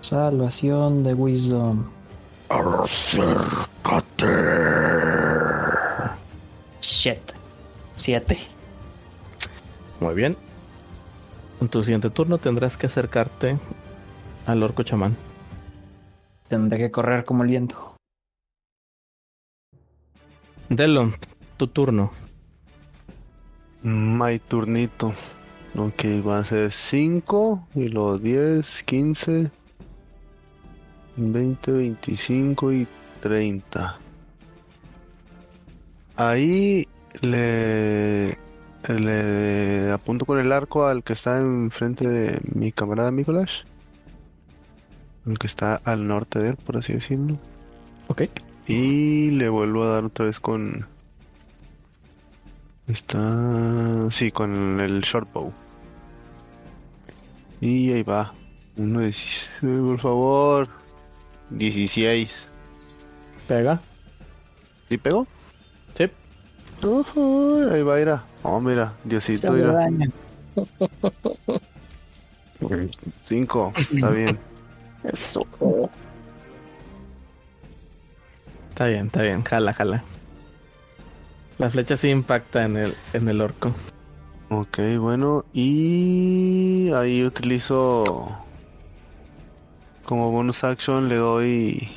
[0.00, 1.86] Salvación de Wisdom.
[6.80, 7.32] Shit.
[7.94, 8.38] Siete.
[10.00, 10.36] Muy bien.
[11.64, 13.56] En tu siguiente turno tendrás que acercarte
[14.44, 15.16] al orco chamán.
[16.46, 17.96] Tendré que correr como el viento.
[20.68, 21.14] Delon,
[21.56, 22.10] tu turno.
[23.82, 25.14] My turnito.
[25.74, 29.50] Ok, va a ser 5 y luego 10, 15,
[31.16, 32.86] 20, 25 y
[33.22, 33.98] 30.
[36.16, 36.86] Ahí
[37.22, 38.36] le,
[38.88, 43.64] le apunto con el arco al que está enfrente de mi camarada Nicolás.
[45.26, 47.38] El que está al norte de él, por así decirlo.
[48.08, 48.22] Ok.
[48.66, 50.86] Y le vuelvo a dar otra vez con.
[52.86, 54.10] Está.
[54.10, 55.52] Sí, con el short bow.
[57.60, 58.34] Y ahí va.
[58.76, 60.68] Uno de 16, por favor.
[61.50, 62.48] 16.
[63.48, 63.80] Pega.
[64.88, 65.26] ¿Sí pegó?
[65.96, 66.10] Sí.
[67.70, 68.24] Ahí va, mira.
[68.44, 69.90] Oh, mira, Diosito, mira.
[73.24, 73.72] 5.
[73.76, 74.38] Está bien.
[75.02, 75.46] Eso.
[78.68, 79.42] Está bien, está bien.
[79.42, 80.04] Jala, jala.
[81.58, 83.74] La flecha sí impacta en el, en el orco.
[84.50, 88.04] Ok, bueno, y ahí utilizo
[90.04, 91.88] como bonus action le doy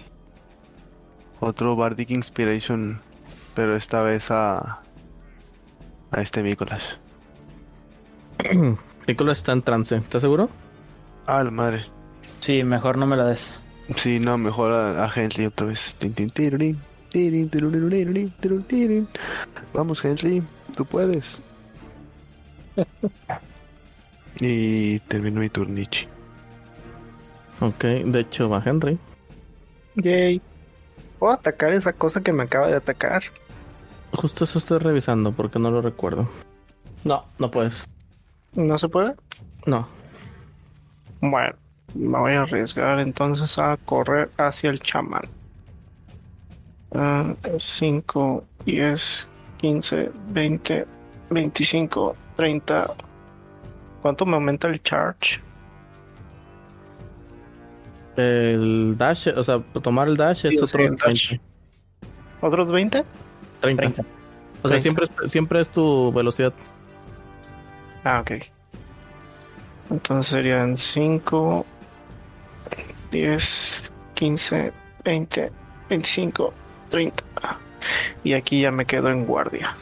[1.41, 3.01] otro Bardic Inspiration,
[3.53, 4.81] pero esta vez a
[6.11, 6.99] a este Nicolás.
[9.07, 9.95] Nicolás está en trance.
[9.95, 10.49] ¿Estás seguro?
[11.25, 11.85] Ah, la madre.
[12.39, 13.63] Sí, mejor no me la des.
[13.95, 15.95] Sí, no, mejor a, a Hensley otra vez.
[19.73, 20.43] Vamos, Hensley,
[20.75, 21.41] tú puedes.
[24.39, 26.07] y termino mi turnichi.
[27.59, 28.99] Ok, de hecho va Henry.
[29.95, 30.41] Yay.
[31.17, 33.23] ¿Puedo atacar esa cosa que me acaba de atacar?
[34.17, 36.27] Justo eso estoy revisando porque no lo recuerdo.
[37.03, 37.87] No, no puedes.
[38.53, 39.13] ¿No se puede?
[39.67, 39.87] No.
[41.21, 41.55] Bueno,
[41.93, 45.29] me voy a arriesgar entonces a correr hacia el chamán.
[47.59, 50.87] 5, 10, 15, 20,
[51.29, 52.93] 25, 30.
[54.01, 55.39] ¿Cuánto me aumenta el charge?
[58.15, 61.29] El dash, o sea, tomar el dash es Sí, otro sí, el dash.
[61.29, 61.45] 20,
[62.41, 63.03] ¿Otros 20?
[63.59, 63.81] 30.
[63.83, 64.01] 30.
[64.01, 64.05] O
[64.69, 64.79] sea, 30.
[64.79, 66.53] siempre, es- siempre es tu velocidad.
[68.03, 68.31] Ah, ok.
[69.89, 71.65] Entonces serían 5,
[73.11, 74.73] 10, 15,
[75.03, 75.51] 20,
[75.89, 76.53] 25,
[76.89, 77.23] 30.
[78.23, 79.73] Y aquí ya me quedo en guardia.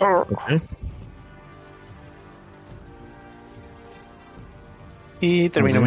[0.00, 0.62] Ok.
[5.20, 5.80] Y termino.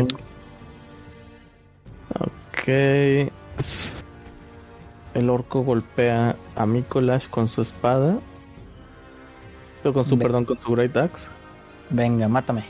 [2.20, 3.32] Ok.
[5.16, 8.20] El orco golpea a Mikolash con su espada.
[9.84, 10.26] O con su, Ve.
[10.26, 11.30] perdón, con su Great Axe.
[11.90, 12.64] Venga, mátame.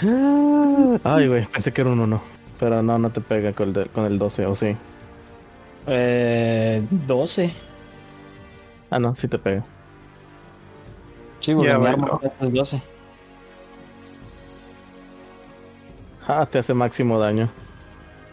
[1.04, 2.20] Ay, güey, pensé que era un 1.
[2.58, 4.76] Pero no, no te pega con el, con el 12, o sí.
[5.86, 7.52] Eh, 12.
[8.90, 9.64] Ah, no, sí te pega.
[11.40, 12.20] Sí, porque Ya, mi bueno.
[12.20, 12.82] arma es 12.
[16.26, 17.50] Ah, te hace máximo daño.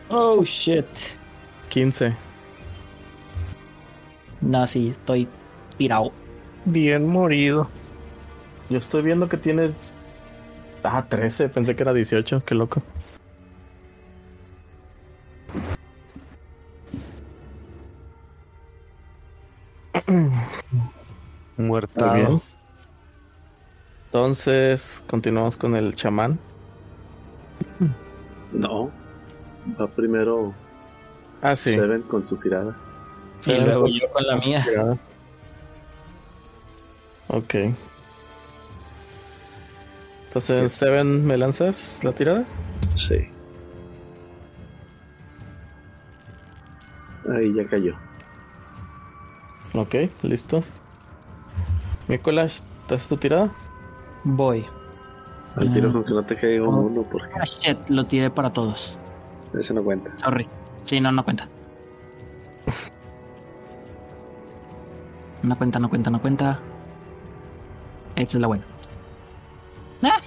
[0.10, 0.86] Oh, shit.
[1.70, 2.16] 15.
[4.42, 5.28] No, sí, estoy
[5.78, 6.12] tirado.
[6.66, 7.68] Bien morido.
[8.70, 9.94] Yo estoy viendo que tienes.
[10.84, 11.50] Ah, 13.
[11.50, 12.44] Pensé que era 18.
[12.46, 12.82] Qué loco.
[21.58, 22.14] Muertado.
[22.16, 22.42] bien.
[24.06, 26.40] Entonces, continuamos con el chamán.
[28.52, 28.92] No.
[29.80, 30.54] Va primero
[31.42, 31.70] Ah, sí.
[31.72, 32.76] Seven con su tirada.
[33.40, 34.98] Y Sí, luego pues, yo con la mía.
[37.28, 37.56] Ok.
[40.28, 42.46] Entonces, Seven, ¿me lanzas la tirada?
[42.94, 43.30] Sí.
[47.32, 47.96] Ahí ya cayó.
[49.74, 50.64] Ok, listo.
[52.08, 53.52] Nicolás, ¿te haces tu tirada?
[54.24, 54.66] Voy.
[55.60, 55.94] Al tiro Ah.
[55.94, 59.00] con que no te caiga un uno porque Ah, shit, lo tiré para todos.
[59.54, 60.12] ese no cuenta.
[60.18, 60.48] Sorry.
[60.84, 61.48] Sí, no, no cuenta.
[65.42, 66.60] No cuenta, no cuenta, no cuenta.
[68.18, 68.66] Esta es la buena.
[70.04, 70.20] ¡Ah!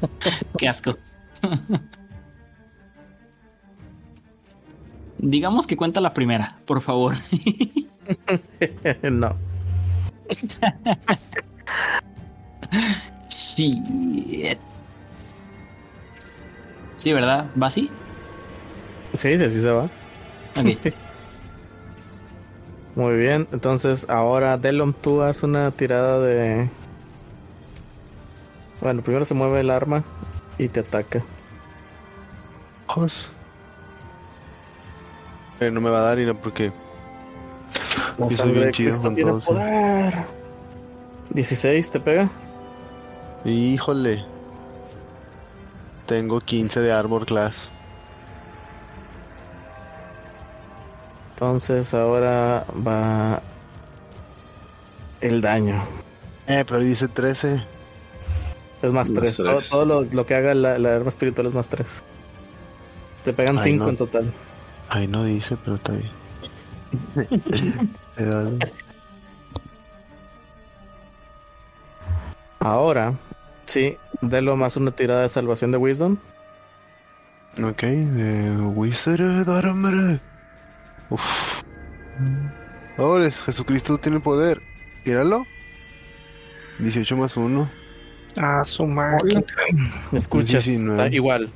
[0.58, 0.96] Qué asco.
[5.18, 7.14] Digamos que cuenta la primera, por favor.
[9.02, 9.36] no.
[13.54, 14.58] Shit.
[16.98, 17.46] Sí, ¿verdad?
[17.60, 17.90] ¿Va así?
[19.14, 19.84] Sí, sí, así se va.
[20.56, 20.92] Ok.
[22.94, 23.48] Muy bien.
[23.52, 26.68] Entonces, ahora Delon, tú haz una tirada de.
[28.80, 30.02] Bueno, primero se mueve el arma
[30.58, 31.22] y te ataca.
[32.88, 33.30] Ojos.
[35.60, 36.72] Eh, no me va a dar y no porque
[38.18, 39.52] Yo soy bien chido con tiene todo eso.
[39.52, 40.14] poder.
[41.30, 42.28] 16, ¿te pega?
[43.44, 44.24] Híjole.
[46.06, 47.70] Tengo 15 de armor class.
[51.34, 53.40] Entonces ahora va
[55.20, 55.82] el daño.
[56.46, 57.62] Eh, pero dice 13.
[58.82, 59.36] Es más Más 3.
[59.36, 59.68] Todo, tres.
[59.70, 62.02] todo lo, lo que haga la, la arma espiritual es más 3.
[63.24, 63.90] Te pegan Ay, 5 no.
[63.90, 64.32] en total.
[64.88, 66.10] Ay, no dice, pero está bien.
[68.16, 68.50] Pero-
[72.60, 73.14] Ahora,
[73.66, 76.16] sí, Delo más una tirada de salvación de Wisdom.
[77.62, 80.20] ok, de Wizard Daramere.
[81.10, 81.22] Uf.
[82.96, 84.60] Ahora es Jesucristo tiene poder.
[85.04, 85.44] Míralo.
[86.78, 87.70] 18 más 1.
[88.36, 89.42] Ah, su máquina.
[90.12, 91.02] Escuchas, 19.
[91.02, 91.50] está igual.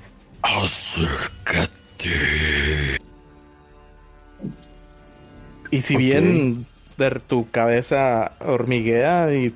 [5.71, 6.67] Y si bien
[6.97, 9.53] de tu cabeza hormiguea y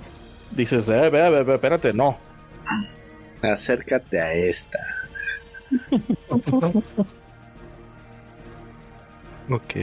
[0.50, 2.18] dices, eh, ve, ve, ve, espérate, no.
[3.42, 4.78] Acércate a esta.
[9.50, 9.74] Ok.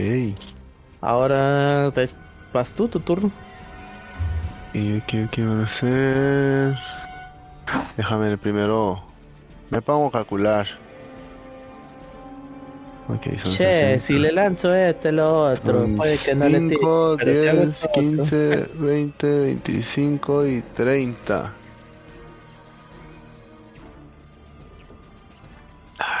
[1.02, 2.08] Ahora te
[2.54, 3.30] vas tú, tu turno.
[4.72, 6.74] ¿Y qué, qué van a hacer?
[7.96, 9.02] Déjame el primero.
[9.70, 10.66] Me pongo a calcular.
[13.08, 13.98] Ok, son Che, 60.
[14.00, 16.76] si le lanzo este, lo otro, Son puede que no le tire.
[16.76, 18.02] 5, pero te hago 10, esto otro.
[18.02, 21.52] 15, 20, 25 y 30.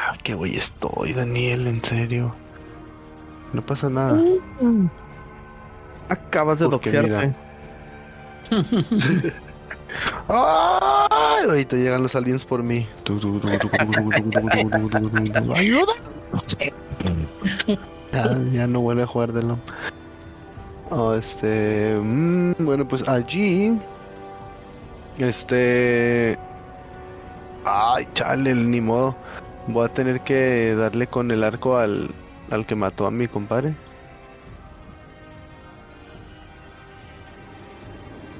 [0.08, 2.34] Ah, qué güey estoy, Daniel, en serio.
[3.52, 4.18] No pasa nada.
[6.08, 7.34] Acabas de Porque doxearte.
[10.28, 11.44] ¡Ay!
[11.46, 12.86] Ahorita llegan los aliens por mí.
[15.54, 15.92] ¡Ayuda!
[18.10, 19.58] Ya, ya no vuelve a jugar de lo.
[20.88, 22.00] Oh, este.
[22.02, 23.78] mm, bueno, pues allí.
[25.18, 26.38] Este.
[27.66, 29.14] Ay, chale, ni modo.
[29.68, 32.08] Voy a tener que darle con el arco al,
[32.50, 33.76] al que mató a mi compadre.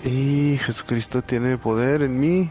[0.04, 2.50] Y Jesucristo tiene poder en mí.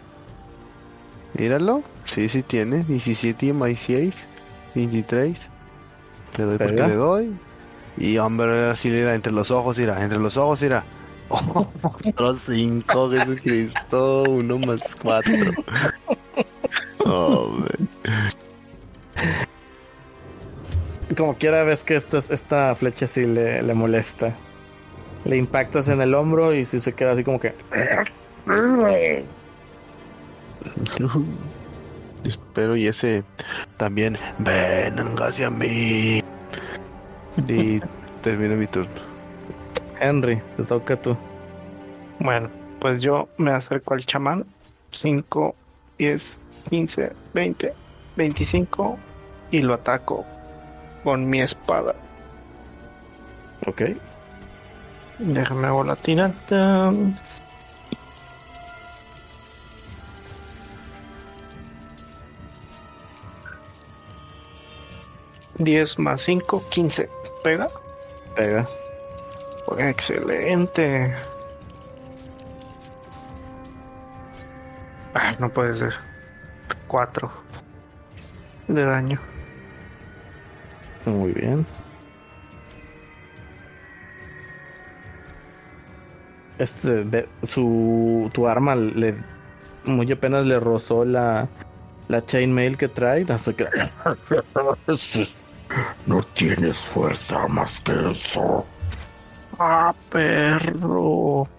[1.34, 1.84] Míralo.
[2.04, 2.84] Sí, sí tiene.
[2.84, 4.28] 17 más 6.
[4.76, 5.49] 23.
[6.38, 6.88] Le doy porque Pega.
[6.88, 7.40] le doy.
[7.98, 10.04] Y hombre, así le da entre los ojos, irá.
[10.04, 10.84] Entre los ojos, irá.
[11.30, 14.24] Otros 5, Jesucristo.
[14.24, 15.34] 1 más 4.
[15.34, 15.56] Hombre.
[21.18, 24.35] Como quiera ves que esta, esta flecha sí le, le molesta.
[25.26, 27.56] Le impactas en el hombro y si se queda así como que...
[32.23, 33.23] Espero y ese
[33.77, 34.15] también.
[34.38, 36.22] Ven hacia mí.
[37.48, 37.80] Y
[38.22, 38.91] termino mi turno.
[39.99, 41.18] Henry, te toca a tú.
[42.19, 42.49] Bueno,
[42.80, 44.45] pues yo me acerco al chamán.
[44.91, 45.56] 5,
[45.98, 46.38] 10,
[46.69, 47.73] 15, 20,
[48.15, 48.98] 25
[49.52, 50.26] y lo ataco
[51.08, 51.96] con mi espada.
[53.66, 53.82] Ok.
[55.20, 56.92] Déjame hago la tirada.
[65.56, 67.08] Diez más cinco, quince.
[67.42, 67.70] ¿Pega?
[68.36, 68.66] Pega.
[69.78, 71.16] Excelente.
[75.14, 75.94] Ah, no puede ser.
[76.90, 77.32] Cuatro
[78.68, 79.36] de daño.
[81.08, 81.66] Muy bien.
[86.58, 89.16] este, su, tu arma le,
[89.84, 91.50] muy apenas le rozó la,
[92.08, 93.68] la chainmail que trae, hasta que...
[96.06, 98.66] No tienes fuerza más que eso.
[99.60, 101.50] Ah, perro.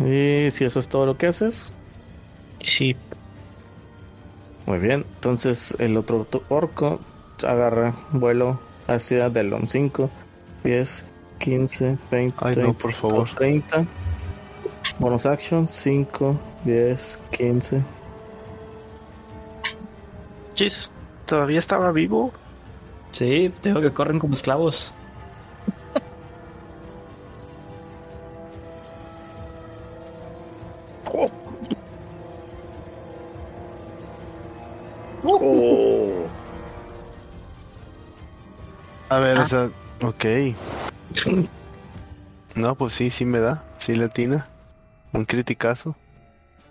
[0.00, 1.72] Y si eso es todo lo que haces,
[2.62, 2.96] Sí.
[4.66, 5.04] Muy bien.
[5.16, 7.00] Entonces el otro orco
[7.46, 10.10] agarra vuelo hacia Delom 5,
[10.62, 11.06] 10,
[11.38, 13.28] 15, 20, Ay, no, por 25, favor.
[13.34, 13.86] 30.
[14.98, 17.82] Bonus action 5, 10, 15.
[20.54, 20.90] Chis,
[21.26, 22.32] ¿todavía estaba vivo?
[23.10, 24.94] Sí, tengo que corren como esclavos.
[39.14, 39.42] A ver, Ah.
[39.42, 39.70] o sea,
[40.02, 40.24] ok.
[42.56, 43.64] No, pues sí, sí me da.
[43.78, 44.46] Sí le atina.
[45.12, 45.96] Un criticazo.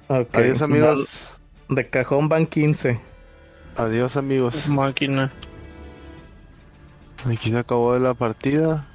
[0.08, 0.36] Ok.
[0.36, 1.22] Adiós, amigos.
[1.70, 3.00] De cajón van 15.
[3.78, 4.68] Adiós, amigos.
[4.68, 5.32] Máquina.
[7.26, 8.86] Aquí se acabó la partida.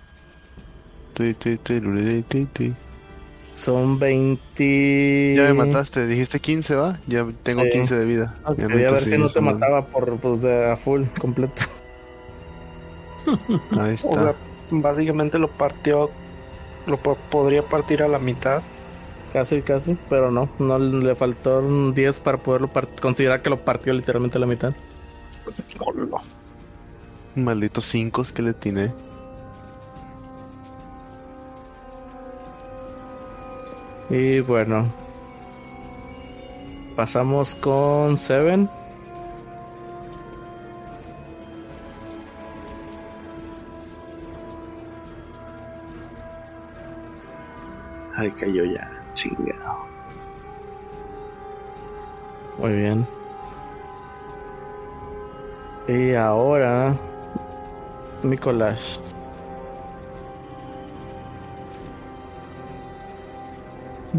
[3.55, 5.35] Son 20.
[5.37, 6.99] Ya me mataste, dijiste 15, ¿va?
[7.07, 7.71] Ya tengo Sí.
[7.71, 8.35] 15 de vida.
[8.45, 11.63] Ok, Ya a ver si no te mataba por pues, de a full, completo.
[13.73, 14.23] Ahí O está.
[14.23, 14.35] sea,
[14.71, 16.11] básicamente lo partió.
[16.87, 18.63] Lo po- podría partir a la mitad.
[19.33, 23.93] Casi, casi, pero no, no le faltó un 10 para poderlo considerar que lo partió
[23.93, 24.73] literalmente a la mitad.
[27.37, 28.91] Malditos 5 que le tiene.
[34.11, 34.87] Y bueno,
[36.97, 38.69] pasamos con Seven.
[48.19, 48.91] Ay, cayó ya.
[49.15, 49.79] Chingado.
[52.59, 53.07] Muy bien.
[55.87, 56.97] Y ahora,
[58.25, 59.01] Nicolás.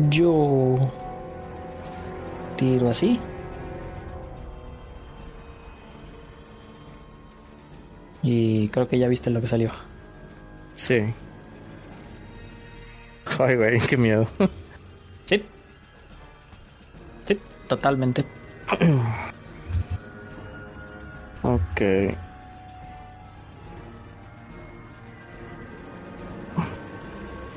[0.10, 0.76] Yo
[2.56, 3.20] tiro así.
[8.24, 9.72] Y creo que ya viste lo que salió.
[10.74, 11.14] Sí.
[13.38, 14.28] Ay, güey, qué miedo.
[15.26, 15.44] Sí.
[17.26, 18.26] Sí, totalmente.
[21.44, 21.82] Ok.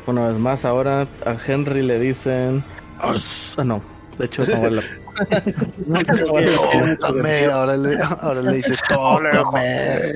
[0.07, 2.63] Una vez más, ahora a Henry le dicen.
[2.99, 3.15] Ah,
[3.65, 3.83] no.
[4.19, 4.83] De hecho, no vale la
[7.01, 10.13] Tócame, ahora le, ahora le dice tócame.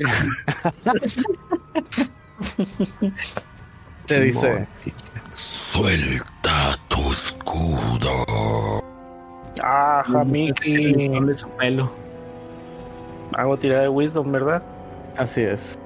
[4.07, 4.65] Te dice.
[5.33, 8.81] Suelta tu escudo.
[9.63, 11.11] Ah, Jamiki.
[11.35, 11.91] Su pelo.
[13.33, 14.63] Hago tirada de Wisdom, ¿verdad?
[15.17, 15.77] Así es.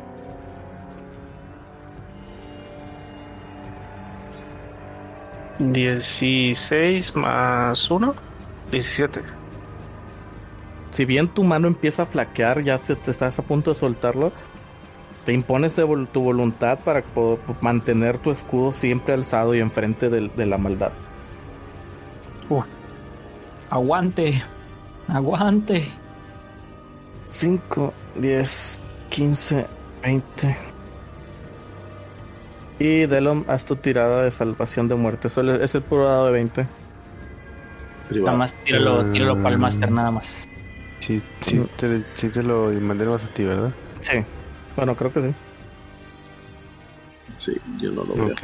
[5.57, 8.13] Dieciséis más uno.
[8.71, 9.21] Diecisiete.
[10.91, 14.31] Si bien tu mano empieza a flaquear, ya se te estás a punto de soltarlo.
[15.25, 17.03] Te impones de vol- tu voluntad para
[17.61, 20.91] mantener tu escudo siempre alzado y enfrente del- de la maldad.
[23.69, 24.41] Aguante.
[25.07, 25.83] Aguante.
[27.25, 29.65] 5, 10, 15,
[30.03, 30.57] 20.
[32.79, 35.29] Y Delom, haz tu tirada de salvación de muerte.
[35.29, 36.67] Solo es el puro dado de 20.
[38.09, 38.25] Privado.
[38.25, 39.61] Nada más tíralo, tíralo para el Mm.
[39.61, 40.49] máster, nada más.
[40.99, 43.71] Sí, sí, te, sí te lo mandé más a ti, ¿verdad?
[44.01, 44.17] Sí.
[44.75, 45.33] Bueno, creo que sí.
[47.37, 48.33] Sí, yo no lo veo.
[48.33, 48.43] Ok.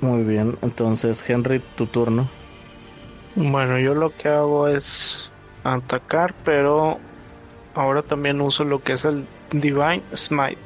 [0.00, 0.56] Muy bien.
[0.62, 2.28] Entonces, Henry, tu turno.
[3.34, 5.30] Bueno, yo lo que hago es
[5.64, 6.98] atacar, pero
[7.74, 10.58] ahora también uso lo que es el Divine Smite.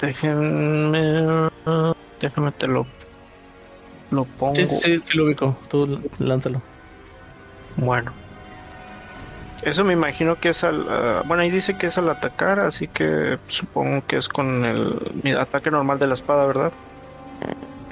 [0.00, 1.50] Déjenme.
[2.20, 2.86] Déjenme te lo.
[4.10, 4.54] Lo pongo.
[4.54, 5.56] Sí, sí, sí, lo ubico.
[5.68, 6.60] Tú lánzalo.
[7.76, 8.12] Bueno.
[9.62, 10.86] Eso me imagino que es al.
[10.88, 15.20] ah, bueno, ahí dice que es al atacar, así que supongo que es con el
[15.22, 16.72] mi ataque normal de la espada, ¿verdad?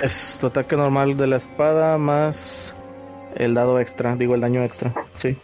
[0.00, 2.76] Es tu ataque normal de la espada más
[3.36, 4.92] el dado extra, digo el daño extra.
[5.14, 5.38] Sí.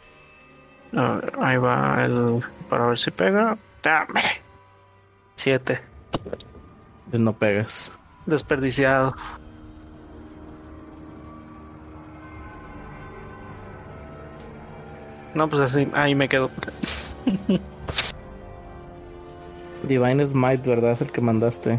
[1.41, 2.43] Ahí va el.
[2.69, 3.57] Para ver si pega.
[3.83, 4.23] ¡Dame!
[5.37, 5.81] Siete.
[7.13, 7.97] No pegas.
[8.25, 9.15] Desperdiciado.
[15.37, 16.51] No, pues así, ahí me quedo.
[19.83, 20.93] Divine Smite, ¿verdad?
[20.93, 21.79] Es el que mandaste.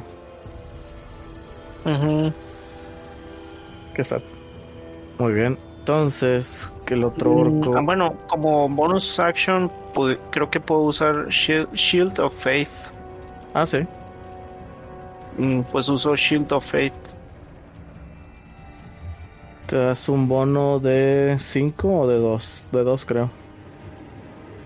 [3.93, 4.19] Que está.
[5.17, 5.57] Muy bien.
[5.79, 7.77] Entonces, que el otro Mm, orco.
[7.77, 9.71] ah, bueno, como bonus action,
[10.31, 12.69] creo que puedo usar Shield, Shield of Faith.
[13.53, 13.79] Ah, sí.
[15.37, 16.93] Mm, Pues uso Shield of Faith.
[19.67, 22.69] Te das un bono de 5 o de 2.
[22.71, 23.29] De 2, creo.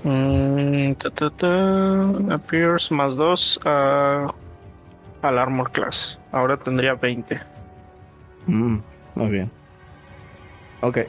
[0.03, 6.19] Mm, ta, ta, ta, appears más 2 al Armor Class.
[6.31, 7.39] Ahora tendría 20.
[8.47, 8.77] Mm,
[9.15, 9.51] muy bien.
[10.81, 10.99] Ok.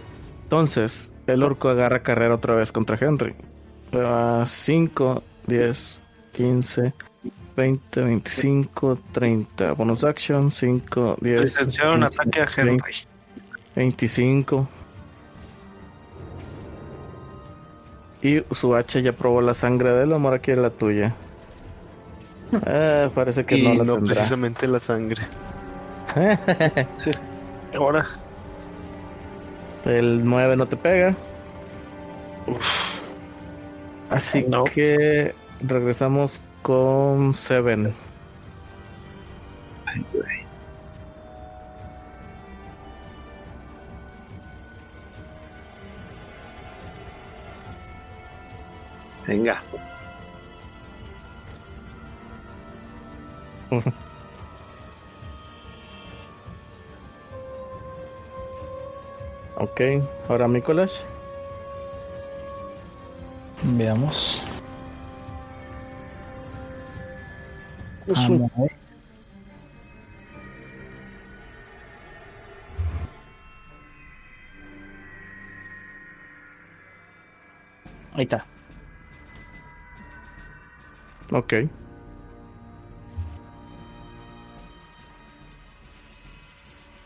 [0.45, 3.35] Entonces, el orco agarra carrera otra vez contra Henry.
[4.45, 6.03] 5, 10,
[6.33, 6.95] 15,
[7.57, 9.73] 20, 25, 30.
[9.75, 10.51] Bonus action.
[10.51, 11.43] 5, 10.
[11.43, 12.95] Licenciado en 15, ataque a 20, Henry.
[13.77, 14.69] 25.
[18.23, 21.15] Y su hacha ya probó la sangre del amor, aquí es la tuya.
[22.67, 24.15] Eh, parece que y no no, la tendrá.
[24.15, 25.23] precisamente la sangre.
[27.75, 28.07] Ahora,
[29.85, 31.15] El 9 no te pega.
[34.11, 34.65] Así No.
[34.65, 37.95] que regresamos con Seven.
[39.87, 40.42] Ay, güey.
[49.27, 49.63] Venga.
[59.57, 59.81] Ok,
[60.29, 61.07] ahora Nicolás.
[63.63, 64.43] Veamos.
[78.15, 78.45] Ahí está.
[81.33, 81.55] Ok.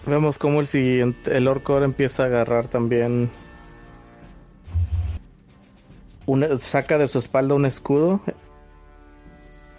[0.06, 3.30] Vemos cómo el siguiente, el orco ahora empieza a agarrar también.
[6.28, 8.20] una- saca de su espalda un escudo.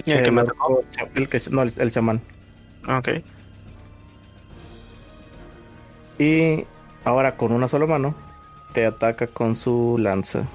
[0.06, 0.82] ¿Y el que me orco-
[1.15, 2.22] el que- no, el, el chamán.
[2.88, 3.10] Ok.
[6.19, 6.64] Y
[7.03, 8.15] ahora con una sola mano
[8.74, 10.48] te ataca con su lanza.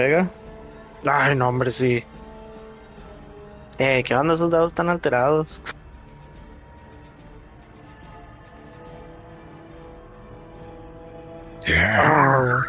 [0.00, 0.30] ¿Pega?
[1.04, 2.02] Ay, no, hombre, sí.
[3.78, 4.32] Eh, ¿qué onda?
[4.32, 5.60] Esos dados están alterados.
[11.66, 12.62] Yeah,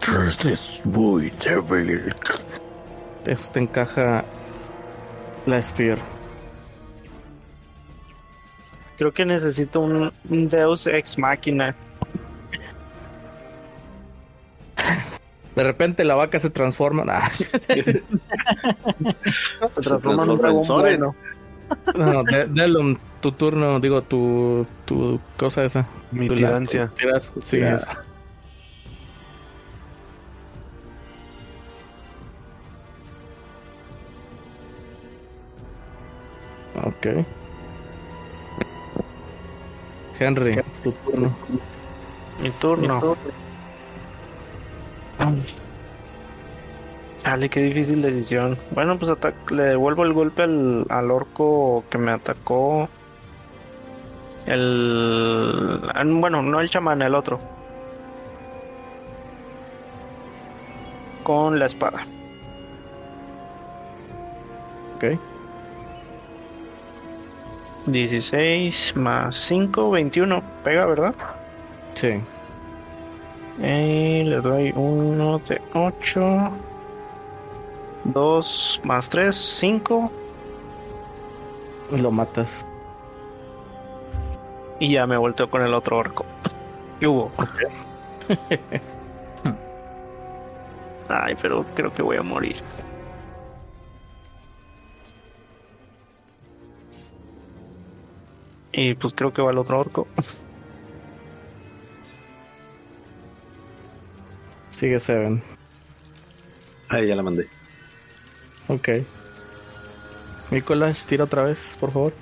[0.00, 2.14] trust is muy débil.
[3.24, 4.22] Este encaja
[5.46, 5.96] la Spear.
[8.98, 11.74] Creo que necesito un, un Deus Ex Máquina.
[15.54, 17.04] De repente la vaca se transforma.
[17.04, 17.44] Nah, Se
[19.80, 21.14] transforma en transforma un bueno.
[21.94, 25.86] no, de- Delon, tu turno, digo, tu, tu cosa esa.
[26.10, 26.80] Mi Tu tirancia.
[26.80, 27.74] lanza, tiras- sí, Ya.
[27.74, 27.86] es-
[36.84, 37.06] Ok.
[40.18, 41.36] Henry, tu turno.
[42.42, 43.16] Mi turno.
[47.22, 48.58] Dale, qué difícil decisión.
[48.72, 49.10] Bueno, pues
[49.50, 52.88] le devuelvo el golpe al, al orco que me atacó.
[54.46, 55.80] El.
[56.20, 57.40] Bueno, no el chamán, el otro.
[61.22, 62.06] Con la espada.
[64.96, 65.18] Ok.
[67.86, 70.42] 16 más 5, 21.
[70.62, 71.14] Pega, ¿verdad?
[71.94, 72.20] Sí.
[73.58, 76.50] Y le doy 1 de 8.
[78.04, 80.10] 2 más 3, 5.
[82.00, 82.66] Lo matas.
[84.80, 86.24] Y ya me volteo con el otro orco.
[86.98, 87.30] ¿Qué hubo?
[91.08, 92.56] Ay, pero creo que voy a morir.
[98.72, 100.08] Y pues creo que va el otro orco.
[104.74, 105.40] Sigue Seven.
[106.88, 107.46] Ahí ya la mandé.
[108.66, 108.88] Ok.
[110.50, 112.12] Nicolás, tira otra vez, por favor.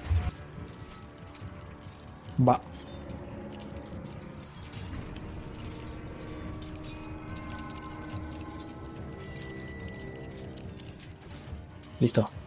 [2.38, 2.60] Va.
[12.00, 12.41] Listo.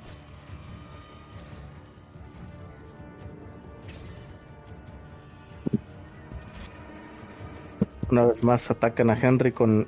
[8.11, 9.87] Una vez más atacan a Henry con,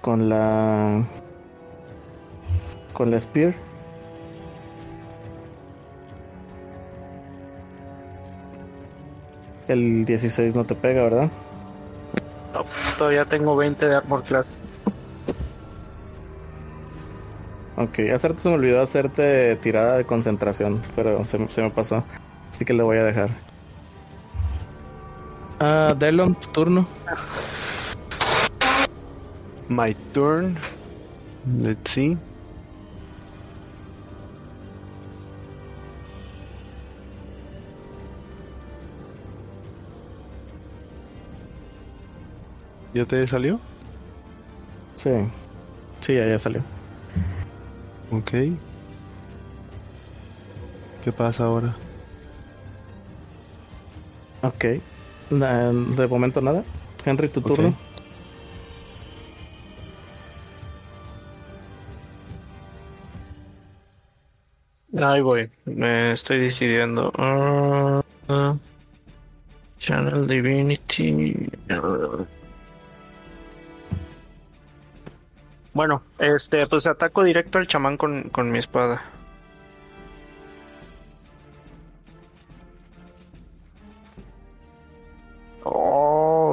[0.00, 1.04] con la
[2.92, 3.54] con la Spear.
[9.68, 11.30] El 16 no te pega, ¿verdad?
[12.52, 12.64] No,
[12.98, 14.46] todavía tengo 20 de armor class.
[17.76, 22.04] Ok, hacerte se me olvidó hacerte tirada de concentración, pero se, se me pasó.
[22.52, 23.30] Así que le voy a dejar.
[25.62, 26.86] Ah, Delon, tu turno.
[29.68, 30.56] My turn.
[31.58, 32.16] Let's see.
[42.94, 43.60] ¿Ya te salió?
[44.94, 45.10] Sí.
[46.00, 46.62] Sí, ya, ya salió.
[48.10, 48.30] Ok.
[51.04, 51.76] ¿Qué pasa ahora?
[54.42, 54.64] Ok.
[55.30, 56.64] De momento nada.
[57.04, 57.74] Henry, tu turno.
[64.98, 65.48] Ahí voy.
[65.64, 67.12] Me estoy decidiendo.
[67.16, 68.56] Ah, ah.
[69.78, 71.48] Channel Divinity.
[75.72, 79.00] Bueno, este, pues ataco directo al chamán con, con mi espada.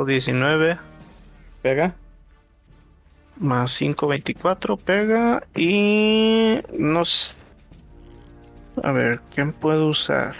[0.07, 0.77] 19
[1.61, 1.93] Pega.
[3.39, 5.43] más 5, 24, pega.
[5.55, 7.33] Y no sé.
[8.83, 10.35] A ver, ¿quién puedo usar?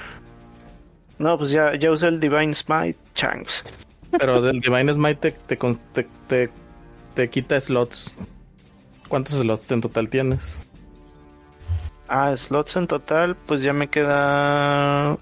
[1.20, 3.64] No, pues ya, ya usé el Divine Smite, Changs.
[4.18, 5.58] Pero del Divine Smite te, te,
[5.94, 6.50] te, te-
[7.16, 8.16] te quita slots.
[9.08, 10.68] ¿Cuántos slots en total tienes?
[12.08, 15.18] Ah, slots en total, pues ya me queda.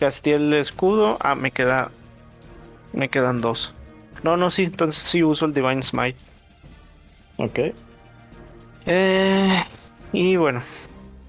[0.00, 1.16] Casté el escudo.
[1.20, 1.90] Ah, me queda.
[2.92, 3.72] Me quedan dos.
[4.22, 6.18] No, no, sí, entonces sí uso el Divine Smite.
[7.36, 7.58] Ok.
[8.86, 9.64] Eh,
[10.12, 10.62] y bueno,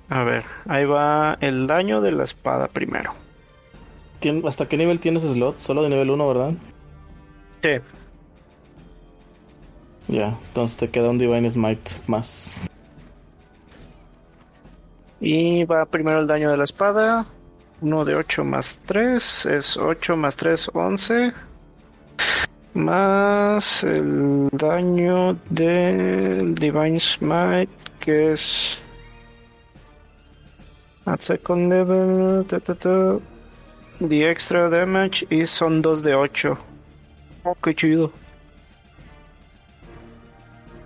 [0.10, 3.14] a ver, ahí va el daño de la espada primero.
[4.22, 5.62] ¿Tien- ¿Hasta qué nivel tienes slots?
[5.62, 6.54] Solo de nivel 1, ¿verdad?
[7.62, 7.70] Sí,
[10.08, 12.66] Ya, entonces te queda un Divine Smite más.
[15.22, 17.26] Y va primero el daño de la espada.
[17.82, 21.34] 1 de 8 más 3 es 8 más 3, 11.
[22.74, 27.70] Más el daño del Divine Smite,
[28.00, 28.82] que es.
[31.06, 32.46] At second level.
[32.46, 33.20] ta.
[34.00, 36.58] The extra damage y son 2 de 8.
[37.44, 38.12] Oh, qué chido.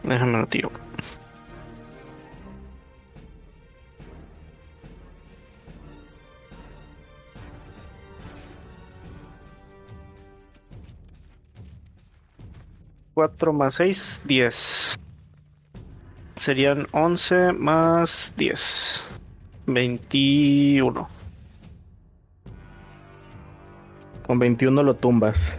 [0.03, 0.82] Déjame lo tiro.
[13.13, 14.99] Cuatro más seis, diez.
[16.35, 19.07] Serían once más diez.
[19.67, 21.07] Veintiuno.
[24.25, 25.57] Con 21 lo tumbas.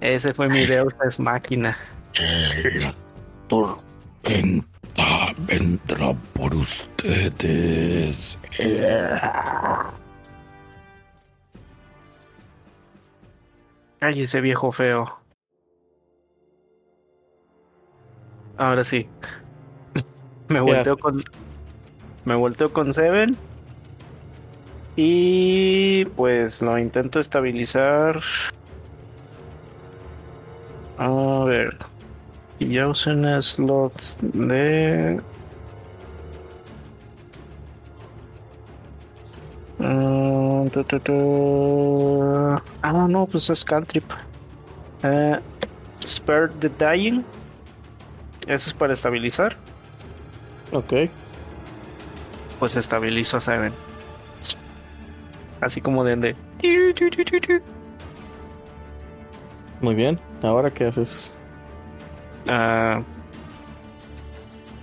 [0.00, 1.76] Ese fue mi Deus Ex Máquina.
[2.14, 2.94] La
[3.48, 8.38] tormenta vendrá por ustedes.
[14.00, 15.18] Ay, ese viejo feo.
[18.56, 19.08] Ahora sí.
[20.48, 21.14] Me volteo con.
[22.24, 23.36] Me volteo con Seven.
[24.96, 28.20] Y pues lo intento estabilizar.
[30.98, 31.76] A ver.
[32.58, 35.20] Y ya usé un slot de.
[39.78, 42.60] Tu, tu, tu.
[42.82, 44.04] Ah, no, pues es cantrip.
[45.02, 45.38] Eh,
[46.04, 47.22] Spare the Dying.
[48.46, 49.56] Eso es para estabilizar.
[50.72, 50.92] Ok.
[52.58, 53.72] Pues estabilizo a Seven.
[55.60, 56.16] Así como de.
[56.16, 56.36] de-
[59.80, 60.18] Muy bien.
[60.42, 61.34] ¿Ahora qué haces?
[62.48, 63.00] Ah,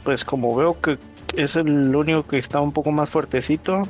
[0.05, 0.97] pues como veo que
[1.35, 3.81] es el único que está un poco más fuertecito,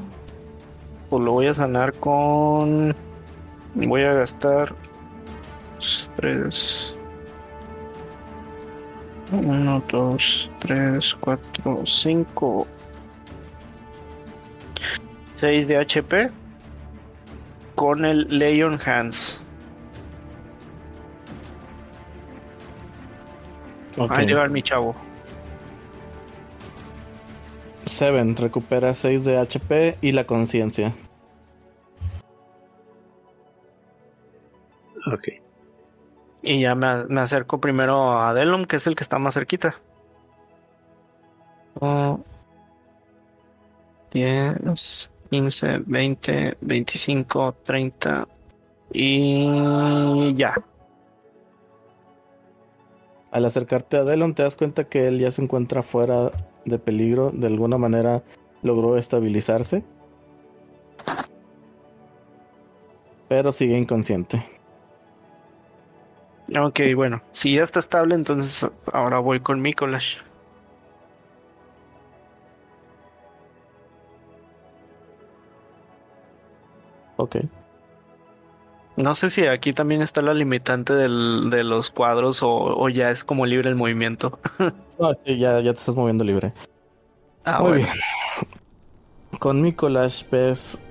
[1.09, 2.95] pues lo voy a sanar con.
[3.73, 4.73] Voy a gastar.
[6.15, 6.97] Tres.
[9.31, 12.67] Uno, dos, tres, cuatro, cinco.
[15.35, 16.31] Seis de HP.
[17.75, 19.45] Con el Leon Hands.
[23.97, 24.11] Ok.
[24.11, 24.95] Va a llegar mi chavo.
[27.95, 30.93] Seven, recupera 6 de HP y la conciencia.
[35.13, 35.29] Ok.
[36.41, 39.75] Y ya me, me acerco primero a Delum, que es el que está más cerquita.
[41.79, 42.19] Oh,
[44.11, 48.27] 10, 15, 20, 25, 30
[48.91, 50.53] y ya.
[53.31, 56.31] Al acercarte a Delon te das cuenta que él ya se encuentra fuera
[56.65, 57.31] de peligro.
[57.31, 58.23] De alguna manera
[58.61, 59.83] logró estabilizarse.
[63.27, 64.43] Pero sigue inconsciente.
[66.59, 70.17] Ok, bueno, si ya está estable, entonces ahora voy con Mikolash.
[77.17, 77.37] Ok.
[78.97, 83.09] No sé si aquí también está la limitante del, de los cuadros o, o ya
[83.09, 84.39] es como libre el movimiento.
[84.97, 86.53] No, sí, ya, ya te estás moviendo libre.
[87.43, 87.83] Ah, Muy bueno.
[87.83, 89.39] bien.
[89.39, 90.81] Con Mikolash ves.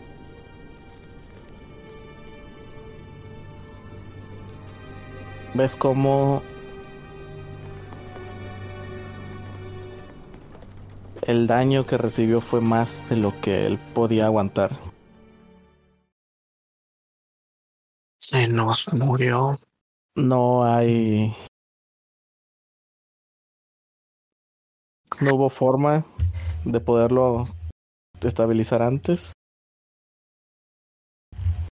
[5.54, 6.42] Ves cómo.
[11.22, 14.72] El daño que recibió fue más de lo que él podía aguantar.
[18.26, 19.60] Se nos murió.
[20.16, 21.36] No hay.
[25.20, 26.06] No hubo forma
[26.64, 27.44] de poderlo
[28.22, 29.34] estabilizar antes.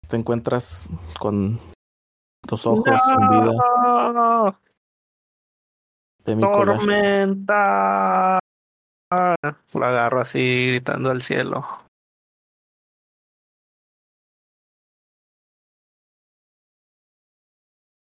[0.07, 0.89] Te encuentras
[1.19, 1.59] con
[2.49, 3.53] los ojos sin vida
[4.11, 4.59] ¡No!
[6.25, 6.79] de Mikolash.
[6.79, 8.39] ¡Tormenta!
[9.11, 10.39] Lo agarro así
[10.69, 11.63] gritando al cielo.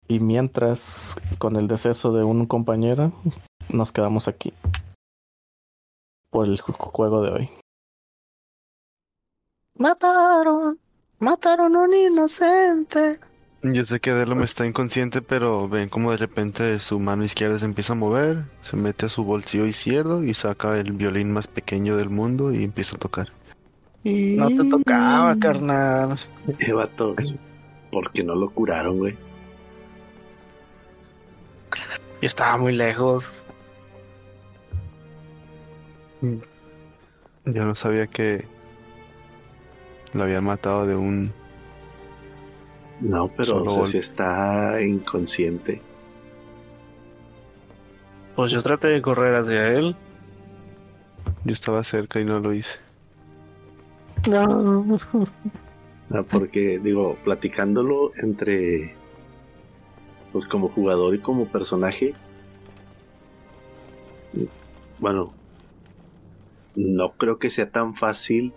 [0.08, 3.12] Y mientras, con el deceso de un compañero,
[3.68, 4.52] nos quedamos aquí.
[6.30, 7.50] Por el ju- juego de hoy.
[9.78, 10.78] Mataron,
[11.18, 13.18] mataron a un inocente.
[13.62, 17.64] Yo sé que Delom está inconsciente, pero ven como de repente su mano izquierda se
[17.64, 21.96] empieza a mover, se mete a su bolsillo izquierdo y saca el violín más pequeño
[21.96, 23.28] del mundo y empieza a tocar.
[24.04, 26.20] No te tocaba, carnal.
[26.60, 27.16] Eh, vato,
[27.90, 29.18] ¿por qué no lo curaron, güey?
[32.26, 33.32] Estaba muy lejos.
[37.44, 38.44] Yo no sabía que
[40.12, 41.32] lo habían matado de un...
[43.00, 45.80] No, pero Solo o sea, si está inconsciente.
[48.34, 49.94] Pues yo traté de correr hacia él.
[51.44, 52.80] Yo estaba cerca y no lo hice.
[54.28, 54.98] No.
[56.10, 58.96] Ah, Porque, digo, platicándolo entre.
[60.32, 62.14] Pues como jugador y como personaje.
[64.98, 65.32] Bueno.
[66.74, 68.52] No creo que sea tan fácil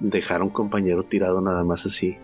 [0.00, 2.18] dejar a un compañero tirado nada más así.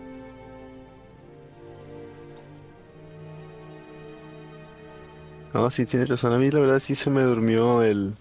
[5.53, 6.33] No, sí tienes razón.
[6.33, 8.15] A mí la verdad sí se me durmió el...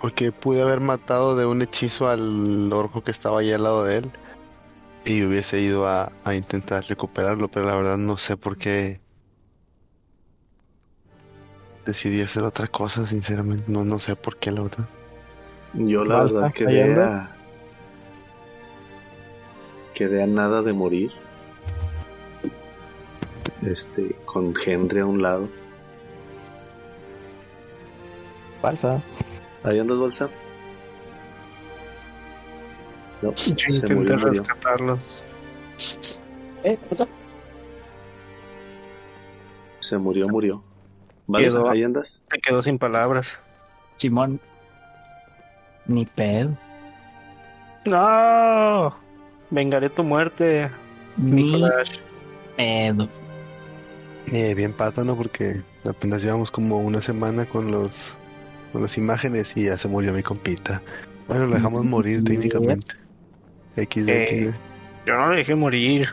[0.00, 3.98] Porque pude haber matado de un hechizo al orco que estaba ahí al lado de
[3.98, 4.10] él.
[5.06, 9.00] Y hubiese ido a, a intentar recuperarlo, pero la verdad no sé por qué
[11.86, 13.64] decidí hacer otra cosa, sinceramente.
[13.68, 14.88] No, no sé por qué, la verdad.
[15.72, 17.36] Yo la Basta, verdad quedé a.
[19.94, 21.12] Quedé a nada de morir.
[23.62, 25.48] Este, con Henry a un lado.
[28.60, 29.00] Falsa.
[29.62, 30.28] Ahí andas, Balsa.
[33.22, 35.24] No, Yo se intenté murió, rescatarlos.
[36.64, 36.76] ¿Eh?
[36.80, 37.08] ¿Qué pasó?
[39.80, 40.62] Se murió, murió.
[41.26, 42.22] Balsa, Quedó- ahí andas.
[42.30, 43.38] Se quedó sin palabras.
[43.96, 44.40] Simón.
[45.86, 46.56] Ni pedo.
[47.84, 48.96] No.
[49.50, 50.70] Vengaré tu muerte,
[51.16, 51.88] Ni Nicolás.
[52.56, 53.08] pedo.
[54.32, 55.16] Eh, bien pato, ¿no?
[55.16, 58.14] Porque apenas llevamos como una semana con los
[58.72, 60.82] con las imágenes y ya se murió mi compita.
[61.28, 62.96] Bueno, lo dejamos morir técnicamente.
[63.76, 64.50] XD, Eh.
[64.52, 64.54] XD.
[65.06, 66.08] Yo no le dejé morir.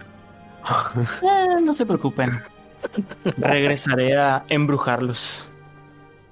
[1.22, 2.30] Eh, no se preocupen.
[3.38, 5.50] Regresaré a embrujarlos.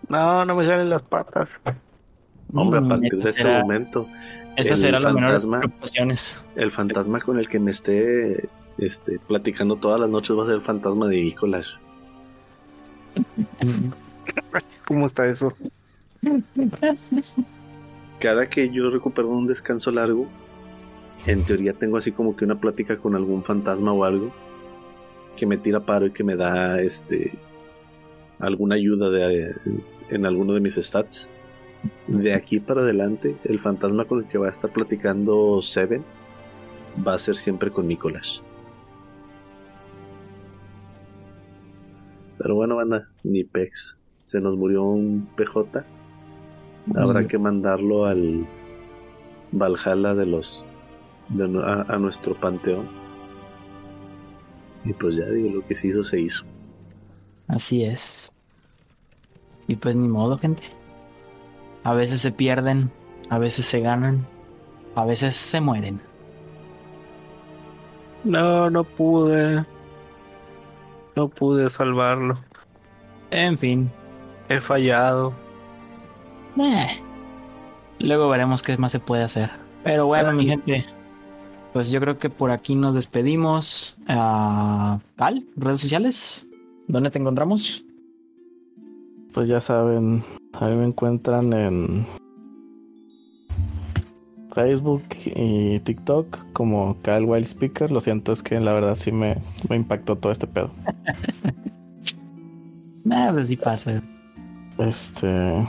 [0.10, 1.48] No, no me salen las patas.
[2.54, 4.08] Hombre, a Mm, partir esa de este será- momento,
[4.58, 6.46] Esas el serán las menores fantasma- preocupaciones.
[6.56, 10.56] el fantasma con el que me esté este, platicando todas las noches va a ser
[10.56, 11.66] el fantasma de Nicolás.
[14.88, 15.54] ¿Cómo está eso?
[18.20, 20.28] Cada que yo recupero un descanso largo,
[21.28, 24.32] en teoría tengo así como que una plática con algún fantasma o algo
[25.36, 27.32] que me tira paro y que me da este
[28.40, 29.54] alguna ayuda de,
[30.10, 31.30] en alguno de mis stats.
[32.08, 36.04] De aquí para adelante, el fantasma con el que va a estar platicando Seven
[37.08, 38.44] va a ser siempre con Nicolás.
[42.38, 43.98] Pero bueno, banda, ni pex.
[44.26, 45.86] Se nos murió un PJ.
[46.96, 48.48] Habrá que mandarlo al
[49.52, 50.66] Valhalla de los.
[51.36, 52.88] De nu- a, a nuestro panteón.
[54.86, 56.44] Y pues ya digo, lo que se hizo, se hizo.
[57.48, 58.32] Así es.
[59.68, 60.64] Y pues ni modo, gente.
[61.84, 62.92] A veces se pierden,
[63.30, 64.26] a veces se ganan,
[64.96, 66.02] a veces se mueren.
[68.24, 69.66] No, no pude.
[71.16, 72.40] No pude salvarlo.
[73.32, 73.90] En fin.
[74.50, 75.34] He fallado.
[76.60, 77.02] eh.
[78.00, 79.50] Luego veremos qué más se puede hacer.
[79.84, 80.86] Pero bueno, mi gente.
[81.74, 83.98] Pues yo creo que por aquí nos despedimos.
[84.08, 86.48] Ah, Cal, redes sociales.
[86.88, 87.86] ¿Dónde te encontramos?
[89.34, 90.24] Pues ya saben,
[90.60, 92.06] a mí me encuentran en
[94.54, 97.92] Facebook y TikTok como Kyle Wild Speaker.
[97.92, 99.38] Lo siento, es que la verdad sí me,
[99.70, 100.70] me impactó todo este pedo.
[103.06, 104.04] Nada, pues sí pasa.
[104.78, 105.66] Este.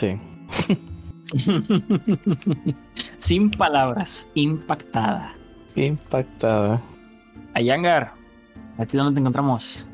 [0.00, 0.18] Sí.
[3.18, 5.34] Sin palabras, impactada.
[5.76, 6.80] Impactada.
[7.52, 8.14] Ayangar,
[8.78, 9.90] ¿a ti dónde te encontramos?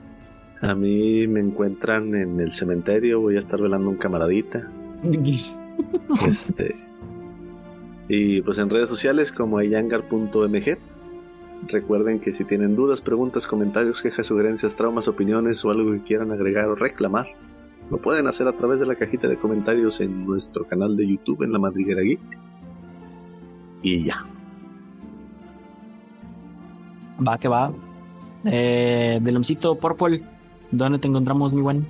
[0.63, 3.21] A mí me encuentran en el cementerio.
[3.21, 4.71] Voy a estar velando un camaradita.
[6.27, 6.71] Este.
[8.09, 10.79] Y pues en redes sociales como ayangar.mg.
[11.67, 16.31] Recuerden que si tienen dudas, preguntas, comentarios, quejas, sugerencias, traumas, opiniones o algo que quieran
[16.31, 17.27] agregar o reclamar,
[17.91, 21.43] lo pueden hacer a través de la cajita de comentarios en nuestro canal de YouTube
[21.43, 22.21] en La Madriguera Geek.
[23.83, 24.19] Y ya.
[27.27, 27.73] Va que va.
[28.45, 30.23] Eh, Delomcito Purple,
[30.71, 31.87] ¿dónde te encontramos, mi buen?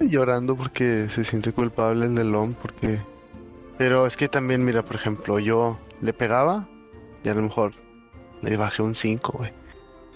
[0.00, 2.98] Llorando porque se siente culpable el del LOM, porque...
[3.78, 6.68] Pero es que también, mira, por ejemplo, yo le pegaba
[7.22, 7.72] y a lo mejor
[8.42, 9.52] le bajé un 5, güey.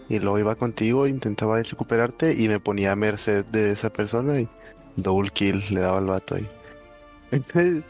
[0.08, 4.48] Y luego iba contigo, intentaba recuperarte y me ponía a merced de esa persona y
[4.96, 6.48] double kill le daba al vato ahí.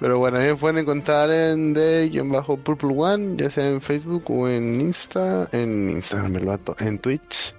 [0.00, 5.48] Pero bueno, me pueden encontrar en de-purple one, ya sea en Facebook o en Insta,
[5.52, 7.54] en Instagram el vato, en Twitch.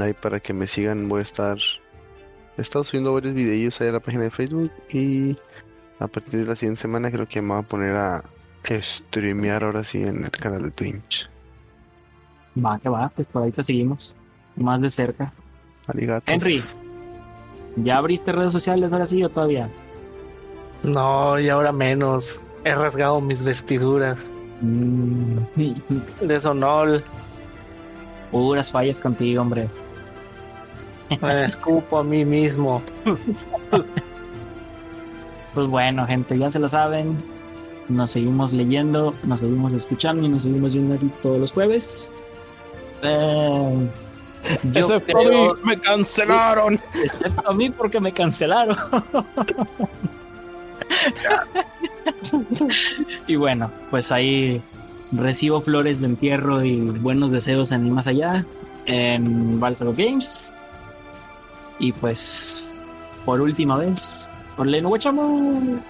[0.00, 1.58] Ahí para que me sigan voy a estar
[2.58, 5.36] He estado subiendo varios videillos ahí a la página de Facebook y
[6.00, 8.24] a partir de la siguiente semana creo que me voy a poner a
[8.68, 11.30] streamear ahora sí en el canal de Twitch.
[12.64, 14.14] Va que va, pues por ahí te seguimos.
[14.56, 15.32] Más de cerca.
[16.26, 16.62] Henry,
[17.76, 19.68] ¿ya abriste redes sociales ahora sí o todavía?
[20.82, 22.40] No, y ahora menos.
[22.64, 24.18] He rasgado mis vestiduras.
[24.60, 25.38] Mm,
[26.20, 27.02] De Sonol.
[28.32, 29.68] puras fallas contigo, hombre.
[31.22, 32.82] Me escupo a mí mismo.
[35.54, 37.16] Pues bueno, gente, ya se lo saben.
[37.88, 42.12] Nos seguimos leyendo, nos seguimos escuchando y nos seguimos viendo aquí todos los jueves.
[43.02, 43.88] Eh,
[44.72, 46.80] yo Excepto a mí, me cancelaron.
[47.02, 48.76] excepto a mí porque me cancelaron.
[53.26, 54.60] y bueno, pues ahí
[55.12, 58.44] recibo flores de entierro y buenos deseos en el más allá
[58.86, 60.52] en Balsamo Games.
[61.78, 62.74] Y pues,
[63.24, 65.80] por última vez, por Leno Guachamo.